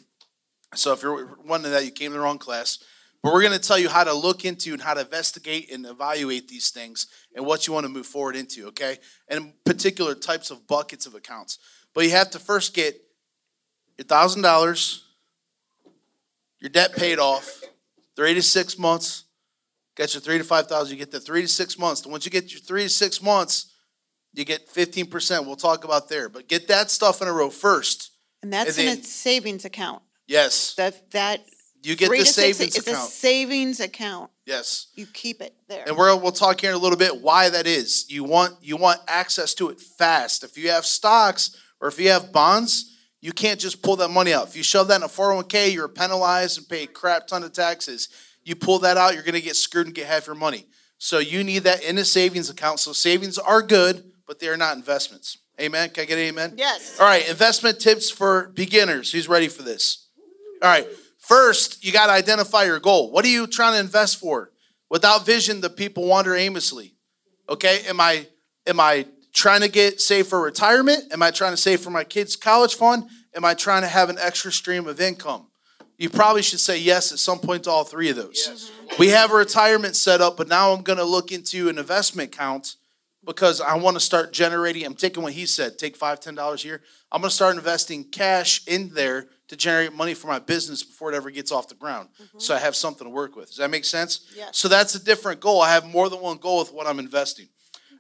[0.74, 2.80] So if you're wondering that, you came to the wrong class.
[3.22, 5.86] But we're going to tell you how to look into and how to investigate and
[5.86, 8.98] evaluate these things and what you want to move forward into, okay?
[9.30, 11.58] And particular types of buckets of accounts.
[11.94, 13.00] But you have to first get
[13.98, 15.06] your thousand dollars,
[16.60, 17.62] your debt paid off,
[18.18, 19.24] three to six months.
[19.96, 20.94] Got your three to five thousand.
[20.98, 22.06] You get the three to six months.
[22.06, 23.74] Once you get your three to six months,
[24.34, 25.46] you get fifteen percent.
[25.46, 26.30] We'll talk about there.
[26.30, 28.12] But get that stuff in a row first.
[28.42, 30.02] And that's And in a savings account.
[30.28, 31.46] Yes, That, that.
[31.82, 34.32] you get the to six- savings It's a savings account.
[34.46, 34.88] Yes.
[34.96, 35.84] You keep it there.
[35.88, 38.06] And we're, we'll talk here in a little bit why that is.
[38.10, 40.44] You want you want access to it fast.
[40.44, 44.34] If you have stocks or if you have bonds, you can't just pull that money
[44.34, 44.48] out.
[44.48, 47.54] If you shove that in a 401k, you're penalized and pay a crap ton of
[47.54, 48.10] taxes.
[48.44, 50.66] You pull that out, you're going to get screwed and get half your money.
[50.98, 52.80] So you need that in a savings account.
[52.80, 55.38] So savings are good, but they are not investments.
[55.60, 55.90] Amen.
[55.90, 56.54] Can I get an amen?
[56.58, 57.00] Yes.
[57.00, 59.12] All right, investment tips for beginners.
[59.12, 60.08] Who's ready for this?
[60.62, 60.88] All right.
[61.20, 63.12] First, you got to identify your goal.
[63.12, 64.52] What are you trying to invest for?
[64.90, 66.96] Without vision, the people wander aimlessly.
[67.50, 67.82] Okay?
[67.88, 68.28] Am I
[68.66, 71.12] Am I trying to get save for retirement?
[71.12, 73.06] Am I trying to save for my kids' college fund?
[73.36, 75.48] Am I trying to have an extra stream of income?
[76.04, 78.74] You probably should say yes at some point to all three of those.
[79.00, 82.36] We have a retirement set up, but now I'm going to look into an investment
[82.36, 82.76] account
[83.24, 84.86] because I want to start generating.
[84.86, 86.82] I'm taking what he said, take five, ten dollars a year.
[87.10, 91.14] I'm going to start investing cash in there to generate money for my business before
[91.14, 92.10] it ever gets off the ground.
[92.22, 92.38] Mm-hmm.
[92.38, 93.48] So I have something to work with.
[93.48, 94.30] Does that make sense?
[94.36, 94.58] Yes.
[94.58, 95.62] So that's a different goal.
[95.62, 97.48] I have more than one goal with what I'm investing.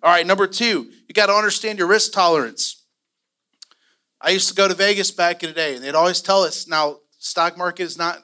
[0.03, 2.83] All right, number two, you got to understand your risk tolerance.
[4.19, 6.67] I used to go to Vegas back in the day, and they'd always tell us
[6.67, 8.21] now, stock market is not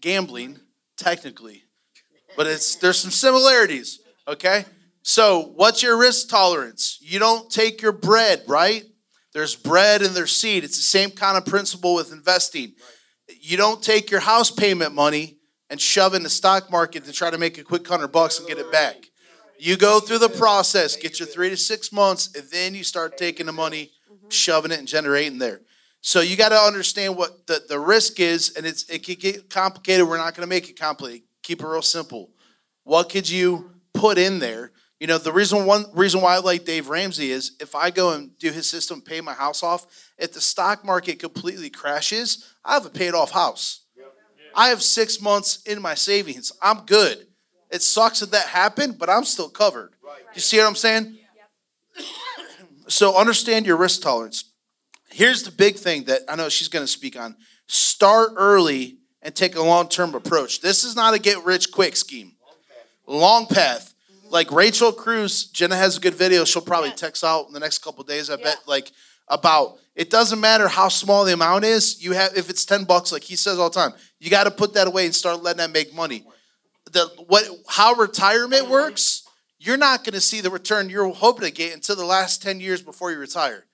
[0.00, 0.58] gambling,
[0.96, 1.62] technically,
[2.36, 4.64] but it's there's some similarities, okay?
[5.02, 6.98] So, what's your risk tolerance?
[7.00, 8.84] You don't take your bread, right?
[9.32, 10.64] There's bread and there's seed.
[10.64, 12.72] It's the same kind of principle with investing.
[13.40, 15.36] You don't take your house payment money
[15.68, 18.48] and shove in the stock market to try to make a quick hundred bucks and
[18.48, 18.96] get it back.
[19.58, 23.18] You go through the process, get your three to six months, and then you start
[23.18, 24.28] taking the money, mm-hmm.
[24.30, 25.60] shoving it and generating there.
[26.02, 29.50] So you got to understand what the, the risk is, and it's it can get
[29.50, 30.08] complicated.
[30.08, 31.26] We're not going to make it complicated.
[31.42, 32.30] Keep it real simple.
[32.84, 34.72] What could you put in there?
[34.98, 38.12] You know, the reason one reason why I like Dave Ramsey is if I go
[38.12, 39.86] and do his system, pay my house off,
[40.18, 43.80] if the stock market completely crashes, I have a paid off house.
[44.54, 46.52] I have six months in my savings.
[46.60, 47.26] I'm good.
[47.70, 49.94] It sucks that that happened, but I'm still covered.
[50.34, 51.18] You see what I'm saying?
[52.88, 54.49] so understand your risk tolerance.
[55.12, 57.36] Here's the big thing that I know she's going to speak on.
[57.66, 60.60] Start early and take a long-term approach.
[60.60, 62.32] This is not a get rich quick scheme.
[63.06, 63.94] Long path.
[64.30, 66.44] Like Rachel Cruz, Jenna has a good video.
[66.44, 68.30] She'll probably text out in the next couple days.
[68.30, 68.58] I bet.
[68.66, 68.92] Like
[69.26, 72.02] about it doesn't matter how small the amount is.
[72.02, 74.50] You have if it's ten bucks, like he says all the time, you got to
[74.50, 76.24] put that away and start letting that make money.
[76.92, 79.24] The what how retirement works,
[79.58, 82.60] you're not going to see the return you're hoping to get until the last ten
[82.60, 83.66] years before you retire.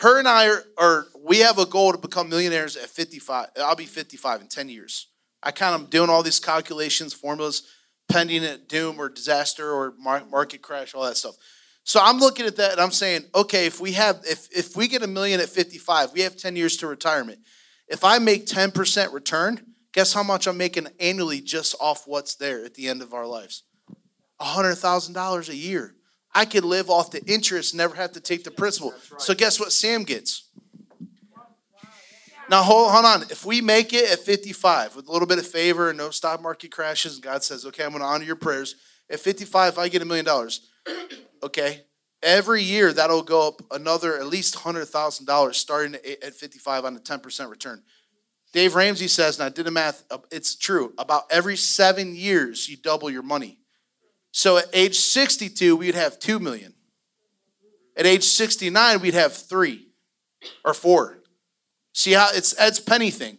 [0.00, 3.48] Her and I are, are we have a goal to become millionaires at 55.
[3.58, 5.08] I'll be 55 in 10 years.
[5.42, 7.62] I kind of doing all these calculations, formulas,
[8.08, 11.36] pending at doom or disaster or market crash, all that stuff.
[11.84, 14.88] So I'm looking at that and I'm saying, okay, if we have if if we
[14.88, 17.40] get a million at 55, we have 10 years to retirement.
[17.88, 22.64] If I make 10% return, guess how much I'm making annually just off what's there
[22.64, 23.62] at the end of our lives?
[24.40, 25.94] $100,000 a year.
[26.38, 28.94] I could live off the interest, never have to take the principal.
[29.18, 30.44] So guess what Sam gets?
[32.48, 33.22] Now hold, hold on.
[33.22, 36.40] If we make it at 55 with a little bit of favor and no stock
[36.40, 38.76] market crashes, and God says, okay, I'm going to honor your prayers.
[39.10, 40.70] At 55, I get a million dollars,
[41.42, 41.82] okay,
[42.22, 47.00] every year that'll go up another at least $100,000 starting at at 55 on a
[47.00, 47.82] 10% return.
[48.52, 52.68] Dave Ramsey says, and I did the math, uh, it's true, about every seven years
[52.68, 53.57] you double your money.
[54.38, 56.72] So at age 62, we'd have 2 million.
[57.96, 59.88] At age 69, we'd have three
[60.64, 61.18] or four.
[61.92, 63.38] See how it's Ed's penny thing.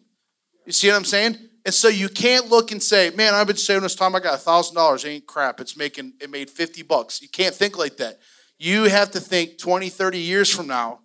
[0.65, 1.37] You see what I'm saying?
[1.63, 4.13] And so you can't look and say, man, I've been saving this time.
[4.13, 5.05] I got a thousand dollars.
[5.05, 5.61] Ain't crap.
[5.61, 7.21] It's making it made 50 bucks.
[7.21, 8.19] You can't think like that.
[8.57, 10.99] You have to think 20, 30 years from now,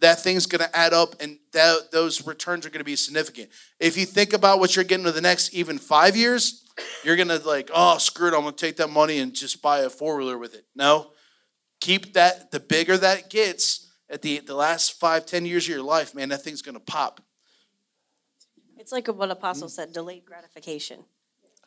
[0.00, 3.50] that thing's gonna add up and that those returns are gonna be significant.
[3.80, 6.64] If you think about what you're getting to the next even five years,
[7.04, 9.90] you're gonna like, oh screw it, I'm gonna take that money and just buy a
[9.90, 10.64] four-wheeler with it.
[10.74, 11.12] No.
[11.80, 15.82] Keep that the bigger that gets at the the last five, ten years of your
[15.82, 17.20] life, man, that thing's gonna pop.
[18.78, 19.72] It's like what Apostle mm.
[19.72, 21.04] said, delayed gratification.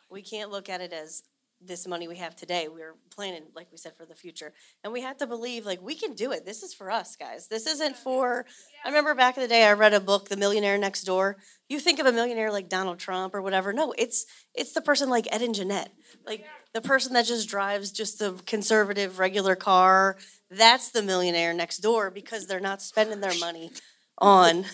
[0.10, 1.23] We can't look at it as
[1.61, 2.68] this money we have today.
[2.68, 4.53] We're planning, like we said, for the future.
[4.84, 6.45] And we have to believe, like, we can do it.
[6.45, 7.48] This is for us, guys.
[7.48, 8.45] This isn't for.
[8.86, 11.38] I remember back in the day, I read a book, The Millionaire Next Door.
[11.68, 13.73] You think of a millionaire like Donald Trump or whatever.
[13.73, 14.26] No, it's
[14.56, 15.91] it's the person like Ed and Jeanette,
[16.26, 20.18] like the person that just drives just a conservative, regular car.
[20.49, 23.72] That's the millionaire next door because they're not spending their money
[24.18, 24.65] on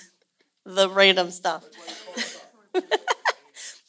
[0.65, 1.65] the random stuff.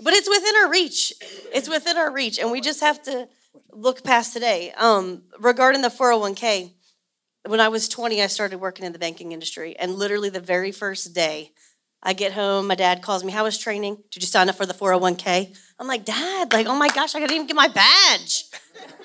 [0.01, 1.13] But it's within our reach.
[1.55, 3.29] It's within our reach, and we just have to
[3.71, 4.73] look past today.
[4.77, 6.73] Um, regarding the 401k,
[7.47, 10.73] when I was 20, I started working in the banking industry, and literally the very
[10.73, 11.53] first day,
[12.03, 13.99] I get home, my dad calls me, How was training?
[14.11, 15.57] Did you sign up for the 401k?
[15.79, 18.45] I'm like, Dad, like, oh my gosh, I didn't even get my badge.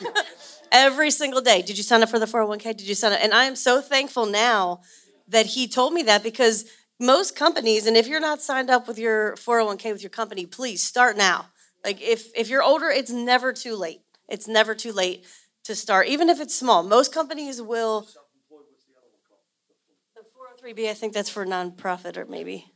[0.72, 1.62] Every single day.
[1.62, 2.78] Did you sign up for the 401k?
[2.78, 3.20] Did you sign up?
[3.22, 4.82] And I am so thankful now
[5.28, 6.66] that he told me that because
[7.02, 10.84] most companies, and if you're not signed up with your 401k with your company, please
[10.84, 11.48] start now.
[11.84, 14.02] Like if if you're older, it's never too late.
[14.30, 15.26] It's never too late
[15.64, 16.84] to start, even if it's small.
[16.84, 18.08] Most companies will.
[20.16, 20.22] The
[20.68, 22.72] 403b, I think that's for nonprofit or maybe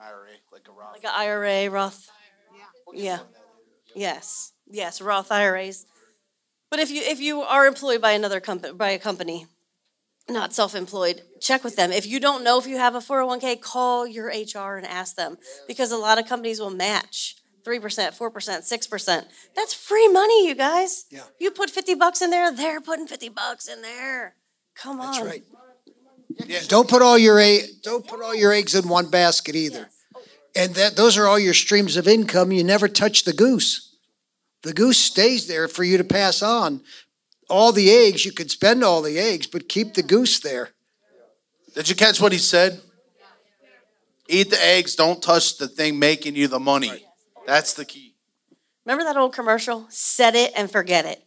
[0.00, 0.92] IRA, like a Roth.
[0.92, 2.08] like an IRA, Roth.
[2.92, 3.18] Yeah.
[3.94, 4.52] Yes.
[4.70, 5.86] Yes, Roth IRAs.
[6.70, 9.46] But if you if you are employed by another company by a company,
[10.28, 11.92] not self-employed, check with them.
[11.92, 15.36] If you don't know if you have a 401k, call your HR and ask them
[15.68, 19.24] because a lot of companies will match 3%, 4%, 6%.
[19.54, 21.06] That's free money, you guys.
[21.10, 21.22] Yeah.
[21.38, 24.36] You put 50 bucks in there, they're putting 50 bucks in there.
[24.74, 25.12] Come on.
[25.12, 25.44] That's right.
[26.46, 29.88] Yeah, Don't put all your a, don't put all your eggs in one basket either.
[30.56, 32.50] And that those are all your streams of income.
[32.50, 33.96] You never touch the goose.
[34.62, 36.80] The goose stays there for you to pass on.
[37.54, 40.70] All the eggs, you could spend all the eggs, but keep the goose there.
[41.76, 42.80] Did you catch what he said?
[44.28, 47.06] Eat the eggs, don't touch the thing making you the money.
[47.46, 48.16] That's the key.
[48.84, 49.86] Remember that old commercial?
[49.88, 51.22] Set it and forget it.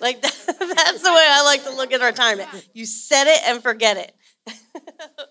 [0.00, 2.48] Like that, that's the way I like to look at retirement.
[2.74, 4.16] You set it and forget it.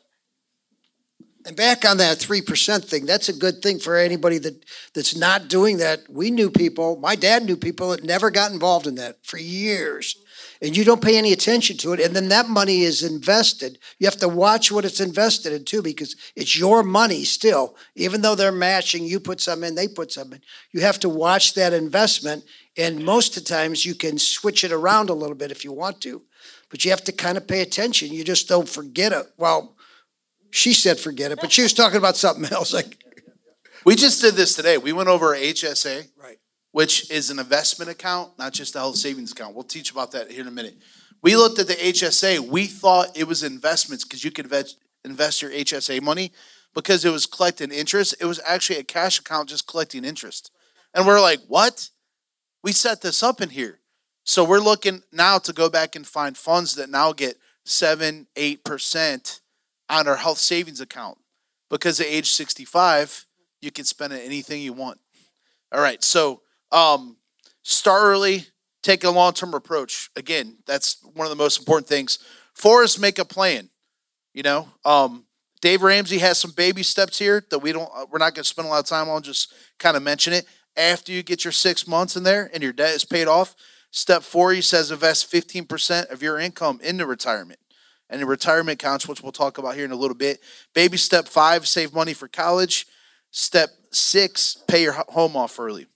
[1.47, 5.15] And back on that three percent thing, that's a good thing for anybody that that's
[5.15, 6.01] not doing that.
[6.09, 10.17] We knew people, my dad knew people that never got involved in that for years.
[10.61, 13.77] And you don't pay any attention to it, and then that money is invested.
[13.99, 17.75] You have to watch what it's invested in too, because it's your money still.
[17.95, 20.41] Even though they're matching, you put some in, they put some in.
[20.71, 22.43] You have to watch that investment,
[22.75, 25.71] and most of the times you can switch it around a little bit if you
[25.71, 26.23] want to.
[26.69, 28.11] But you have to kind of pay attention.
[28.11, 29.25] You just don't forget it.
[29.37, 29.75] Well,
[30.51, 32.73] she said forget it, but she was talking about something else.
[32.77, 32.97] Like,
[33.85, 34.77] We just did this today.
[34.77, 36.37] We went over HSA, right.
[36.77, 39.55] Which is an investment account, not just a health savings account.
[39.55, 40.77] We'll teach about that here in a minute.
[41.23, 42.39] We looked at the HSA.
[42.39, 44.45] We thought it was investments because you could
[45.03, 46.31] invest, your HSA money
[46.75, 48.13] because it was collecting interest.
[48.21, 50.51] It was actually a cash account just collecting interest.
[50.93, 51.89] And we're like, what?
[52.63, 53.79] We set this up in here.
[54.23, 58.63] So we're looking now to go back and find funds that now get seven, eight
[58.63, 59.41] percent
[59.89, 61.17] on our health savings account.
[61.71, 63.25] Because at age 65,
[63.63, 64.99] you can spend it anything you want.
[65.71, 66.03] All right.
[66.03, 66.41] So
[66.71, 67.17] um
[67.63, 68.45] start early,
[68.83, 70.09] take a long-term approach.
[70.15, 72.19] Again, that's one of the most important things.
[72.53, 73.69] Forrest, make a plan.
[74.33, 75.25] You know, um,
[75.61, 77.89] Dave Ramsey has some baby steps here that we don't.
[77.95, 79.23] uh, We're not going to spend a lot of time on.
[79.23, 80.45] Just kind of mention it.
[80.75, 83.55] After you get your six months in there and your debt is paid off,
[83.89, 87.59] step four he says invest fifteen percent of your income into retirement
[88.09, 90.39] and the retirement accounts, which we'll talk about here in a little bit.
[90.73, 92.85] Baby step five, save money for college.
[93.31, 95.87] Step six, pay your home off early.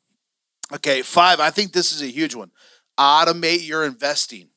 [0.74, 2.52] Okay, five, I think this is a huge one.
[2.98, 4.50] Automate your investing.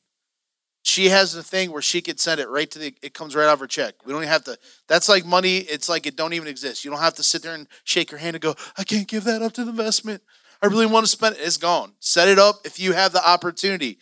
[0.83, 3.45] She has the thing where she could send it right to the, it comes right
[3.47, 3.95] out of her check.
[4.05, 6.85] We don't even have to, that's like money, it's like it don't even exist.
[6.85, 9.23] You don't have to sit there and shake your hand and go, I can't give
[9.23, 10.21] that up to the investment.
[10.61, 11.41] I really want to spend it.
[11.41, 11.93] It's gone.
[11.99, 13.97] Set it up if you have the opportunity.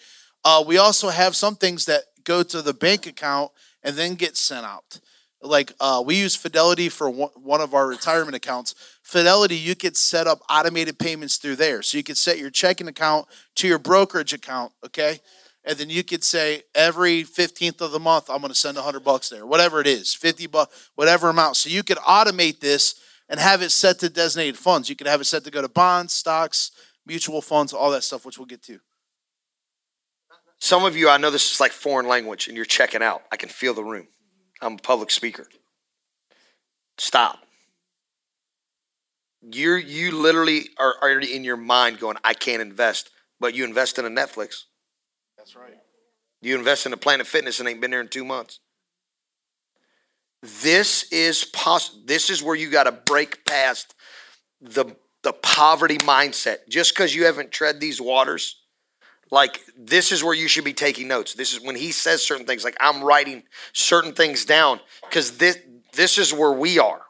[0.46, 4.38] Uh, we also have some things that go to the bank account and then get
[4.38, 5.00] sent out.
[5.44, 8.76] Like uh, we use Fidelity for one, of our retirement accounts.
[9.04, 11.82] Fidelity, you could set up automated payments through there.
[11.82, 15.20] So you could set your checking account to your brokerage account, okay?
[15.66, 19.02] And then you could say every 15th of the month, I'm going to send 100
[19.02, 21.58] bucks there, whatever it is, 50 bucks, whatever amount.
[21.58, 22.96] So you could automate this
[23.30, 24.90] and have it set to designated funds.
[24.90, 26.72] You could have it set to go to bonds, stocks,
[27.06, 28.80] mutual funds, all that stuff, which we'll get to.
[30.60, 33.24] Some of you, I know this is like foreign language and you're checking out.
[33.32, 34.08] I can feel the room.
[34.64, 35.48] I'm a public speaker.
[36.98, 37.40] Stop.
[39.42, 43.10] You're you literally are already in your mind going, I can't invest,
[43.40, 44.64] but you invest in a Netflix.
[45.38, 45.76] That's right.
[46.42, 48.60] You invest in a Planet Fitness and ain't been there in two months.
[50.42, 53.96] This is poss- This is where you got to break past
[54.62, 56.68] the the poverty mindset.
[56.68, 58.63] Just because you haven't tread these waters,
[59.34, 61.34] like this is where you should be taking notes.
[61.34, 62.64] This is when he says certain things.
[62.64, 63.42] Like I'm writing
[63.74, 64.80] certain things down
[65.10, 65.58] because this
[65.94, 67.02] this is where we are.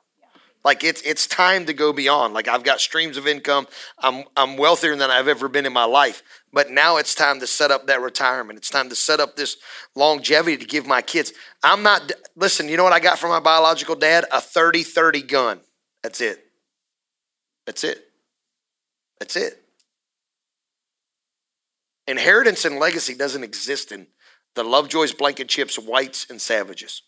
[0.64, 2.34] Like it's it's time to go beyond.
[2.34, 3.68] Like I've got streams of income.
[4.00, 6.24] I'm I'm wealthier than I've ever been in my life.
[6.54, 8.56] But now it's time to set up that retirement.
[8.56, 9.58] It's time to set up this
[9.94, 11.34] longevity to give my kids.
[11.62, 14.24] I'm not listen, you know what I got from my biological dad?
[14.32, 15.60] A 30-30 gun.
[16.02, 16.40] That's it.
[17.66, 18.00] That's it.
[19.20, 19.63] That's it.
[22.08, 24.08] Inheritance and legacy doesn't exist in
[24.56, 27.02] the Lovejoys, Blankenships, Whites, and Savages.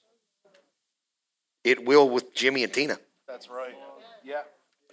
[1.64, 2.98] It will with Jimmy and Tina.
[3.28, 3.76] That's right.
[4.24, 4.42] Yeah.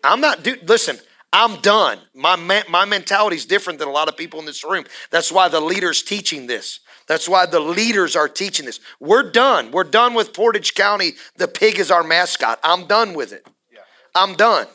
[0.03, 0.99] I'm not, dude, listen,
[1.33, 1.99] I'm done.
[2.15, 4.85] My, ma- my mentality is different than a lot of people in this room.
[5.11, 6.81] That's why the leader's teaching this.
[7.07, 8.81] That's why the leaders are teaching this.
[9.01, 9.71] We're done.
[9.71, 11.13] We're done with Portage County.
[11.37, 12.59] The pig is our mascot.
[12.63, 13.47] I'm done with it.
[13.73, 13.81] Yeah.
[14.15, 14.67] I'm done.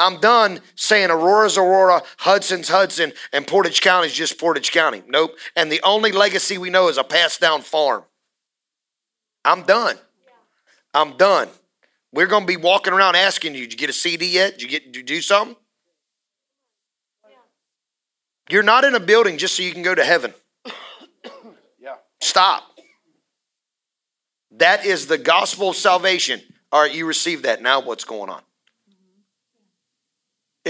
[0.00, 5.02] I'm done saying Aurora's Aurora, Hudson's Hudson, and Portage County's just Portage County.
[5.06, 5.36] Nope.
[5.54, 8.04] And the only legacy we know is a passed down farm.
[9.44, 9.96] I'm done.
[10.94, 11.48] I'm done.
[12.12, 14.52] We're going to be walking around asking you, did you get a CD yet?
[14.52, 15.56] Did you get did you do something?
[18.48, 20.34] You're not in a building just so you can go to heaven.
[21.78, 21.94] yeah.
[22.20, 22.64] Stop.
[24.52, 26.40] That is the gospel of salvation.
[26.72, 27.62] All right, you received that.
[27.62, 28.42] Now what's going on?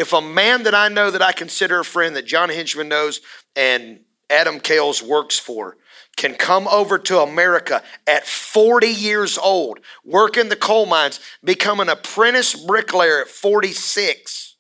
[0.01, 3.21] If a man that I know that I consider a friend that John Hinchman knows
[3.55, 4.01] and
[4.31, 5.77] Adam Kales works for
[6.17, 11.81] can come over to America at 40 years old, work in the coal mines, become
[11.81, 14.57] an apprentice bricklayer at 46,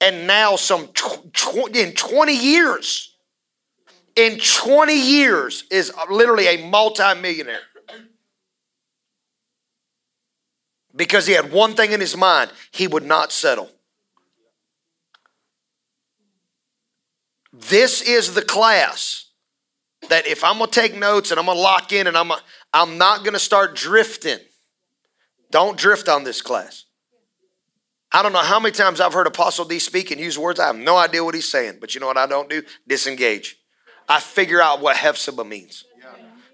[0.00, 3.14] and now some tw- tw- in 20 years,
[4.16, 7.60] in 20 years is literally a multimillionaire.
[10.96, 13.70] Because he had one thing in his mind, he would not settle.
[17.68, 19.30] This is the class
[20.08, 22.32] that if I'm gonna take notes and I'm gonna lock in and I'm
[22.72, 24.38] I'm not gonna start drifting.
[25.50, 26.84] Don't drift on this class.
[28.10, 30.60] I don't know how many times I've heard Apostle D speak and use words.
[30.60, 32.62] I have no idea what he's saying, but you know what I don't do?
[32.86, 33.56] Disengage.
[34.08, 35.84] I figure out what Hephzibah means.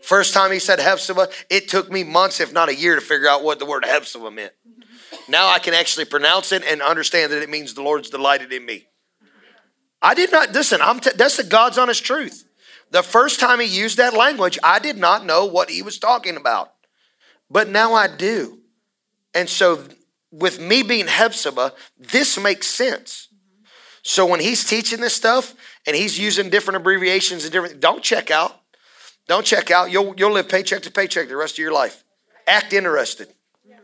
[0.02, 3.28] First time he said Hephzibah, it took me months, if not a year, to figure
[3.28, 4.52] out what the word Hephzibah meant.
[5.28, 8.64] Now I can actually pronounce it and understand that it means the Lord's delighted in
[8.64, 8.86] me.
[10.00, 10.80] I did not listen.
[10.80, 12.44] I'm t- that's the God's honest truth.
[12.90, 16.36] The first time he used that language, I did not know what he was talking
[16.36, 16.72] about,
[17.50, 18.60] but now I do.
[19.34, 19.84] And so,
[20.30, 23.28] with me being Hephzibah, this makes sense.
[24.02, 25.54] So when he's teaching this stuff
[25.86, 28.58] and he's using different abbreviations and different, don't check out.
[29.26, 29.90] Don't check out.
[29.90, 32.04] You'll you'll live paycheck to paycheck the rest of your life.
[32.46, 33.28] Act interested.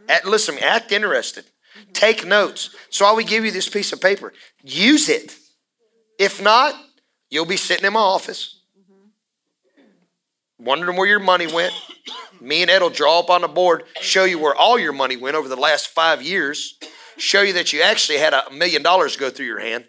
[0.08, 1.44] Act, listen, act interested.
[1.92, 2.74] Take notes.
[2.88, 4.32] So I will give you this piece of paper.
[4.62, 5.36] Use it.
[6.18, 6.74] If not,
[7.30, 8.60] you'll be sitting in my office,
[10.58, 11.72] wondering where your money went.
[12.40, 15.16] Me and Ed will draw up on the board, show you where all your money
[15.16, 16.78] went over the last five years,
[17.16, 19.86] show you that you actually had a million dollars go through your hand.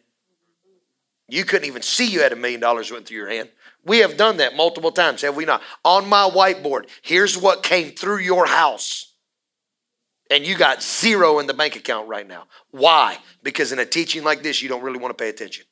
[1.27, 3.49] You couldn't even see you had a million dollars went through your hand.
[3.83, 5.61] We have done that multiple times, have we not?
[5.83, 9.13] On my whiteboard, here's what came through your house.
[10.31, 12.45] And you got zero in the bank account right now.
[12.71, 13.19] Why?
[13.43, 15.65] Because in a teaching like this, you don't really want to pay attention.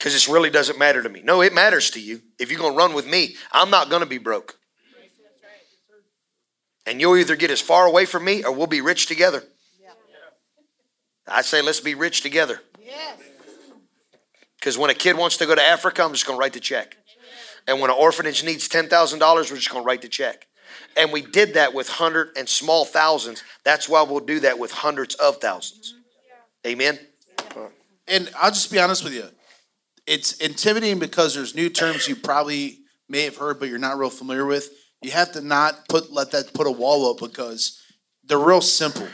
[0.00, 1.20] Because this really doesn't matter to me.
[1.22, 2.22] No, it matters to you.
[2.38, 4.58] If you're going to run with me, I'm not going to be broke.
[6.86, 9.44] And you'll either get as far away from me or we'll be rich together.
[11.28, 12.62] I say, let's be rich together.
[14.58, 16.60] Because when a kid wants to go to Africa, I'm just going to write the
[16.60, 16.96] check.
[17.68, 20.46] And when an orphanage needs $10,000, we're just going to write the check.
[20.96, 23.44] And we did that with hundred and small thousands.
[23.64, 25.94] That's why we'll do that with hundreds of thousands.
[26.64, 26.72] Mm-hmm.
[26.72, 26.98] Amen.
[28.08, 29.28] And I'll just be honest with you.
[30.06, 32.78] It's intimidating because there's new terms you probably
[33.08, 34.70] may have heard, but you're not real familiar with.
[35.02, 37.80] You have to not put let that put a wall up because
[38.24, 39.06] they're real simple.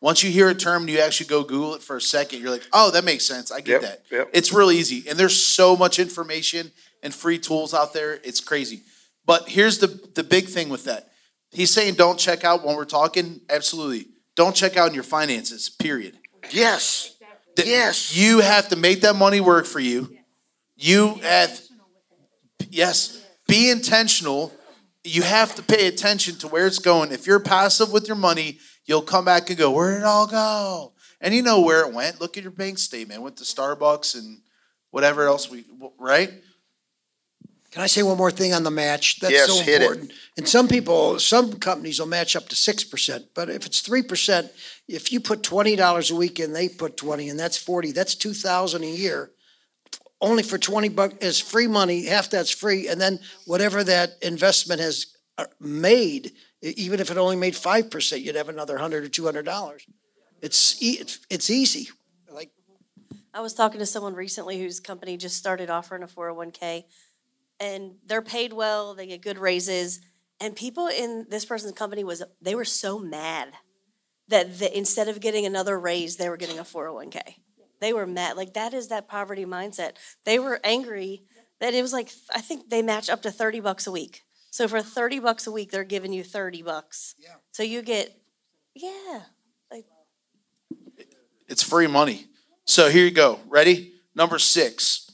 [0.00, 2.50] Once you hear a term and you actually go Google it for a second, you're
[2.50, 3.50] like, oh, that makes sense.
[3.50, 4.02] I get Yep, that.
[4.10, 4.30] yep.
[4.34, 5.08] It's real easy.
[5.08, 6.72] And there's so much information
[7.02, 8.20] and free tools out there.
[8.22, 8.82] It's crazy.
[9.24, 11.08] But here's the, the big thing with that.
[11.50, 13.40] He's saying don't check out when we're talking.
[13.48, 14.08] Absolutely.
[14.36, 16.18] Don't check out in your finances, period.
[16.50, 17.16] Yes.
[17.56, 18.14] Th- Yes.
[18.16, 20.18] You have to make that money work for you.
[20.76, 21.60] You have,
[22.70, 24.52] yes, be intentional.
[25.04, 27.12] You have to pay attention to where it's going.
[27.12, 30.26] If you're passive with your money, you'll come back and go, where did it all
[30.26, 30.92] go?
[31.20, 32.20] And you know where it went.
[32.20, 33.20] Look at your bank statement.
[33.20, 34.40] It went to Starbucks and
[34.90, 35.64] whatever else we,
[35.98, 36.30] right?
[37.70, 39.18] Can I say one more thing on the match?
[39.18, 39.82] That's Yes, so hit it.
[39.82, 40.12] important.
[40.36, 44.02] And some people, some companies will match up to six percent, but if it's three
[44.02, 44.52] percent,
[44.86, 48.14] if you put twenty dollars a week and they put twenty, and that's forty, that's
[48.14, 49.32] two thousand a year.
[50.24, 54.80] Only for twenty bucks is free money, half that's free, and then whatever that investment
[54.80, 55.06] has
[55.36, 56.32] uh, made,
[56.62, 59.86] even if it only made five percent, you'd have another hundred or two hundred dollars.
[60.40, 61.88] It's, e- it's, it's easy.
[62.30, 62.50] Like,
[63.32, 66.84] I was talking to someone recently whose company just started offering a 401k
[67.60, 70.00] and they're paid well, they get good raises.
[70.40, 73.52] And people in this person's company was they were so mad
[74.28, 77.36] that the, instead of getting another raise, they were getting a 401k.
[77.80, 78.36] They were mad.
[78.36, 79.92] Like that is that poverty mindset.
[80.24, 81.24] They were angry
[81.60, 84.22] that it was like I think they match up to 30 bucks a week.
[84.50, 87.14] So for 30 bucks a week, they're giving you 30 bucks.
[87.18, 87.34] Yeah.
[87.52, 88.16] So you get
[88.74, 89.22] yeah.
[89.70, 89.86] Like
[91.48, 92.26] It's free money.
[92.64, 93.40] So here you go.
[93.48, 93.92] Ready?
[94.14, 95.10] Number six,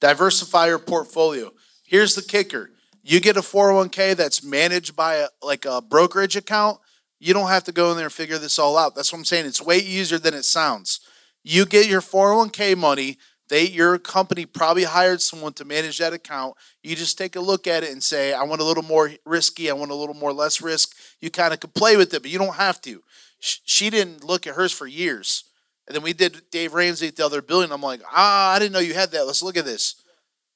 [0.00, 1.52] diversify your portfolio.
[1.84, 2.70] Here's the kicker
[3.02, 6.78] you get a 401k that's managed by a, like a brokerage account.
[7.18, 8.94] You don't have to go in there and figure this all out.
[8.94, 9.46] That's what I'm saying.
[9.46, 11.00] It's way easier than it sounds.
[11.42, 13.18] You get your 401k money.
[13.48, 16.54] They, your company probably hired someone to manage that account.
[16.82, 19.68] You just take a look at it and say, I want a little more risky.
[19.68, 20.96] I want a little more less risk.
[21.20, 23.02] You kind of could play with it, but you don't have to.
[23.40, 25.44] She didn't look at hers for years.
[25.86, 27.72] And then we did Dave Ramsey at the other building.
[27.72, 29.26] I'm like, ah, I didn't know you had that.
[29.26, 30.02] Let's look at this.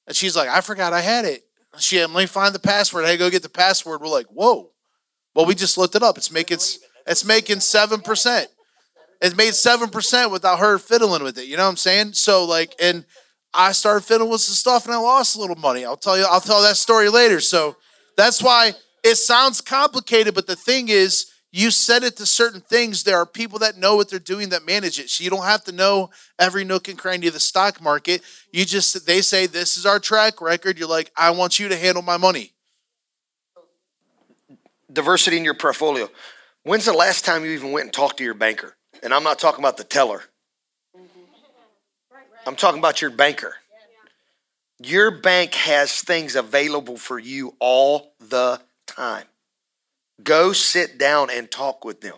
[0.06, 1.42] And she's like, I forgot I had it.
[1.78, 3.04] She had, let me find the password.
[3.04, 4.00] Hey, go get the password.
[4.00, 4.70] We're like, whoa.
[5.34, 6.16] Well, we just looked it up.
[6.16, 6.58] It's making
[7.06, 8.48] it's making seven percent.
[9.20, 11.46] It made seven percent without her fiddling with it.
[11.46, 12.12] You know what I'm saying?
[12.12, 13.04] So like, and
[13.54, 15.84] I started fiddling with some stuff and I lost a little money.
[15.84, 17.40] I'll tell you, I'll tell that story later.
[17.40, 17.76] So
[18.16, 18.72] that's why
[19.02, 23.04] it sounds complicated, but the thing is, you set it to certain things.
[23.04, 25.08] There are people that know what they're doing that manage it.
[25.08, 28.20] So you don't have to know every nook and cranny of the stock market.
[28.52, 30.78] You just they say this is our track record.
[30.78, 32.52] You're like, I want you to handle my money.
[34.92, 36.10] Diversity in your portfolio.
[36.62, 38.76] When's the last time you even went and talked to your banker?
[39.06, 40.20] And I'm not talking about the teller.
[42.44, 43.54] I'm talking about your banker.
[44.82, 49.26] Your bank has things available for you all the time.
[50.24, 52.16] Go sit down and talk with them.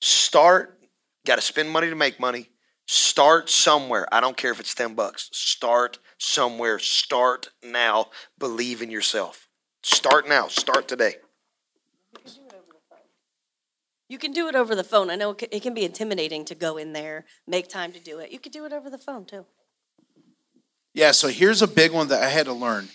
[0.00, 0.80] Start,
[1.26, 2.48] got to spend money to make money.
[2.86, 4.08] Start somewhere.
[4.10, 5.28] I don't care if it's 10 bucks.
[5.34, 6.78] Start somewhere.
[6.78, 8.06] Start now.
[8.38, 9.46] Believe in yourself.
[9.82, 10.48] Start now.
[10.48, 11.16] Start today.
[14.08, 15.10] You can do it over the phone.
[15.10, 18.30] I know it can be intimidating to go in there, make time to do it.
[18.30, 19.46] You could do it over the phone too.
[20.94, 22.88] Yeah, so here's a big one that I had to learn.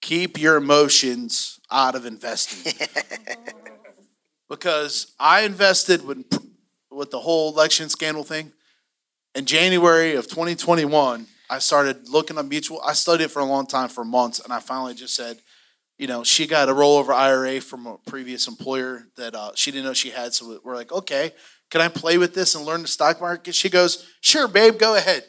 [0.00, 2.72] Keep your emotions out of investing.
[4.48, 6.24] because I invested with,
[6.90, 8.52] with the whole election scandal thing.
[9.34, 12.80] In January of 2021, I started looking at mutual.
[12.82, 15.38] I studied for a long time, for months, and I finally just said,
[15.98, 19.84] you know, she got a rollover IRA from a previous employer that uh, she didn't
[19.84, 20.34] know she had.
[20.34, 21.32] So we're like, okay,
[21.70, 23.54] can I play with this and learn the stock market?
[23.54, 25.24] She goes, sure, babe, go ahead.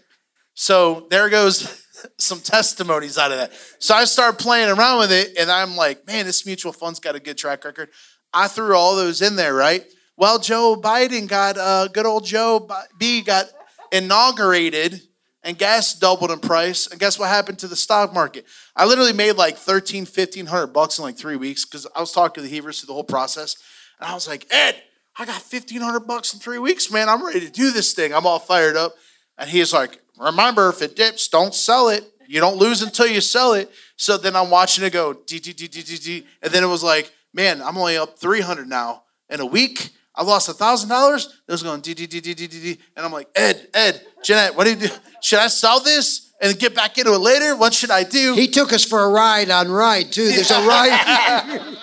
[0.55, 1.85] So there goes
[2.17, 3.51] some testimonies out of that.
[3.79, 7.15] So I started playing around with it, and I'm like, man, this mutual fund's got
[7.15, 7.89] a good track record.
[8.33, 9.83] I threw all those in there, right?
[10.17, 13.45] Well, Joe Biden got, uh, good old Joe B got
[13.91, 15.01] inaugurated,
[15.45, 16.87] and gas doubled in price.
[16.87, 18.45] And guess what happened to the stock market?
[18.75, 22.43] I literally made like 13, 1500 bucks in like three weeks because I was talking
[22.43, 23.55] to the Heavers through the whole process.
[23.99, 24.75] And I was like, Ed,
[25.17, 27.07] I got 1500 bucks in three weeks, man.
[27.07, 28.13] I'm ready to do this thing.
[28.13, 28.95] I'm all fired up.
[29.37, 32.11] And he's like, remember, if it dips, don't sell it.
[32.27, 33.71] You don't lose until you sell it.
[33.97, 36.25] So then I'm watching it go, D, D, D, D, D.
[36.41, 39.03] And then it was like, man, I'm only up 300 now.
[39.29, 41.41] In a week, I lost a thousand dollars.
[41.47, 42.79] It was going D, D, D, D, D, D, D.
[42.95, 44.89] And I'm like, Ed, Ed, Jeanette, what do you do?
[45.21, 47.55] Should I sell this and get back into it later?
[47.55, 48.33] What should I do?
[48.33, 50.27] He took us for a ride on ride too.
[50.27, 50.91] There's a ride.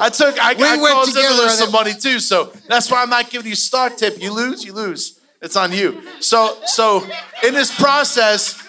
[0.00, 2.20] I took, I, We I went together on some money too.
[2.20, 4.20] So that's why I'm not giving you stock tip.
[4.20, 5.20] You lose, you lose.
[5.40, 6.02] It's on you.
[6.20, 7.04] So, so
[7.44, 8.67] in this process,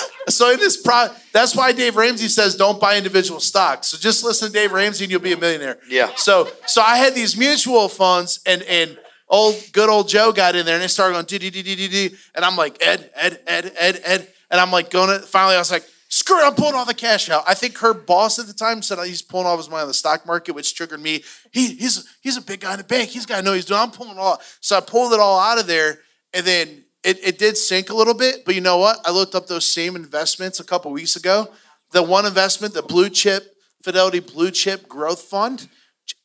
[0.28, 3.88] so in this pro, that's why Dave Ramsey says don't buy individual stocks.
[3.88, 5.78] So just listen to Dave Ramsey and you'll be a millionaire.
[5.88, 6.10] Yeah.
[6.16, 8.98] So, so I had these mutual funds and and
[9.28, 11.88] old good old Joe got in there and they started going dee dee dee dee
[11.88, 15.54] dee, and I'm like Ed Ed Ed Ed Ed, and I'm like going to finally
[15.54, 17.42] I was like screw it I'm pulling all the cash out.
[17.48, 19.94] I think her boss at the time said he's pulling all his money on the
[19.94, 21.24] stock market, which triggered me.
[21.50, 23.08] He he's he's a big guy in the bank.
[23.08, 23.80] He's got to know he's doing.
[23.80, 24.40] I'm pulling all.
[24.60, 26.00] So I pulled it all out of there,
[26.34, 28.44] and then it, it did sink a little bit.
[28.44, 28.98] But you know what?
[29.04, 31.48] I looked up those same investments a couple weeks ago.
[31.90, 33.52] The one investment, the blue chip
[33.82, 35.68] Fidelity Blue Chip Growth Fund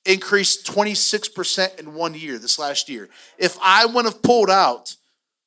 [0.06, 3.10] increased 26% in one year this last year.
[3.38, 4.96] If I wouldn't have pulled out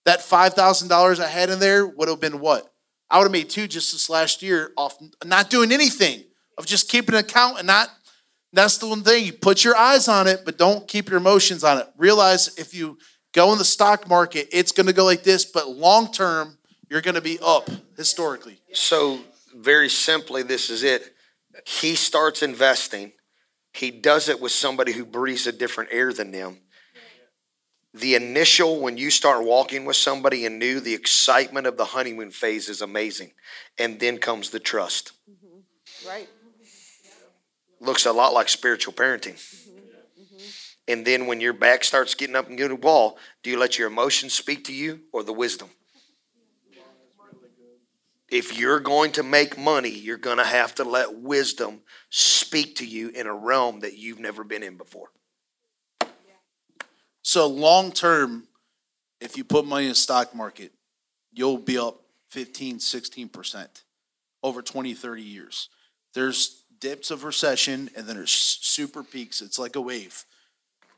[0.05, 2.71] that $5,000 I had in there, would have been what?
[3.09, 6.25] I would have made two just this last year off not doing anything,
[6.59, 7.91] of just keeping an account and not.
[8.53, 9.25] That's the one thing.
[9.25, 11.87] You put your eyes on it, but don't keep your emotions on it.
[11.97, 12.99] Realize if you
[13.33, 16.59] go in the stock market, it's going to go like this, but long term,
[16.89, 18.61] you're going to be up historically.
[18.73, 19.21] So,
[19.57, 21.15] very simply, this is it.
[21.67, 23.13] He starts investing.
[23.73, 26.59] He does it with somebody who breathes a different air than them.
[27.93, 32.31] The initial, when you start walking with somebody and new, the excitement of the honeymoon
[32.31, 33.33] phase is amazing.
[33.79, 35.13] And then comes the trust.
[35.29, 36.09] Mm-hmm.
[36.09, 36.29] Right.
[37.81, 39.41] Looks a lot like spiritual parenting.
[40.91, 43.79] And then when your back starts getting up and getting a wall, do you let
[43.79, 45.69] your emotions speak to you or the wisdom?
[48.29, 52.87] If you're going to make money, you're going to have to let wisdom speak to
[52.87, 55.11] you in a realm that you've never been in before.
[57.23, 58.49] So long term,
[59.21, 60.73] if you put money in the stock market,
[61.33, 62.01] you'll be up
[62.31, 63.67] 15, 16%
[64.43, 65.69] over 20, 30 years.
[66.15, 69.41] There's dips of recession and then there's super peaks.
[69.41, 70.25] It's like a wave.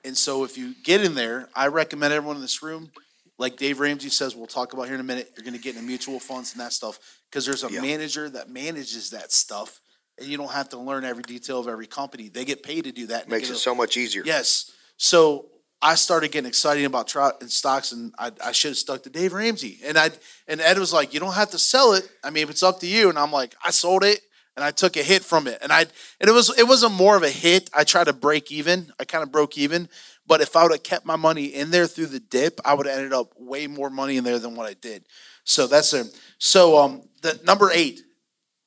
[0.05, 2.91] And so if you get in there, I recommend everyone in this room,
[3.39, 5.75] like Dave Ramsey says, we'll talk about here in a minute, you're going to get
[5.77, 6.99] into mutual funds and that stuff
[7.31, 7.81] because there's a Yeah.
[7.81, 9.81] manager that manages that stuff
[10.19, 12.29] and you don't have to learn every detail of every company.
[12.29, 13.29] They get paid to do that.
[13.29, 14.23] Makes it a- so much easier.
[14.27, 14.71] Yes.
[14.97, 15.49] So
[15.81, 19.11] I started getting excited about trout and stocks, and I, I should have stuck to
[19.11, 19.81] Dave Ramsey.
[19.85, 20.11] And I
[20.47, 22.09] and Ed was like, "You don't have to sell it.
[22.23, 24.21] I mean, if it's up to you." And I'm like, "I sold it,
[24.57, 27.17] and I took a hit from it, and I and it was it wasn't more
[27.17, 27.71] of a hit.
[27.75, 28.93] I tried to break even.
[28.99, 29.89] I kind of broke even,
[30.27, 32.87] but if I would have kept my money in there through the dip, I would
[32.87, 35.05] have ended up way more money in there than what I did.
[35.45, 36.05] So that's a
[36.39, 38.03] so um the number eight.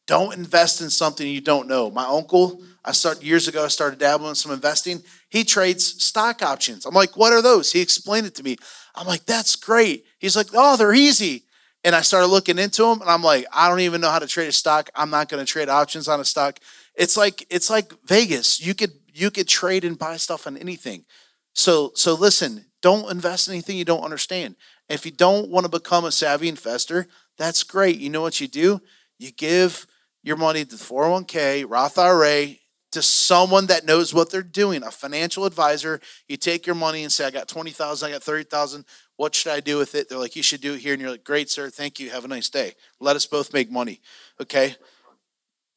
[0.07, 1.89] Don't invest in something you don't know.
[1.89, 3.65] My uncle, I started years ago.
[3.65, 5.01] I started dabbling in some investing.
[5.29, 6.85] He trades stock options.
[6.85, 7.71] I'm like, what are those?
[7.71, 8.57] He explained it to me.
[8.93, 10.05] I'm like, that's great.
[10.19, 11.44] He's like, oh, they're easy.
[11.85, 14.25] And I started looking into them, and I'm like, I don't even know how to
[14.25, 14.89] trade a stock.
[14.95, 16.59] I'm not going to trade options on a stock.
[16.95, 18.59] It's like it's like Vegas.
[18.59, 21.05] You could you could trade and buy stuff on anything.
[21.53, 24.55] So so listen, don't invest in anything you don't understand.
[24.89, 27.05] If you don't want to become a savvy investor,
[27.37, 27.99] that's great.
[27.99, 28.81] You know what you do?
[29.19, 29.85] You give
[30.23, 32.55] your money to 401k, Roth IRA,
[32.91, 35.99] to someone that knows what they're doing, a financial advisor.
[36.27, 38.85] You take your money and say, I got 20,000, I got 30,000.
[39.17, 40.09] What should I do with it?
[40.09, 40.93] They're like, you should do it here.
[40.93, 41.69] And you're like, great, sir.
[41.69, 42.09] Thank you.
[42.09, 42.73] Have a nice day.
[42.99, 44.01] Let us both make money.
[44.41, 44.75] Okay.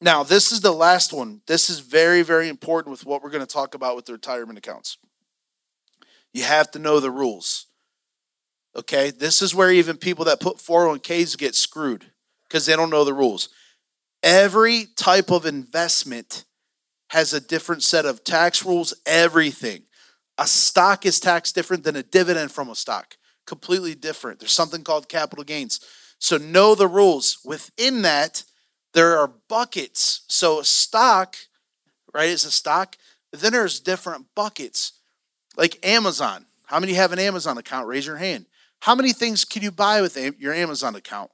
[0.01, 1.41] Now, this is the last one.
[1.47, 4.57] This is very, very important with what we're going to talk about with the retirement
[4.57, 4.97] accounts.
[6.33, 7.67] You have to know the rules.
[8.75, 9.11] Okay.
[9.11, 12.11] This is where even people that put 401ks get screwed
[12.47, 13.49] because they don't know the rules.
[14.21, 16.43] Every type of investment
[17.09, 19.83] has a different set of tax rules, everything.
[20.37, 23.17] A stock is taxed different than a dividend from a stock,
[23.49, 24.39] completely different.
[24.39, 25.81] There's something called capital gains.
[26.19, 27.39] So know the rules.
[27.43, 28.43] Within that,
[28.93, 30.21] there are buckets.
[30.27, 31.35] So a stock,
[32.13, 32.95] right, is a stock.
[33.33, 34.93] Then there's different buckets.
[35.57, 36.45] Like Amazon.
[36.65, 37.87] How many have an Amazon account?
[37.87, 38.45] Raise your hand.
[38.81, 41.31] How many things can you buy with your Amazon account?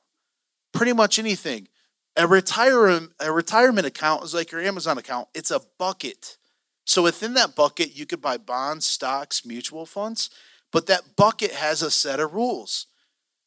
[0.72, 1.68] Pretty much anything.
[2.16, 5.28] A retirement a retirement account is like your Amazon account.
[5.34, 6.38] It's a bucket.
[6.86, 10.30] So within that bucket, you could buy bonds, stocks, mutual funds,
[10.76, 12.88] but that bucket has a set of rules.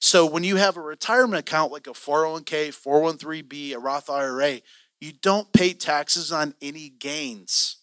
[0.00, 4.62] So when you have a retirement account like a 401k, 413b, a Roth IRA,
[4.98, 7.82] you don't pay taxes on any gains.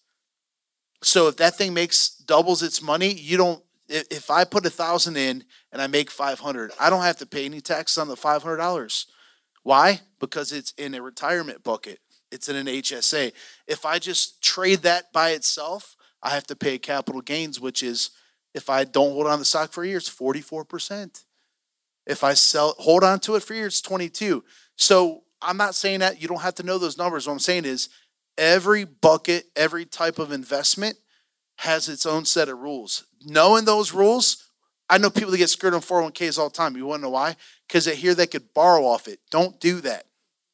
[1.04, 5.16] So if that thing makes doubles its money, you don't if I put a thousand
[5.16, 9.06] in and I make 500, I don't have to pay any taxes on the $500.
[9.62, 10.02] Why?
[10.20, 12.00] Because it's in a retirement bucket.
[12.32, 13.32] It's in an HSA.
[13.68, 18.10] If I just trade that by itself, I have to pay capital gains, which is
[18.56, 21.24] if I don't hold on the stock for a year, it's 44%.
[22.08, 24.44] If I sell hold on to it for a year, it's 22.
[24.76, 27.28] So I'm not saying that you don't have to know those numbers.
[27.28, 27.90] What I'm saying is
[28.38, 30.98] every bucket, every type of investment
[31.58, 33.06] has its own set of rules.
[33.24, 34.46] Knowing those rules
[34.90, 36.76] I know people that get screwed on 401ks all the time.
[36.76, 37.36] You want to know why?
[37.68, 39.20] Because they hear they could borrow off it.
[39.32, 40.06] Don't do that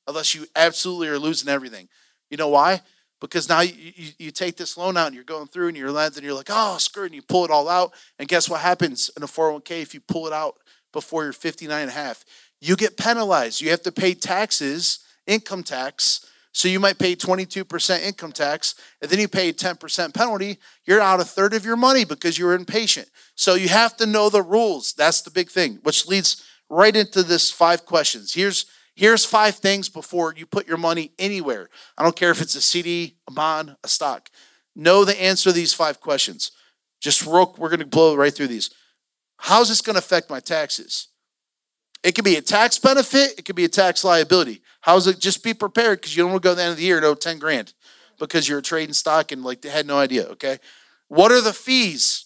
[0.07, 1.89] unless you absolutely are losing everything.
[2.29, 2.81] You know why?
[3.21, 5.95] Because now you, you, you take this loan out and you're going through and you're
[5.95, 7.07] and you're like, oh, screw it.
[7.07, 7.93] and you pull it all out.
[8.19, 10.57] And guess what happens in a 401k if you pull it out
[10.91, 12.25] before you're 59 and a half?
[12.59, 13.61] You get penalized.
[13.61, 19.09] You have to pay taxes, income tax, so you might pay 22% income tax, and
[19.09, 20.59] then you pay 10% penalty.
[20.85, 23.09] You're out a third of your money because you were impatient.
[23.35, 24.93] So you have to know the rules.
[24.93, 28.33] That's the big thing, which leads right into this five questions.
[28.33, 28.65] Here's
[28.95, 31.69] here's five things before you put your money anywhere.
[31.97, 34.29] I don't care if it's a CD, a bond, a stock.
[34.75, 36.51] Know the answer to these five questions.
[36.99, 38.69] Just real, we're going to blow right through these.
[39.37, 41.07] How's this going to affect my taxes?
[42.03, 44.61] It could be a tax benefit, it could be a tax liability.
[44.81, 45.19] How's it?
[45.19, 46.97] Just be prepared because you don't want to go at the end of the year
[46.97, 47.73] and owe 10 grand
[48.19, 50.25] because you're trading stock and like they had no idea.
[50.27, 50.57] Okay.
[51.07, 52.25] What are the fees?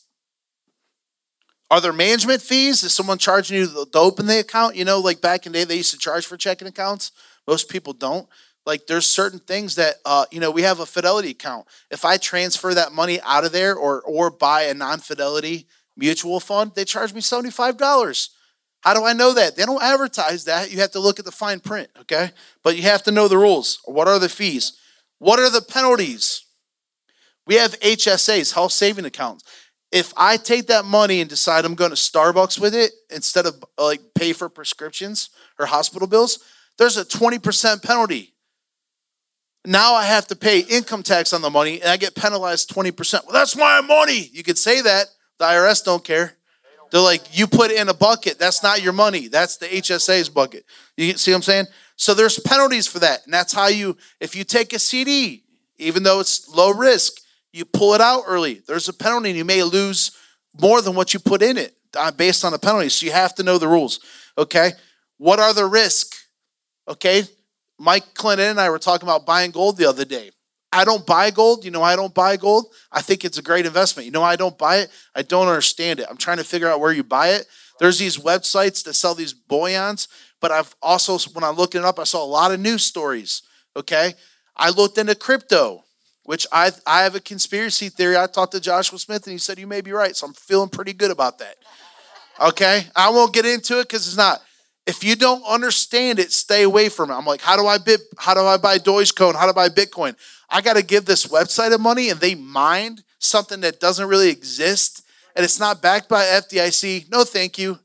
[1.75, 2.83] Are there management fees?
[2.83, 4.77] Is someone charging you to open the account?
[4.77, 7.11] You know, like back in the day, they used to charge for checking accounts.
[7.45, 8.29] Most people don't.
[8.65, 11.67] Like there's certain things that uh, you know, we have a fidelity account.
[11.91, 16.71] If I transfer that money out of there or or buy a non-fidelity mutual fund,
[16.75, 18.29] they charge me $75.
[18.79, 19.57] How do I know that?
[19.57, 20.71] They don't advertise that.
[20.71, 22.31] You have to look at the fine print, okay?
[22.63, 23.79] But you have to know the rules.
[23.83, 24.79] What are the fees?
[25.19, 26.45] What are the penalties?
[27.45, 29.43] We have HSAs, health saving accounts.
[29.91, 33.63] If I take that money and decide I'm going to Starbucks with it instead of
[33.77, 35.29] uh, like pay for prescriptions
[35.59, 36.39] or hospital bills,
[36.77, 38.33] there's a 20% penalty.
[39.65, 43.25] Now I have to pay income tax on the money and I get penalized 20%.
[43.25, 44.29] Well, that's my money.
[44.31, 45.07] You could say that.
[45.37, 46.33] The IRS don't care.
[46.91, 48.39] They're like, you put it in a bucket.
[48.39, 49.27] That's not your money.
[49.27, 50.65] That's the HSA's bucket.
[50.95, 51.65] You see what I'm saying?
[51.95, 53.25] So there's penalties for that.
[53.25, 55.43] And that's how you, if you take a CD,
[55.77, 57.21] even though it's low risk,
[57.55, 58.61] you pull it out early.
[58.67, 60.11] There's a penalty and you may lose
[60.59, 62.89] more than what you put in it uh, based on the penalty.
[62.89, 64.01] So you have to know the rules.
[64.37, 64.73] Okay.
[65.17, 66.27] What are the risks?
[66.85, 67.23] Okay.
[67.79, 70.31] Mike Clinton and I were talking about buying gold the other day.
[70.73, 71.63] I don't buy gold.
[71.63, 72.65] You know, I don't buy gold.
[72.91, 74.05] I think it's a great investment.
[74.05, 74.89] You know, I don't buy it.
[75.15, 76.07] I don't understand it.
[76.09, 77.47] I'm trying to figure out where you buy it.
[77.79, 80.09] There's these websites that sell these bullions,
[80.41, 83.43] but I've also, when I'm looking it up, I saw a lot of news stories.
[83.77, 84.13] Okay,
[84.57, 85.84] I looked into crypto,
[86.25, 88.17] which I I have a conspiracy theory.
[88.17, 90.15] I talked to Joshua Smith, and he said you may be right.
[90.15, 91.55] So I'm feeling pretty good about that.
[92.39, 94.41] Okay, I won't get into it because it's not.
[94.85, 97.15] If you don't understand it, stay away from it.
[97.15, 98.01] I'm like, how do I bit?
[98.17, 99.35] How do I buy Dogecoin?
[99.35, 100.15] How do I buy Bitcoin?
[100.49, 104.29] I got to give this website of money, and they mined something that doesn't really
[104.29, 105.03] exist,
[105.35, 107.09] and it's not backed by FDIC.
[107.11, 107.79] No, thank you.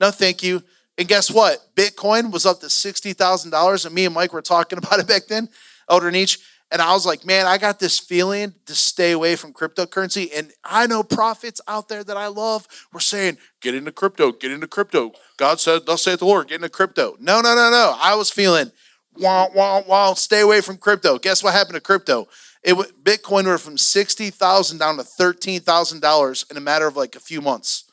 [0.00, 0.62] No, thank you.
[0.98, 1.74] And guess what?
[1.74, 5.06] Bitcoin was up to sixty thousand dollars, and me and Mike were talking about it
[5.06, 5.48] back then,
[5.88, 6.40] Elder Nietzsche.
[6.74, 10.28] And I was like, man, I got this feeling to stay away from cryptocurrency.
[10.36, 14.50] And I know prophets out there that I love were saying, get into crypto, get
[14.50, 15.12] into crypto.
[15.36, 17.16] God said, thus saith the Lord, get into crypto.
[17.20, 17.96] No, no, no, no.
[18.02, 18.72] I was feeling,
[19.16, 21.16] wah, wah, wah, stay away from crypto.
[21.16, 22.26] Guess what happened to crypto?
[22.64, 22.74] It
[23.04, 27.14] Bitcoin went from sixty thousand down to thirteen thousand dollars in a matter of like
[27.14, 27.84] a few months.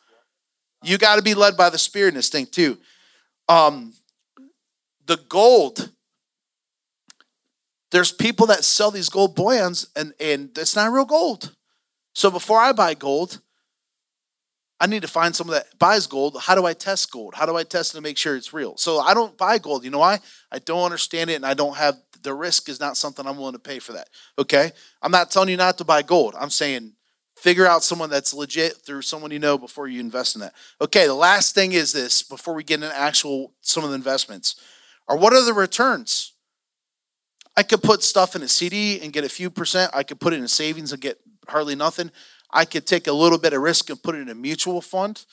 [0.81, 2.79] You got to be led by the Spirit in this thing too.
[3.47, 3.93] Um,
[5.05, 5.91] the gold
[7.91, 11.55] there's people that sell these gold bullions and, and it's not real gold.
[12.13, 13.41] So before I buy gold,
[14.79, 16.37] I need to find someone that buys gold.
[16.41, 17.35] How do I test gold?
[17.35, 18.75] How do I test to make sure it's real?
[18.77, 19.83] So I don't buy gold.
[19.83, 20.19] You know why?
[20.51, 23.53] I don't understand it and I don't have the risk is not something I'm willing
[23.53, 24.09] to pay for that.
[24.39, 24.71] Okay?
[25.01, 26.35] I'm not telling you not to buy gold.
[26.39, 26.93] I'm saying
[27.35, 30.53] figure out someone that's legit through someone you know before you invest in that.
[30.79, 34.55] Okay, the last thing is this before we get into actual some of the investments.
[35.07, 36.33] Are what are the returns?
[37.55, 39.91] I could put stuff in a CD and get a few percent.
[39.93, 42.11] I could put it in savings and get hardly nothing.
[42.51, 45.25] I could take a little bit of risk and put it in a mutual fund,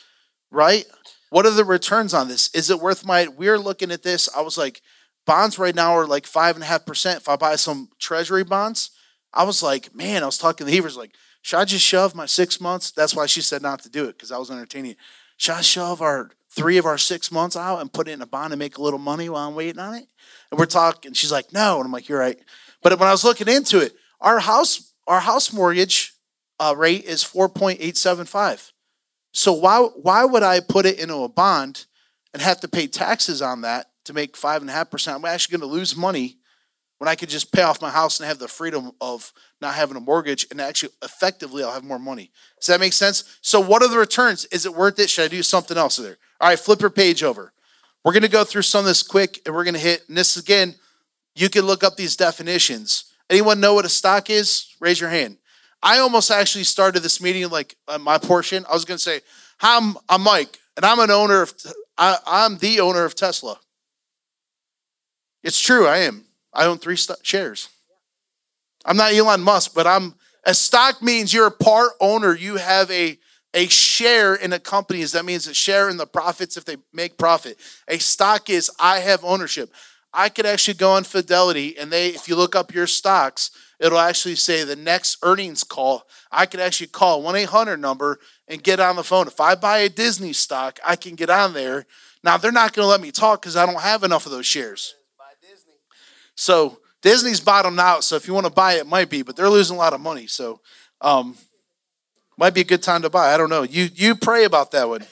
[0.50, 0.84] right?
[1.30, 2.52] What are the returns on this?
[2.54, 3.28] Is it worth my?
[3.28, 4.28] We're looking at this.
[4.36, 4.82] I was like,
[5.26, 7.20] bonds right now are like five and a half percent.
[7.20, 8.90] If I buy some treasury bonds,
[9.32, 12.14] I was like, man, I was talking to the Heavers like, should I just shove
[12.14, 12.90] my six months?
[12.90, 14.96] That's why she said not to do it because I was entertaining.
[15.36, 18.26] Should I shove our three of our six months out and put it in a
[18.26, 20.06] bond and make a little money while I'm waiting on it?
[20.50, 21.12] And we're talking.
[21.12, 21.76] She's like, no.
[21.76, 22.38] And I'm like, you're right.
[22.82, 26.14] But when I was looking into it, our house, our house mortgage
[26.58, 28.72] uh, rate is 4.875.
[29.32, 31.86] So why why would I put it into a bond
[32.32, 35.16] and have to pay taxes on that to make five and a half percent?
[35.16, 36.38] I'm actually going to lose money
[36.98, 39.96] when I could just pay off my house and have the freedom of not having
[39.96, 42.32] a mortgage and actually effectively I'll have more money.
[42.58, 43.38] Does that make sense?
[43.42, 44.46] So what are the returns?
[44.46, 45.08] Is it worth it?
[45.08, 46.18] Should I do something else there?
[46.40, 47.52] All right, flip your page over.
[48.04, 50.16] We're going to go through some of this quick and we're going to hit, and
[50.16, 50.74] this again,
[51.34, 53.12] you can look up these definitions.
[53.28, 54.74] Anyone know what a stock is?
[54.80, 55.38] Raise your hand.
[55.82, 58.64] I almost actually started this meeting like uh, my portion.
[58.68, 59.20] I was going to say,
[59.60, 61.54] Hi, I'm, I'm Mike, and I'm an owner of,
[61.96, 63.58] I, I'm the owner of Tesla.
[65.42, 66.24] It's true, I am.
[66.52, 67.68] I own three st- shares.
[68.84, 72.34] I'm not Elon Musk, but I'm, a stock means you're a part owner.
[72.34, 73.18] You have a
[73.58, 76.76] a share in a company is that means a share in the profits if they
[76.92, 77.58] make profit.
[77.88, 79.72] A stock is I have ownership.
[80.14, 83.98] I could actually go on Fidelity and they if you look up your stocks, it'll
[83.98, 86.04] actually say the next earnings call.
[86.30, 89.26] I could actually call 1-800 number and get on the phone.
[89.26, 91.84] If I buy a Disney stock, I can get on there.
[92.22, 94.46] Now they're not going to let me talk cuz I don't have enough of those
[94.46, 94.94] shares.
[96.36, 99.34] So Disney's bottomed out, so if you want to buy it, it might be, but
[99.34, 100.28] they're losing a lot of money.
[100.28, 100.60] So
[101.00, 101.36] um,
[102.38, 103.34] might be a good time to buy.
[103.34, 103.64] I don't know.
[103.64, 105.04] You you pray about that one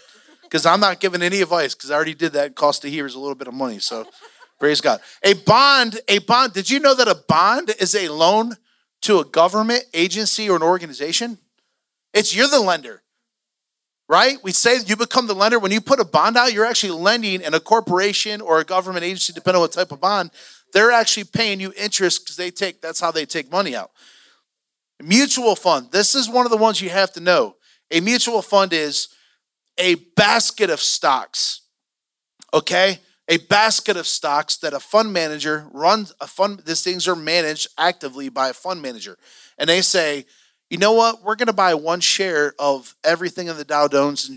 [0.43, 2.55] because I'm not giving any advice because I already did that.
[2.55, 3.81] Cost of hearers a little bit of money.
[3.81, 4.07] So
[4.61, 5.01] praise God.
[5.23, 6.55] A bond, a bond.
[6.55, 8.57] Did you know that a bond is a loan
[9.03, 11.39] to a government agency or an organization?
[12.15, 13.03] It's you're the lender.
[14.09, 14.39] Right?
[14.44, 15.59] We say you become the lender.
[15.59, 19.05] When you put a bond out, you're actually lending in a corporation or a government
[19.05, 20.31] agency, depending on what type of bond,
[20.73, 23.90] they're actually paying you interest because they take that's how they take money out.
[25.02, 25.90] Mutual fund.
[25.93, 27.56] This is one of the ones you have to know.
[27.90, 29.09] A mutual fund is
[29.78, 31.62] a basket of stocks.
[32.55, 32.98] Okay?
[33.28, 37.68] A basket of stocks that a fund manager runs a fund these things are managed
[37.77, 39.18] actively by a fund manager.
[39.59, 40.27] And they say,
[40.70, 41.23] "You know what?
[41.23, 44.31] We're going to buy one share of everything in the Dow Jones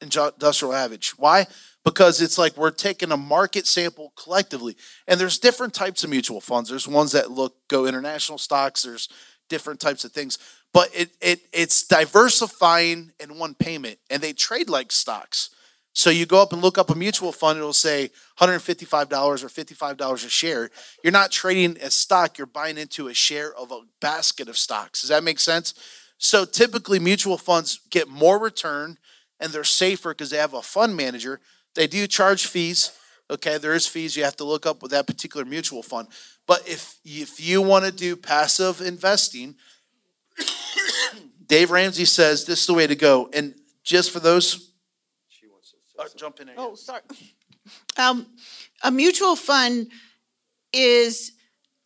[0.00, 1.46] Industrial Average." Why?
[1.84, 6.40] because it's like we're taking a market sample collectively and there's different types of mutual
[6.40, 9.08] funds there's ones that look go international stocks there's
[9.50, 10.38] different types of things.
[10.72, 15.50] But it, it it's diversifying in one payment, and they trade like stocks.
[15.92, 19.12] So you go up and look up a mutual fund, it'll say $155
[19.42, 20.70] or $55 a share.
[21.02, 25.00] You're not trading a stock, you're buying into a share of a basket of stocks.
[25.00, 25.74] Does that make sense?
[26.16, 28.98] So typically mutual funds get more return
[29.40, 31.40] and they're safer because they have a fund manager.
[31.74, 32.92] They do charge fees.
[33.30, 36.08] Okay, there is fees you have to look up with that particular mutual fund.
[36.46, 39.54] But if if you want to do passive investing,
[41.46, 43.30] Dave Ramsey says this is the way to go.
[43.32, 43.54] And
[43.84, 44.72] just for those,
[45.28, 46.56] she wants Uh, jump in there.
[46.58, 47.02] Oh, sorry.
[47.96, 48.26] Um,
[48.82, 49.92] a mutual fund
[50.72, 51.32] is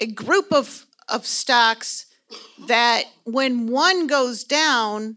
[0.00, 2.06] a group of, of stocks
[2.66, 5.16] that when one goes down,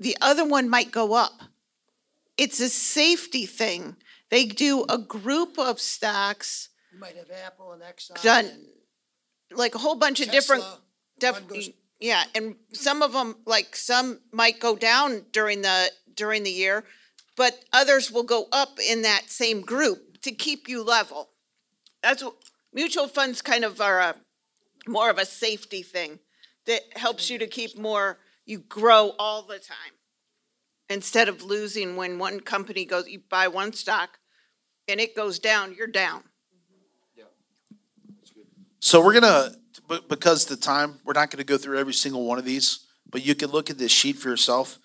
[0.00, 1.40] the other one might go up.
[2.36, 3.96] It's a safety thing.
[4.30, 8.20] They do a group of stocks, You might have Apple and Exxon.
[8.22, 10.62] done, and like a whole bunch of different.
[10.62, 10.80] Tesla.
[11.40, 16.42] def- goes- yeah, and some of them, like some might go down during the, during
[16.42, 16.84] the year,
[17.36, 21.30] but others will go up in that same group to keep you level.
[22.02, 22.34] That's what,
[22.74, 24.16] mutual funds kind of are a,
[24.86, 26.18] more of a safety thing
[26.66, 29.95] that helps you to keep more, you grow all the time.
[30.88, 34.18] Instead of losing when one company goes, you buy one stock
[34.88, 36.22] and it goes down, you're down.
[38.78, 39.50] So we're gonna,
[39.88, 43.24] but because the time, we're not gonna go through every single one of these, but
[43.24, 44.78] you can look at this sheet for yourself.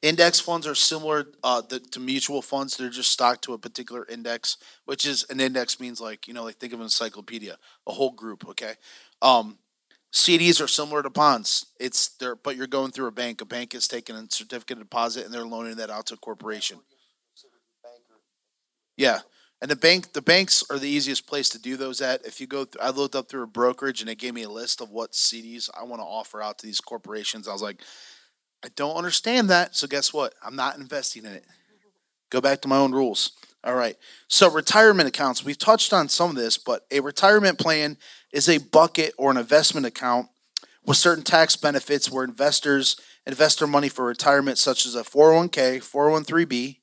[0.00, 2.76] Index funds are similar uh, to mutual funds.
[2.76, 6.44] They're just stocked to a particular index, which is an index means like you know,
[6.44, 8.48] like think of an encyclopedia, a whole group.
[8.48, 8.74] Okay,
[9.22, 9.58] um,
[10.18, 11.66] CDs are similar to bonds.
[11.78, 13.40] It's there, but you're going through a bank.
[13.40, 16.18] A bank is taking a certificate of deposit and they're loaning that out to a
[16.18, 16.78] corporation.
[18.96, 19.20] Yeah,
[19.62, 22.26] and the bank, the banks are the easiest place to do those at.
[22.26, 24.50] If you go, th- I looked up through a brokerage and it gave me a
[24.50, 27.46] list of what CDs I want to offer out to these corporations.
[27.46, 27.80] I was like,
[28.64, 29.76] I don't understand that.
[29.76, 30.34] So guess what?
[30.44, 31.44] I'm not investing in it.
[32.30, 33.32] Go back to my own rules.
[33.64, 33.96] All right.
[34.28, 35.44] So retirement accounts.
[35.44, 37.98] We've touched on some of this, but a retirement plan
[38.32, 40.28] is a bucket or an investment account
[40.84, 42.96] with certain tax benefits where investors
[43.26, 46.78] invest their money for retirement, such as a 401k, 401b,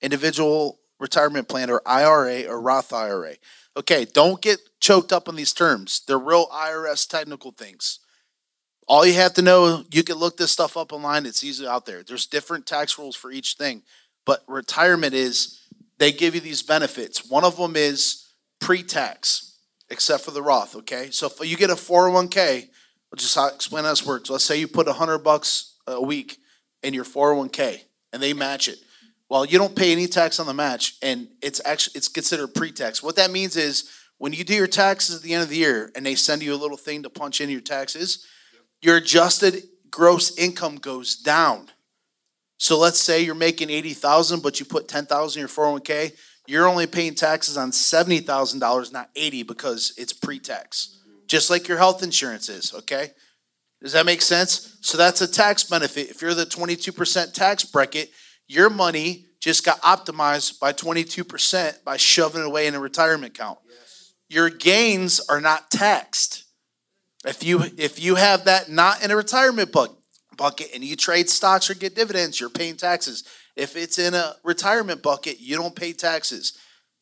[0.00, 3.34] individual retirement plan, or IRA or Roth IRA.
[3.76, 6.02] Okay, don't get choked up on these terms.
[6.06, 7.98] They're real IRS technical things.
[8.88, 11.24] All you have to know, you can look this stuff up online.
[11.24, 12.02] It's easily out there.
[12.02, 13.82] There's different tax rules for each thing.
[14.24, 15.60] But retirement is
[15.98, 17.28] they give you these benefits.
[17.28, 18.28] One of them is
[18.60, 19.51] pre-tax,
[19.92, 20.74] except for the Roth.
[20.74, 22.62] Okay, so if you get a 401k,
[23.12, 24.30] I'll just how- explain how this works.
[24.30, 26.38] Let's say you put a hundred bucks a week
[26.82, 27.82] in your 401k
[28.12, 28.78] and they match it.
[29.28, 33.02] Well, you don't pay any tax on the match, and it's actually it's considered pre-tax.
[33.02, 35.90] What that means is when you do your taxes at the end of the year
[35.94, 38.26] and they send you a little thing to punch in your taxes,
[38.80, 41.68] your adjusted gross income goes down.
[42.58, 45.66] So let's say you're making eighty thousand, but you put ten thousand in your four
[45.66, 46.12] oh one k.
[46.46, 50.98] You're only paying taxes on seventy thousand dollars, not eighty, because it's pre-tax.
[51.26, 52.74] Just like your health insurance is.
[52.74, 53.10] Okay,
[53.80, 54.76] does that make sense?
[54.80, 56.10] So that's a tax benefit.
[56.10, 58.10] If you're the twenty-two percent tax bracket,
[58.48, 63.36] your money just got optimized by twenty-two percent by shoving it away in a retirement
[63.36, 63.58] account.
[64.28, 66.44] Your gains are not taxed.
[67.24, 69.96] If you if you have that not in a retirement bucket
[70.36, 73.22] bucket and you trade stocks or get dividends, you're paying taxes.
[73.56, 76.56] If it's in a retirement bucket, you don't pay taxes.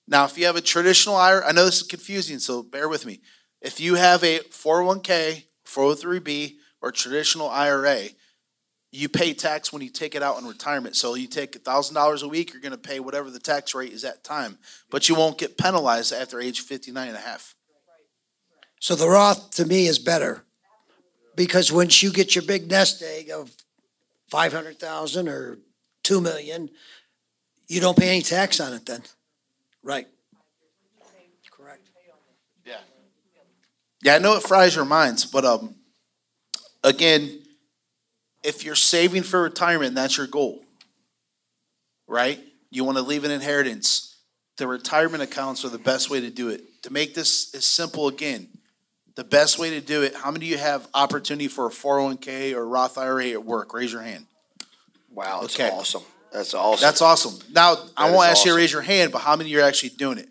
[0.08, 3.06] Now, if you have a traditional IRA, I know this is confusing, so bear with
[3.06, 3.20] me.
[3.60, 8.08] If you have a 401k, 403b, or traditional IRA,
[8.90, 10.96] you pay tax when you take it out in retirement.
[10.96, 14.04] So you take $1,000 a week, you're going to pay whatever the tax rate is
[14.04, 14.58] at time,
[14.90, 17.54] but you won't get penalized after age 59 and a half.
[18.80, 20.44] So the Roth to me is better
[21.36, 23.52] because once you get your big nest egg of
[24.28, 25.58] five hundred thousand or
[26.10, 26.68] two million,
[27.68, 29.00] you don't pay any tax on it then.
[29.84, 30.08] Right.
[31.52, 31.88] Correct.
[32.66, 32.78] Yeah,
[34.02, 35.76] Yeah, I know it fries your minds, but um,
[36.82, 37.42] again,
[38.42, 40.64] if you're saving for retirement, that's your goal,
[42.08, 42.40] right?
[42.70, 44.16] You want to leave an inheritance.
[44.56, 46.82] The retirement accounts are the best way to do it.
[46.82, 48.48] To make this as simple again,
[49.14, 50.16] the best way to do it.
[50.16, 53.72] How many of you have opportunity for a 401k or Roth IRA at work?
[53.72, 54.26] Raise your hand.
[55.20, 55.68] Wow, that's Okay.
[55.70, 56.02] awesome.
[56.32, 56.80] That's awesome.
[56.86, 57.38] That's awesome.
[57.50, 59.52] Now, I That won't is ask you to raise your hand, but how many of
[59.52, 60.28] you are actually doing it?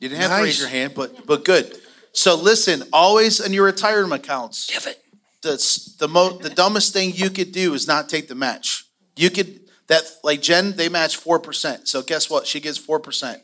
[0.00, 1.78] You didn't have to raise your hand, but but good.
[2.12, 5.02] So listen, always in your retirement accounts, Give it.
[5.40, 5.56] the
[5.98, 8.84] the mo the dumbest thing you could do is not take the match.
[9.16, 11.88] You could that like Jen, they match four percent.
[11.88, 12.46] So guess what?
[12.46, 13.40] She gets four percent,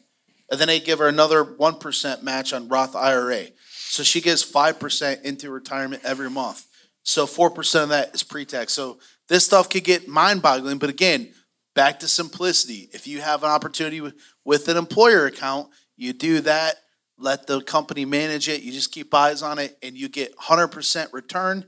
[0.50, 3.46] and then they give her another one percent match on Roth IRA.
[3.88, 6.66] So she gets five percent into retirement every month.
[7.04, 8.72] So four percent of that is pre-tax.
[8.74, 8.98] So
[9.32, 10.78] this stuff could get mind-boggling.
[10.78, 11.32] But again,
[11.74, 12.88] back to simplicity.
[12.92, 14.14] If you have an opportunity with,
[14.44, 16.76] with an employer account, you do that.
[17.18, 18.62] Let the company manage it.
[18.62, 21.66] You just keep eyes on it, and you get hundred percent return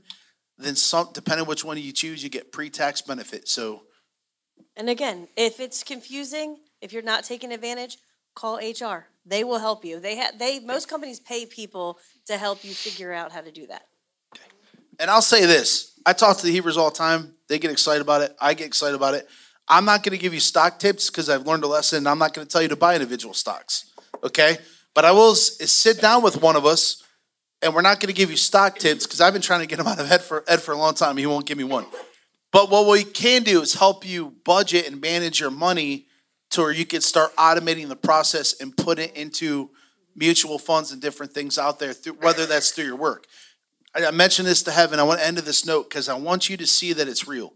[0.57, 3.47] then some depending which one you choose, you get pre-tax benefit.
[3.47, 3.83] So
[4.75, 7.97] And again, if it's confusing, if you're not taking advantage,
[8.35, 9.07] call HR.
[9.25, 9.99] They will help you.
[9.99, 13.67] They ha- they most companies pay people to help you figure out how to do
[13.67, 13.83] that.
[14.99, 17.33] And I'll say this I talk to the Hebrews all the time.
[17.47, 18.35] They get excited about it.
[18.39, 19.27] I get excited about it.
[19.67, 22.05] I'm not going to give you stock tips because I've learned a lesson.
[22.05, 23.91] I'm not going to tell you to buy individual stocks.
[24.23, 24.57] Okay.
[24.93, 27.03] But I will sit down with one of us
[27.61, 29.79] and we're not going to give you stock tips because I've been trying to get
[29.79, 31.17] him out of Ed for, Ed for a long time.
[31.17, 31.85] He won't give me one.
[32.51, 36.05] But what we can do is help you budget and manage your money
[36.51, 39.71] to where you can start automating the process and put it into
[40.15, 43.25] mutual funds and different things out there, through, whether that's through your work.
[43.95, 44.99] I mentioned this to Heaven.
[44.99, 47.27] I want to end of this note because I want you to see that it's
[47.27, 47.53] real.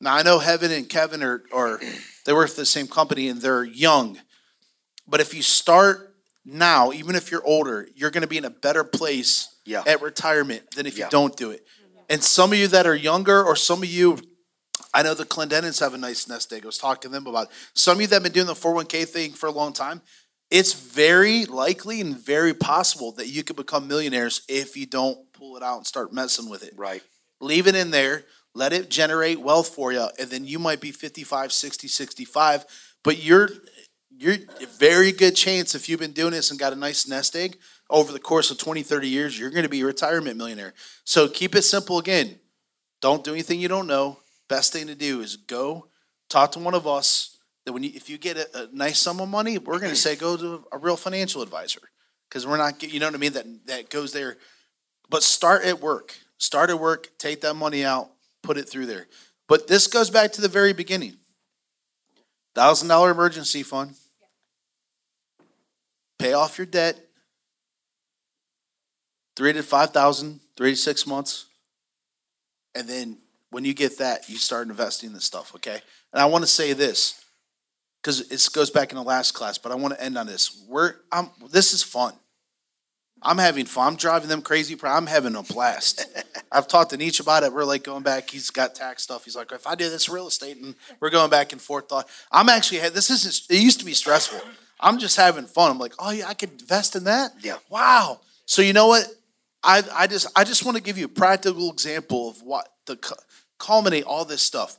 [0.00, 1.80] Now I know Heaven and Kevin are, are
[2.24, 4.18] they work for the same company and they're young,
[5.06, 8.50] but if you start now, even if you're older, you're going to be in a
[8.50, 9.82] better place Yeah.
[9.86, 11.06] at retirement than if Yeah.
[11.06, 11.64] you don't do it.
[12.08, 14.18] And some of you that are younger, or some of you,
[14.94, 16.62] I know the Clendennans have a nice nest egg.
[16.62, 17.52] I was talking to them about it.
[17.74, 20.00] some of you that have been doing the 401k thing for a long time.
[20.50, 25.56] It's very likely and very possible that you could become millionaires if you don't pull
[25.56, 26.74] it out and start messing with it.
[26.76, 27.02] Right.
[27.40, 30.90] leave it in there let it generate wealth for you and then you might be
[30.90, 32.64] 55 60 65
[33.02, 33.48] but you're
[34.10, 37.36] you're a very good chance if you've been doing this and got a nice nest
[37.36, 37.56] egg
[37.88, 40.74] over the course of 20 30 years you're going to be a retirement millionaire.
[41.04, 42.38] So keep it simple again.
[43.00, 44.18] Don't do anything you don't know.
[44.48, 45.86] Best thing to do is go
[46.28, 49.20] talk to one of us that when you if you get a, a nice sum
[49.20, 51.80] of money we're going to say go to a real financial advisor
[52.28, 53.34] because we're not you know what i mean?
[53.34, 54.36] That that goes there
[55.08, 56.16] but start at work.
[56.38, 58.10] Start at work, take that money out,
[58.42, 59.06] put it through there.
[59.48, 61.16] But this goes back to the very beginning.
[62.54, 63.94] Thousand dollar emergency fund.
[66.18, 66.98] Pay off your debt.
[69.36, 71.46] Three to five thousand, three to six months.
[72.74, 73.18] And then
[73.50, 75.80] when you get that, you start investing in this stuff, okay?
[76.12, 77.24] And I want to say this,
[78.02, 80.62] because it goes back in the last class, but I want to end on this.
[80.68, 82.14] We're I'm this is fun.
[83.22, 83.88] I'm having fun.
[83.88, 84.76] I'm driving them crazy.
[84.82, 86.06] I'm having a blast.
[86.52, 87.52] I've talked to Nietzsche about it.
[87.52, 88.30] We're like going back.
[88.30, 89.24] He's got tax stuff.
[89.24, 91.88] He's like, if I do this real estate, and we're going back and forth.
[91.88, 92.80] Thought I'm actually.
[92.90, 93.50] This isn't.
[93.50, 94.40] It used to be stressful.
[94.80, 95.70] I'm just having fun.
[95.70, 97.32] I'm like, oh yeah, I could invest in that.
[97.40, 97.56] Yeah.
[97.68, 98.20] Wow.
[98.46, 99.06] So you know what?
[99.64, 102.96] I I just I just want to give you a practical example of what the
[103.58, 104.76] culminate all this stuff.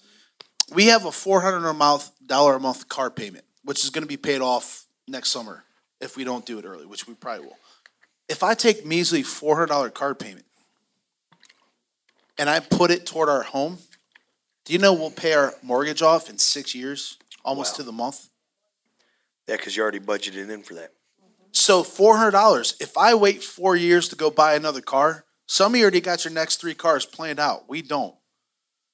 [0.74, 4.04] We have a four hundred a month dollar a month car payment, which is going
[4.04, 5.66] to be paid off next summer
[6.00, 7.58] if we don't do it early, which we probably will
[8.30, 10.46] if I take measly four hundred dollar card payment
[12.38, 13.80] and I put it toward our home,
[14.66, 17.78] do you know we'll pay our mortgage off in six years, almost Wow.
[17.78, 18.30] to the month?
[19.48, 20.94] Yeah, because you already budgeted in for that.
[21.52, 22.76] So four hundred dollars.
[22.80, 26.24] If I wait four years to go buy another car, some of you already got
[26.24, 27.68] your next three cars planned out.
[27.68, 28.16] We don't.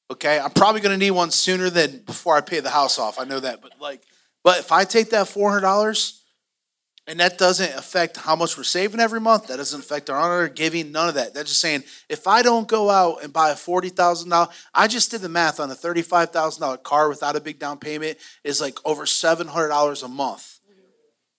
[0.09, 3.19] Okay, I'm probably going to need one sooner than before I pay the house off.
[3.19, 4.03] I know that, but like,
[4.43, 6.21] but if I take that four hundred dollars,
[7.07, 9.47] and that doesn't affect how much we're saving every month.
[9.47, 10.91] That doesn't affect our honor giving.
[10.91, 11.33] None of that.
[11.33, 14.87] That's just saying if I don't go out and buy a forty thousand dollar, I
[14.87, 17.77] just did the math on a thirty five thousand dollar car without a big down
[17.77, 20.59] payment is like over seven hundred dollars a month.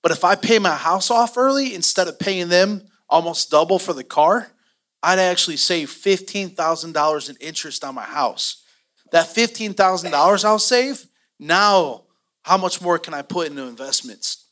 [0.03, 3.93] But if I pay my house off early instead of paying them almost double for
[3.93, 4.53] the car,
[5.03, 8.63] I'd actually save fifteen thousand dollars in interest on my house.
[9.11, 11.07] That fifteen thousand dollars I'll save
[11.41, 12.03] now.
[12.43, 14.45] How much more can I put into investments?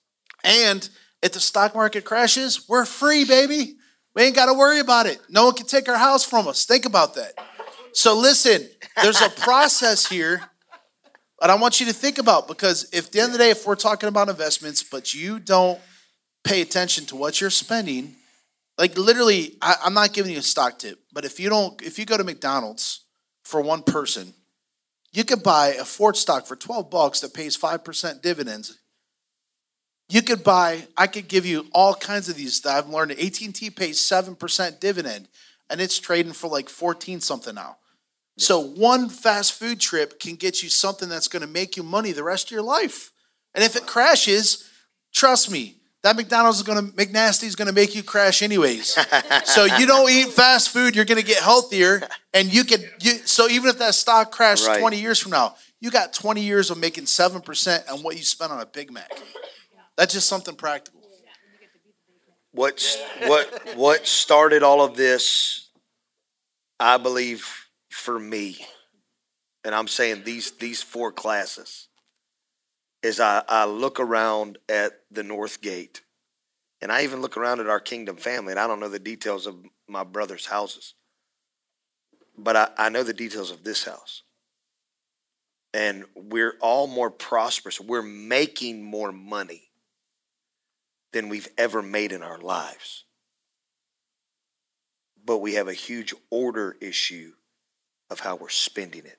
[0.43, 0.89] And
[1.25, 3.77] if the stock market crashes, we're free, baby.
[4.15, 5.19] We ain't got to worry about it.
[5.31, 6.67] No one can take our house from us.
[6.67, 7.33] Think about that.
[7.95, 8.69] So listen,
[9.03, 10.43] there's a process here
[11.41, 13.67] that I want you to think about because if the end of the day, if
[13.67, 15.81] we're talking about investments, but you don't
[16.45, 18.17] pay attention to what you're spending,
[18.77, 21.99] like literally, I, I'm not giving you a stock tip, but if you don't, if
[21.99, 23.01] you go to McDonald's
[23.45, 24.35] for one person,
[25.15, 28.79] you could buy a Ford stock for 12 bucks that pays 5% dividends
[30.09, 33.13] you could buy, I could give you all kinds of these that I've learned.
[33.13, 35.29] AT&T pays 7% dividend
[35.71, 37.77] and it's trading for like 14 something now.
[38.37, 42.13] So one fast food trip can get you something that's going to make you money
[42.13, 43.13] the rest of your life.
[43.55, 44.69] And if it crashes,
[45.13, 48.99] trust me, that McDonald's is going to McNasty is going to make you crash anyways.
[49.45, 52.03] so you don't eat fast food, you're going to get healthier
[52.35, 54.81] and you can you so even if that stock crashed Right.
[54.81, 58.53] 20 years from now, you got 20 years of making 7% on what you spent
[58.53, 59.11] on a Big Mac.
[59.97, 61.01] That's just something practical.
[62.53, 65.71] What's what what started all of this,
[66.79, 67.49] I believe,
[67.91, 68.65] for me,
[69.65, 71.89] and I'm saying these these four classes,
[73.03, 76.03] is I, I look around at the North Gate,
[76.81, 79.49] and I even look around at our kingdom family, and I don't know the details
[79.49, 79.57] of
[79.89, 80.95] my brother's houses,
[82.39, 84.23] but I, I know the details of this house.
[85.73, 87.81] And we're all more prosperous.
[87.81, 89.71] We're making more money
[91.15, 93.05] than we've ever made in our lives.
[95.25, 97.33] But we have a huge order issue
[98.11, 99.19] of how we're spending it.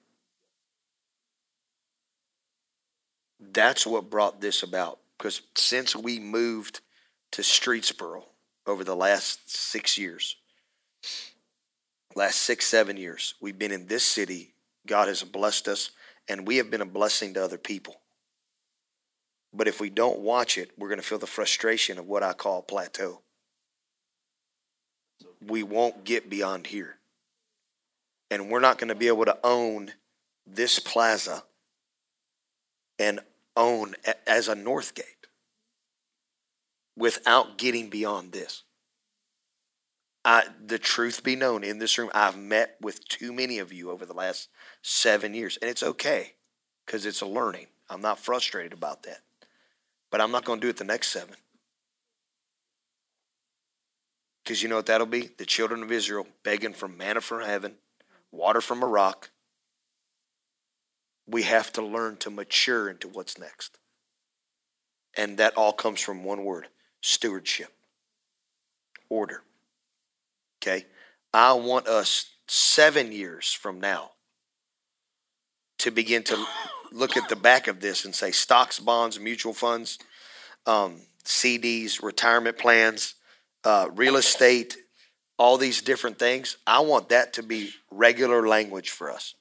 [3.40, 5.00] That's what brought this about.
[5.18, 6.82] Because since we moved
[7.32, 8.24] to Streetsboro
[8.68, 10.36] over the last six years,
[12.14, 14.54] last six, seven years, we've been in this city.
[14.86, 15.92] God has blessed us,
[16.28, 18.02] and we have been a blessing to other people.
[19.56, 22.34] But if we don't watch it, we're going to feel the frustration of what I
[22.34, 23.22] call plateau.
[25.46, 26.98] We won't get beyond here.
[28.30, 29.94] And we're not going to be able to own
[30.46, 31.44] this plaza
[33.00, 33.20] and
[33.56, 33.96] own
[34.28, 35.04] as a Northgate
[36.98, 38.64] without getting beyond this.
[40.24, 43.92] I, the truth be known in this room, I've met with too many of you
[43.92, 44.50] over the last
[44.82, 46.34] seven years, and it's okay
[46.86, 47.68] because it's a learning.
[47.90, 49.20] I'm not frustrated about that,
[50.12, 51.36] but I'm not going to do it the next seven.
[54.44, 55.30] Because you know what that'll be?
[55.38, 57.76] The children of Israel begging for manna from heaven,
[58.32, 59.32] water from a rock.
[61.28, 63.80] We have to learn to mature into what's next.
[65.18, 66.68] And that all comes from one word
[67.02, 67.74] stewardship,
[69.10, 69.42] order.
[70.62, 70.86] Okay?
[71.34, 74.12] I want us seven years from now
[75.80, 76.46] to begin to
[76.96, 80.00] look at the back of this and say stocks, bonds, mutual funds,
[80.66, 83.16] um, CDs, retirement plans,
[83.64, 84.78] uh, real estate,
[85.38, 86.58] all these different things.
[86.66, 89.36] I want that to be regular language for us.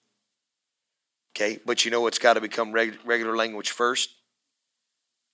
[1.37, 4.11] Okay, but you know what's got to become reg- regular language first?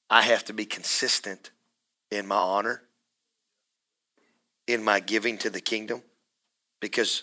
[0.09, 1.51] I have to be consistent
[2.11, 2.83] in my honor,
[4.67, 6.03] in my giving to the kingdom,
[6.81, 7.23] because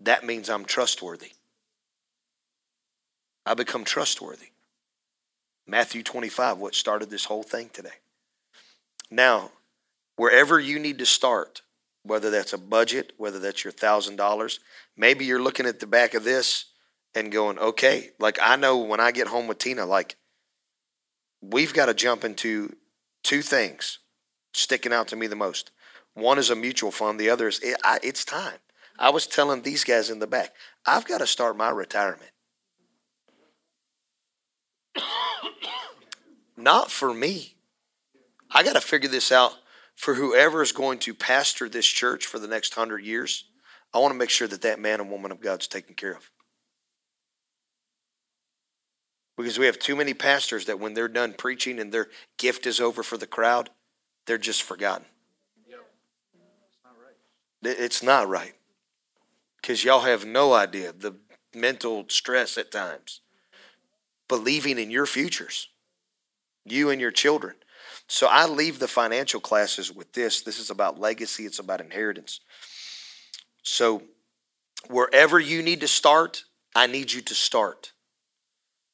[0.00, 1.32] that means I'm trustworthy.
[3.48, 4.48] I become trustworthy.
[5.66, 7.96] Matthew 25, what started this whole thing today.
[9.10, 9.52] Now,
[10.16, 11.62] wherever you need to start,
[12.02, 14.58] whether that's a budget, whether that's your $1,000,
[14.98, 16.66] maybe you're looking at the back of this
[17.14, 20.16] and going, okay, like I know when I get home with Tina, like
[21.40, 22.76] we've got to jump into
[23.22, 23.98] two things
[24.52, 25.70] sticking out to me the most.
[26.12, 28.58] One is a mutual fund, the other is it, I, it's time.
[28.98, 30.52] I was telling these guys in the back,
[30.84, 32.32] I've got to start my retirement.
[36.58, 37.54] Not for me.
[38.50, 39.52] I got to figure this out
[39.94, 43.44] for whoever is going to pastor this church for the next hundred years.
[43.94, 46.30] I want to make sure that that man and woman of God's taken care of.
[49.36, 52.08] Because we have too many pastors that when they're done preaching and their
[52.38, 53.70] gift is over for the crowd,
[54.26, 55.06] they're just forgotten.
[55.68, 57.78] It's not right.
[57.78, 58.54] It's not right.
[59.60, 61.14] Because y'all have no idea the
[61.54, 63.20] mental stress at times.
[64.26, 65.68] Believing in your futures,
[66.72, 67.54] you and your children.
[68.06, 70.42] So I leave the financial classes with this.
[70.42, 72.40] This is about legacy, it's about inheritance.
[73.62, 74.02] So
[74.88, 77.92] wherever you need to start, I need you to start.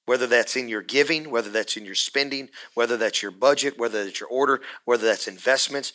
[0.06, 4.05] Whether that's in your giving, whether that's in your spending, whether that's your budget, whether
[4.05, 5.92] that's your order, whether that's investments,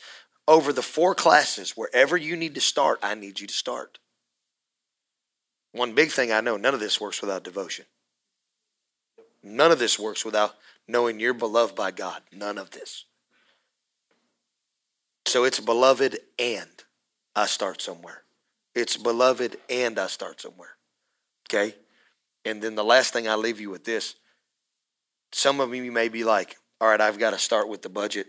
[0.47, 3.99] over the four classes, wherever you need to start, I need you to start.
[5.73, 7.85] One big thing I know none of this works without devotion.
[9.43, 10.55] None of this works without
[10.89, 12.21] knowing you're beloved by God.
[12.33, 13.05] None of this.
[15.25, 16.83] So it's beloved and
[17.35, 18.23] I start somewhere.
[18.73, 20.75] It's beloved and I start somewhere.
[21.47, 21.75] Okay?
[22.43, 24.15] And then the last thing I leave you with this
[25.31, 28.27] some of you may be like, all right, I've got to start with the budget.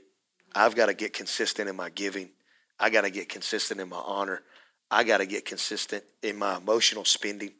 [0.54, 2.30] I've got to get consistent in my giving.
[2.78, 4.42] I got to get consistent in my honor.
[4.90, 7.52] I got to get consistent in my emotional spending.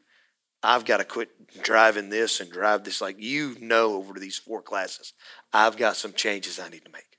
[0.63, 1.31] I've got to quit
[1.63, 3.01] driving this and drive this.
[3.01, 5.15] Like you know, over to these four classes,
[5.53, 7.19] I've got some changes I need to make.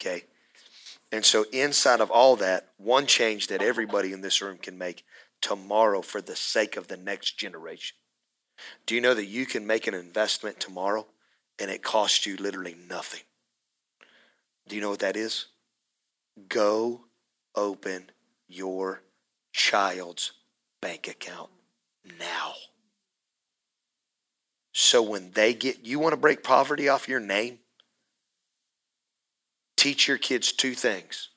[0.00, 0.24] Okay.
[1.12, 5.04] And so, inside of all that, one change that everybody in this room can make
[5.40, 7.96] tomorrow for the sake of the next generation.
[8.86, 11.06] Do you know that you can make an investment tomorrow
[11.58, 13.22] and it costs you literally nothing?
[14.66, 15.46] Do you know what that is?
[16.48, 17.02] Go
[17.54, 18.10] open
[18.48, 19.02] your
[19.52, 20.32] child's
[20.80, 21.50] bank account
[22.04, 22.52] now.
[24.72, 27.58] So when they get, you want to break poverty off your name?
[29.76, 31.30] Teach your kids two things.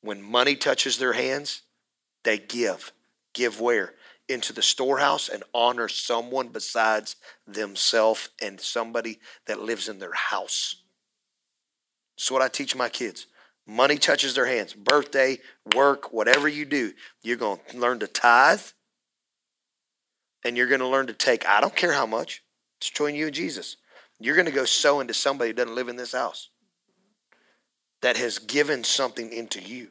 [0.00, 1.62] When money touches their hands,
[2.24, 2.92] they give.
[3.34, 3.94] Give where?
[4.28, 7.16] Into the storehouse and honor someone besides
[7.46, 10.82] themselves and somebody that lives in their house.
[12.16, 13.26] That's what I teach my kids.
[13.66, 14.72] Money touches their hands.
[14.74, 15.38] Birthday,
[15.74, 16.92] work, whatever you do,
[17.22, 18.62] you're going to learn to tithe
[20.48, 21.46] and you're going to learn to take.
[21.46, 22.42] I don't care how much.
[22.78, 23.76] It's between you and Jesus.
[24.18, 26.48] You're going to go sow into somebody who doesn't live in this house.
[28.00, 29.88] that has given something into you.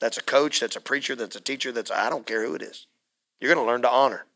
[0.00, 2.62] That's a coach, that's a preacher, that's a teacher, that's I don't care who it
[2.62, 2.86] is.
[3.40, 4.26] You're going to learn to honor.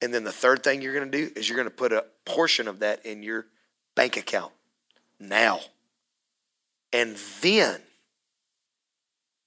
[0.00, 2.06] And then the third thing you're going to do is you're going to put a
[2.24, 3.46] portion of that in your
[3.94, 4.52] bank account
[5.20, 5.60] now.
[6.92, 7.80] And then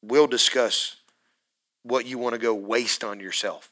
[0.01, 0.97] we'll discuss
[1.83, 3.71] what you want to go waste on yourself.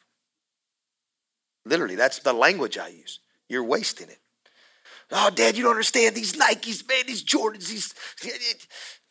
[1.65, 3.19] Literally, that's the language I use.
[3.49, 4.19] You're wasting it.
[5.11, 7.93] Oh, Dad, you don't understand these Nikes, man, these Jordans, these.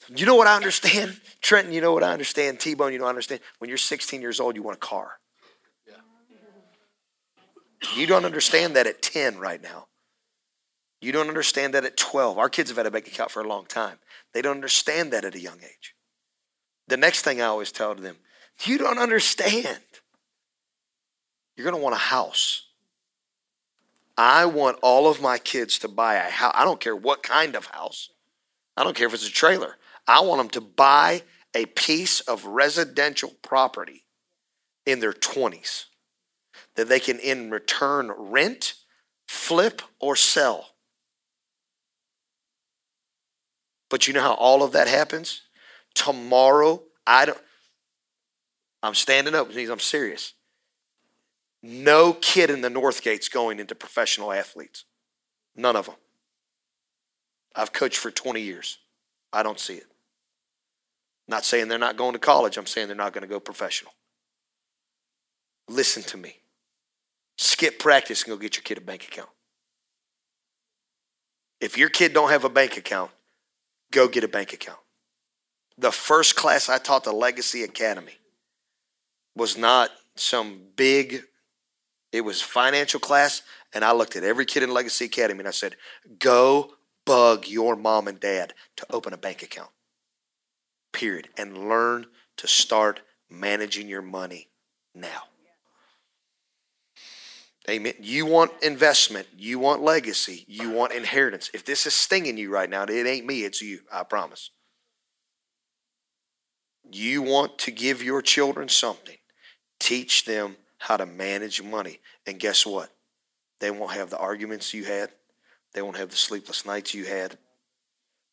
[0.09, 1.20] You know what I understand?
[1.41, 2.61] Trenton, you know what I understand?
[2.61, 3.41] T Bone, you know I understand?
[3.59, 5.12] When you're 16 years old, you want a car.
[5.87, 5.95] Yeah.
[7.97, 9.87] You don't understand that at 10 right now.
[11.01, 12.39] You don't understand that at 12.
[12.39, 13.99] Our kids have had a bank account for a long time.
[14.33, 15.95] They don't understand that at a young age.
[16.89, 18.16] The next thing I always tell them,
[18.65, 19.81] you don't understand.
[21.57, 22.66] You're going to want a house.
[24.16, 26.53] I want all of my kids to buy a house.
[26.55, 28.11] I don't care what kind of house.
[28.77, 29.77] I don't care if it's a trailer.
[30.07, 31.23] I want them to buy
[31.55, 34.05] a piece of residential property
[34.87, 35.87] in their 20s
[36.77, 38.74] that they can in return rent,
[39.27, 40.69] flip, or sell.
[43.91, 45.43] But you know how all of that happens?
[45.95, 47.39] Tomorrow, I don't.
[48.83, 50.33] I'm standing up I'm serious.
[51.63, 54.85] No kid in the Northgate's going into professional athletes.
[55.55, 55.95] None of them.
[57.55, 58.79] I've coached for 20 years.
[59.33, 59.87] I don't see it.
[61.29, 63.93] Not saying they're not going to college, I'm saying they're not going to go professional.
[65.69, 66.39] Listen to me.
[67.39, 69.31] Skip practice and go get your kid a bank account.
[71.61, 73.13] If your kid don't have a bank account,
[73.93, 74.81] go get a bank account.
[75.79, 78.19] The first class I taught the Legacy Academy
[79.37, 81.23] was not some big
[82.13, 85.53] it was financial class and I looked at every kid in Legacy Academy and I
[85.53, 85.77] said,
[86.19, 89.71] "Go bug your mom and dad to open a bank account."
[90.93, 91.31] Period.
[91.37, 92.07] And learn
[92.37, 94.51] to start managing your money
[94.95, 95.29] now.
[97.71, 97.95] Amen.
[98.01, 99.29] You want investment.
[99.37, 100.45] You want legacy.
[100.49, 101.49] You want inheritance.
[101.55, 103.81] If this is stinging you right now, it ain't me, it's you.
[103.93, 104.51] I promise.
[106.91, 109.17] You want to give your children something.
[109.79, 112.01] Teach them how to manage money.
[112.27, 112.91] And guess what?
[113.61, 115.11] They won't have the arguments you had.
[115.75, 117.39] They won't have the sleepless nights you had.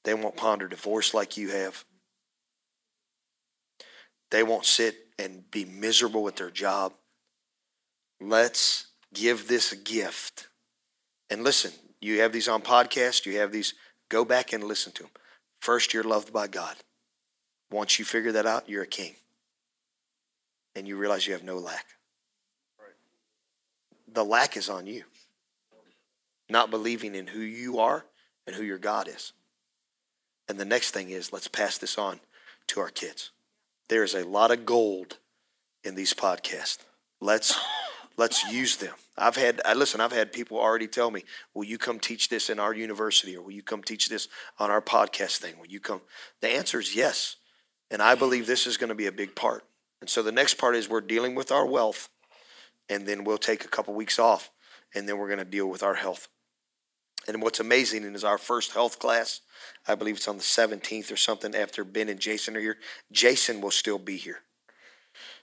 [0.03, 1.85] They won't ponder divorce like you have.
[4.31, 6.93] They won't sit and be miserable with their job.
[8.19, 10.47] Let's give this a gift.
[11.29, 11.71] And listen,
[12.01, 13.75] you have these on podcast, you have these,
[14.09, 15.11] go back and listen to them.
[15.61, 16.77] First, you're loved by God.
[17.69, 19.13] Once you figure that out, you're a king.
[20.75, 21.85] And you realize you have no lack.
[24.13, 25.03] The lack is on you.
[26.49, 28.05] Not believing in who you are
[28.47, 29.33] and who your God is.
[30.47, 32.19] And the next thing is let's pass this on
[32.67, 33.31] to our kids.
[33.87, 35.17] There is a lot of gold
[35.83, 36.79] in these podcasts.
[37.21, 37.59] Let's
[38.17, 38.93] let's use them.
[39.17, 41.23] I've had I listen, I've had people already tell me,
[41.53, 44.27] "Will you come teach this in our university or will you come teach this
[44.57, 45.59] on our podcast thing?
[45.59, 46.01] Will you come?"
[46.41, 47.35] The answer is yes.
[47.91, 49.65] And I believe this is going to be a big part.
[50.01, 52.09] And so the next part is we're dealing with our wealth
[52.89, 54.49] and then we'll take a couple weeks off
[54.95, 56.27] and then we're going to deal with our health.
[57.27, 59.41] And what's amazing is our first health class,
[59.87, 62.77] I believe it's on the 17th or something after Ben and Jason are here.
[63.11, 64.39] Jason will still be here.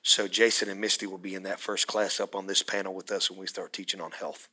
[0.03, 3.11] So Jason and Misty will be in that first class up on this panel with
[3.11, 4.49] us when we start teaching on health.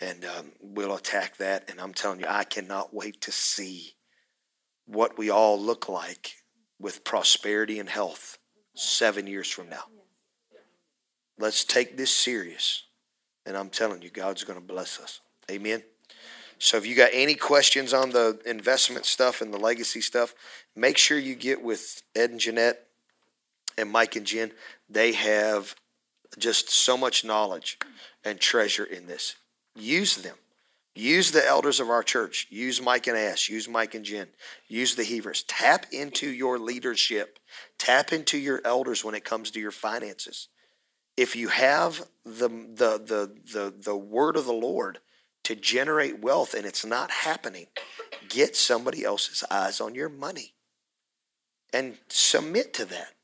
[0.00, 1.70] And um, we'll attack that.
[1.70, 3.94] And I'm telling you, I cannot wait to see
[4.86, 6.32] what we all look like
[6.78, 8.38] with prosperity and health
[8.74, 9.84] seven years from now.
[11.38, 12.84] Let's take this serious.
[13.46, 15.20] And I'm telling you, God's going to bless us.
[15.50, 15.82] Amen.
[16.58, 20.34] So if you got any questions on the investment stuff and the legacy stuff,
[20.74, 22.86] make sure you get with Ed and Jeanette
[23.76, 24.50] and Mike and Jen.
[24.90, 25.76] They have
[26.36, 27.78] just so much knowledge
[28.24, 29.36] and treasure in this.
[29.76, 30.34] Use them.
[30.94, 32.48] Use the elders of our church.
[32.50, 33.48] Use Mike and Ash.
[33.48, 34.26] Use Mike and Jen.
[34.66, 35.44] Use the Heavers.
[35.44, 37.38] Tap into your leadership.
[37.78, 40.48] Tap into your elders when it comes to your finances.
[41.18, 45.00] If you have the, the, the, the, the word of the Lord
[45.42, 47.66] to generate wealth and it's not happening,
[48.28, 50.54] get somebody else's eyes on your money
[51.72, 53.14] and submit to that.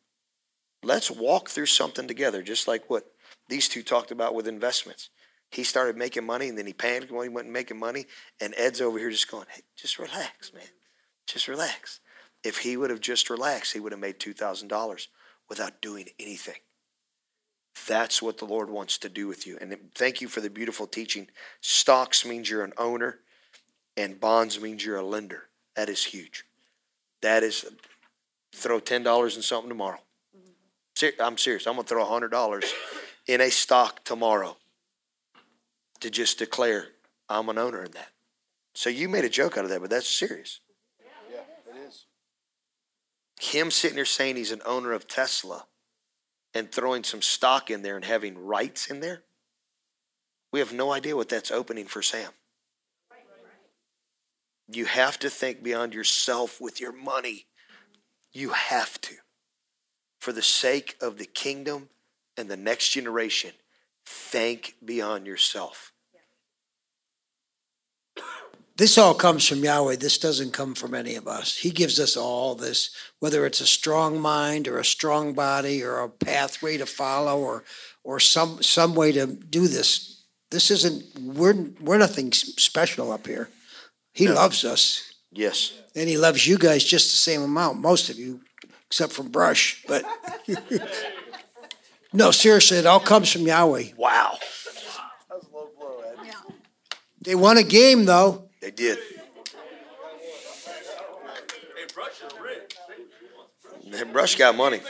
[0.82, 3.12] Let's walk through something together, just like what
[3.48, 5.10] these two talked about with investments.
[5.52, 8.06] He started making money and then he panicked when he wasn't making money.
[8.40, 10.64] And Ed's over here just going, hey, just relax, man.
[11.28, 12.00] Just relax.
[12.42, 15.06] If he would have just relaxed, he would have made $2,000
[15.48, 16.58] without doing anything.
[17.86, 19.58] That's what the Lord wants to do with you.
[19.60, 21.28] And thank you for the beautiful teaching.
[21.60, 23.18] Stocks means you're an owner,
[23.96, 25.44] and bonds means you're a lender.
[25.76, 26.44] That is huge.
[27.20, 27.64] That is,
[28.54, 29.98] throw ten dollars in something tomorrow.
[30.36, 31.22] Mm-hmm.
[31.22, 31.66] I'm serious.
[31.66, 32.72] I'm gonna throw hundred dollars
[33.26, 34.56] in a stock tomorrow
[36.00, 36.88] to just declare
[37.28, 38.10] I'm an owner in that.
[38.74, 40.60] So you made a joke out of that, but that's serious.
[41.30, 41.38] Yeah,
[41.68, 42.06] it is.
[43.40, 45.66] Him sitting there saying he's an owner of Tesla
[46.54, 49.22] and throwing some stock in there and having rights in there,
[50.52, 52.30] we have no idea what that's opening for Sam.
[54.68, 57.46] You have to think beyond yourself with your money.
[58.32, 59.14] You have to.
[60.20, 61.90] For the sake of the kingdom
[62.36, 63.52] and the next generation,
[64.06, 65.92] think beyond yourself.
[68.76, 69.96] This all comes from Yahweh.
[69.96, 71.56] This doesn't come from any of us.
[71.56, 72.90] He gives us all this,
[73.20, 77.62] whether it's a strong mind or a strong body or a pathway to follow or
[78.02, 80.24] or some some way to do this.
[80.50, 83.48] This isn't we're we're nothing special up here.
[84.12, 85.12] He loves us.
[85.32, 85.72] Yes.
[85.94, 88.40] And he loves you guys just the same amount, most of you,
[88.86, 89.84] except for Brush.
[89.86, 90.04] But
[92.12, 93.90] no, seriously, it all comes from Yahweh.
[93.96, 94.38] Wow.
[95.28, 96.32] That was a low blow, Ed.
[97.20, 98.43] They won a game though.
[98.64, 98.98] They did.
[103.90, 104.80] That Brush got money.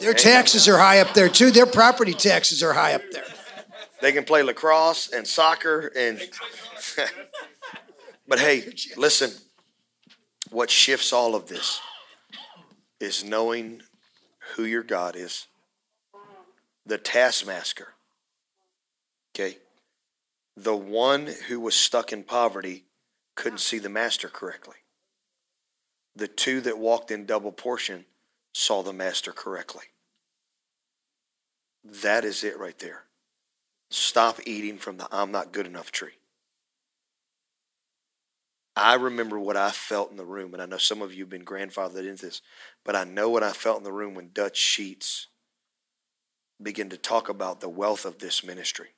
[0.00, 1.50] Their taxes are high up there too.
[1.50, 3.26] Their property taxes are high up there.
[4.00, 6.18] They can play lacrosse and soccer and
[8.26, 9.30] But hey, listen.
[10.50, 11.80] What shifts all of this
[12.98, 13.82] is knowing
[14.56, 15.48] who your God is.
[16.86, 17.88] The taskmaster.
[19.34, 19.58] Okay?
[20.56, 22.84] The one who was stuck in poverty
[23.34, 24.76] couldn't see the master correctly.
[26.14, 28.04] The two that walked in double portion
[28.52, 29.84] saw the master correctly.
[31.82, 33.04] That is it right there.
[33.90, 36.18] Stop eating from the I'm not good enough tree.
[38.76, 41.30] I remember what I felt in the room, and I know some of you have
[41.30, 42.42] been grandfathered into this,
[42.84, 45.28] but I know what I felt in the room when Dutch Sheets
[46.60, 48.93] began to talk about the wealth of this ministry.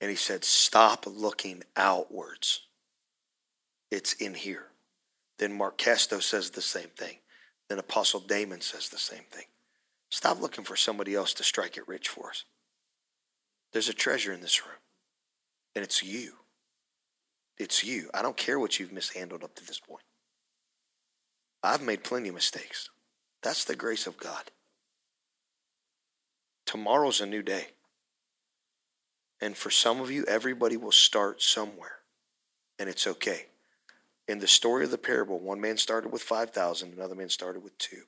[0.00, 2.66] And he said, Stop looking outwards.
[3.90, 4.66] It's in here.
[5.38, 7.18] Then Mark Casto says the same thing.
[7.68, 9.46] Then Apostle Damon says the same thing.
[10.10, 12.44] Stop looking for somebody else to strike it rich for us.
[13.72, 14.78] There's a treasure in this room,
[15.76, 16.32] and it's you.
[17.58, 18.10] It's you.
[18.12, 20.02] I don't care what you've mishandled up to this point.
[21.62, 22.90] I've made plenty of mistakes.
[23.42, 24.50] That's the grace of God.
[26.66, 27.68] Tomorrow's a new day.
[29.40, 32.00] And for some of you, everybody will start somewhere,
[32.78, 33.46] and it's okay.
[34.28, 37.76] In the story of the parable, one man started with 5,000, another man started with
[37.78, 38.02] two,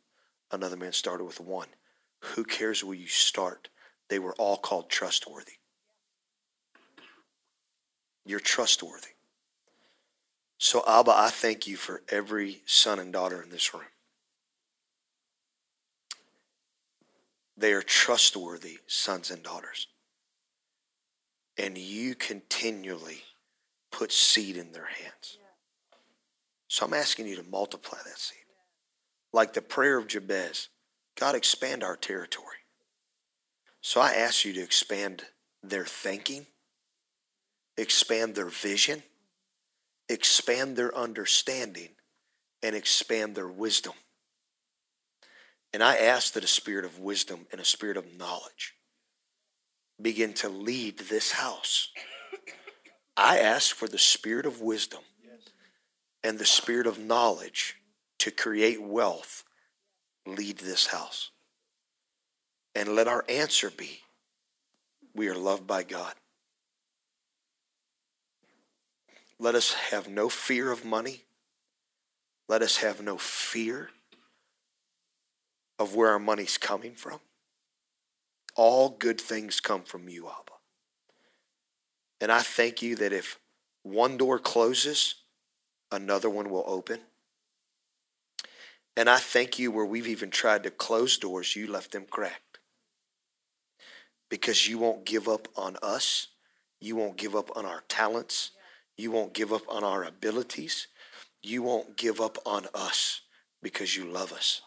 [0.50, 1.68] another man started with one.
[2.20, 3.68] Who cares where you start?
[4.08, 5.54] They were all called trustworthy.
[8.24, 9.08] You're trustworthy.
[10.58, 13.82] So, Abba, I thank you for every son and daughter in this room.
[17.56, 19.88] They are trustworthy sons and daughters.
[21.62, 23.22] And you continually
[23.90, 25.38] put seed in their hands.
[26.68, 28.38] So I'm asking you to multiply that seed.
[29.32, 30.68] Like the prayer of Jabez
[31.18, 32.46] God, expand our territory.
[33.80, 35.24] So I ask you to expand
[35.62, 36.46] their thinking,
[37.76, 39.02] expand their vision,
[40.08, 41.90] expand their understanding,
[42.62, 43.92] and expand their wisdom.
[45.72, 48.74] And I ask that a spirit of wisdom and a spirit of knowledge
[50.02, 51.88] begin to lead this house.
[53.16, 55.02] I ask for the spirit of wisdom
[56.24, 57.76] and the spirit of knowledge
[58.18, 59.44] to create wealth
[60.26, 61.30] lead this house.
[62.74, 64.00] And let our answer be
[65.14, 66.14] we are loved by God.
[69.38, 71.24] Let us have no fear of money.
[72.48, 73.90] Let us have no fear
[75.78, 77.18] of where our money's coming from.
[78.54, 80.52] All good things come from you, Abba.
[82.20, 83.38] And I thank you that if
[83.82, 85.16] one door closes,
[85.90, 87.00] another one will open.
[88.96, 92.58] And I thank you where we've even tried to close doors, you left them cracked.
[94.28, 96.28] Because you won't give up on us.
[96.80, 98.50] You won't give up on our talents.
[98.96, 100.88] You won't give up on our abilities.
[101.42, 103.22] You won't give up on us
[103.62, 104.62] because you love us.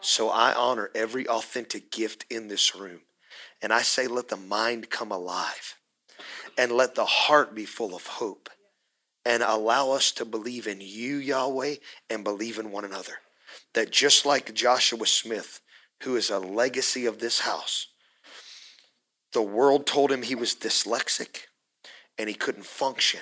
[0.00, 3.00] So I honor every authentic gift in this room.
[3.60, 5.76] And I say, let the mind come alive
[6.56, 8.50] and let the heart be full of hope
[9.24, 11.76] and allow us to believe in you, Yahweh,
[12.08, 13.14] and believe in one another.
[13.74, 15.60] That just like Joshua Smith,
[16.02, 17.88] who is a legacy of this house,
[19.32, 21.46] the world told him he was dyslexic
[22.16, 23.20] and he couldn't function,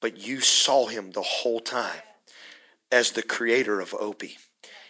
[0.00, 2.02] but you saw him the whole time.
[2.90, 4.38] as the creator of Opie.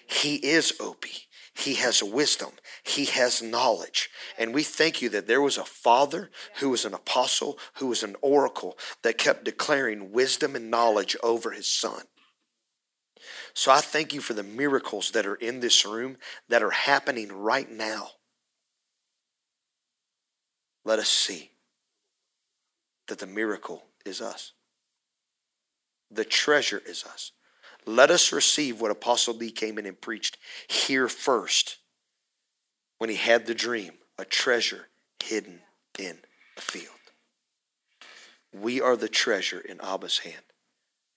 [0.07, 1.26] He is Opie.
[1.57, 2.51] He has wisdom.
[2.85, 4.11] He has knowledge.
[4.39, 6.31] And we thank you that there was a father
[6.61, 11.53] who was an apostle, who was an oracle that kept declaring wisdom and knowledge over
[11.53, 12.03] his son.
[13.55, 16.19] So I thank you for the miracles that are in this room
[16.51, 18.11] that are happening right now.
[20.85, 21.53] Let us see
[23.09, 24.53] that the miracle is us.
[26.11, 27.33] The treasure is us.
[27.87, 31.79] Let us receive what Apostle Lee came in and preached here first
[32.99, 34.89] when he had the dream a treasure
[35.23, 35.61] hidden
[35.99, 36.19] in
[36.57, 36.91] a field.
[38.53, 40.43] We are the treasure in Abba's hand,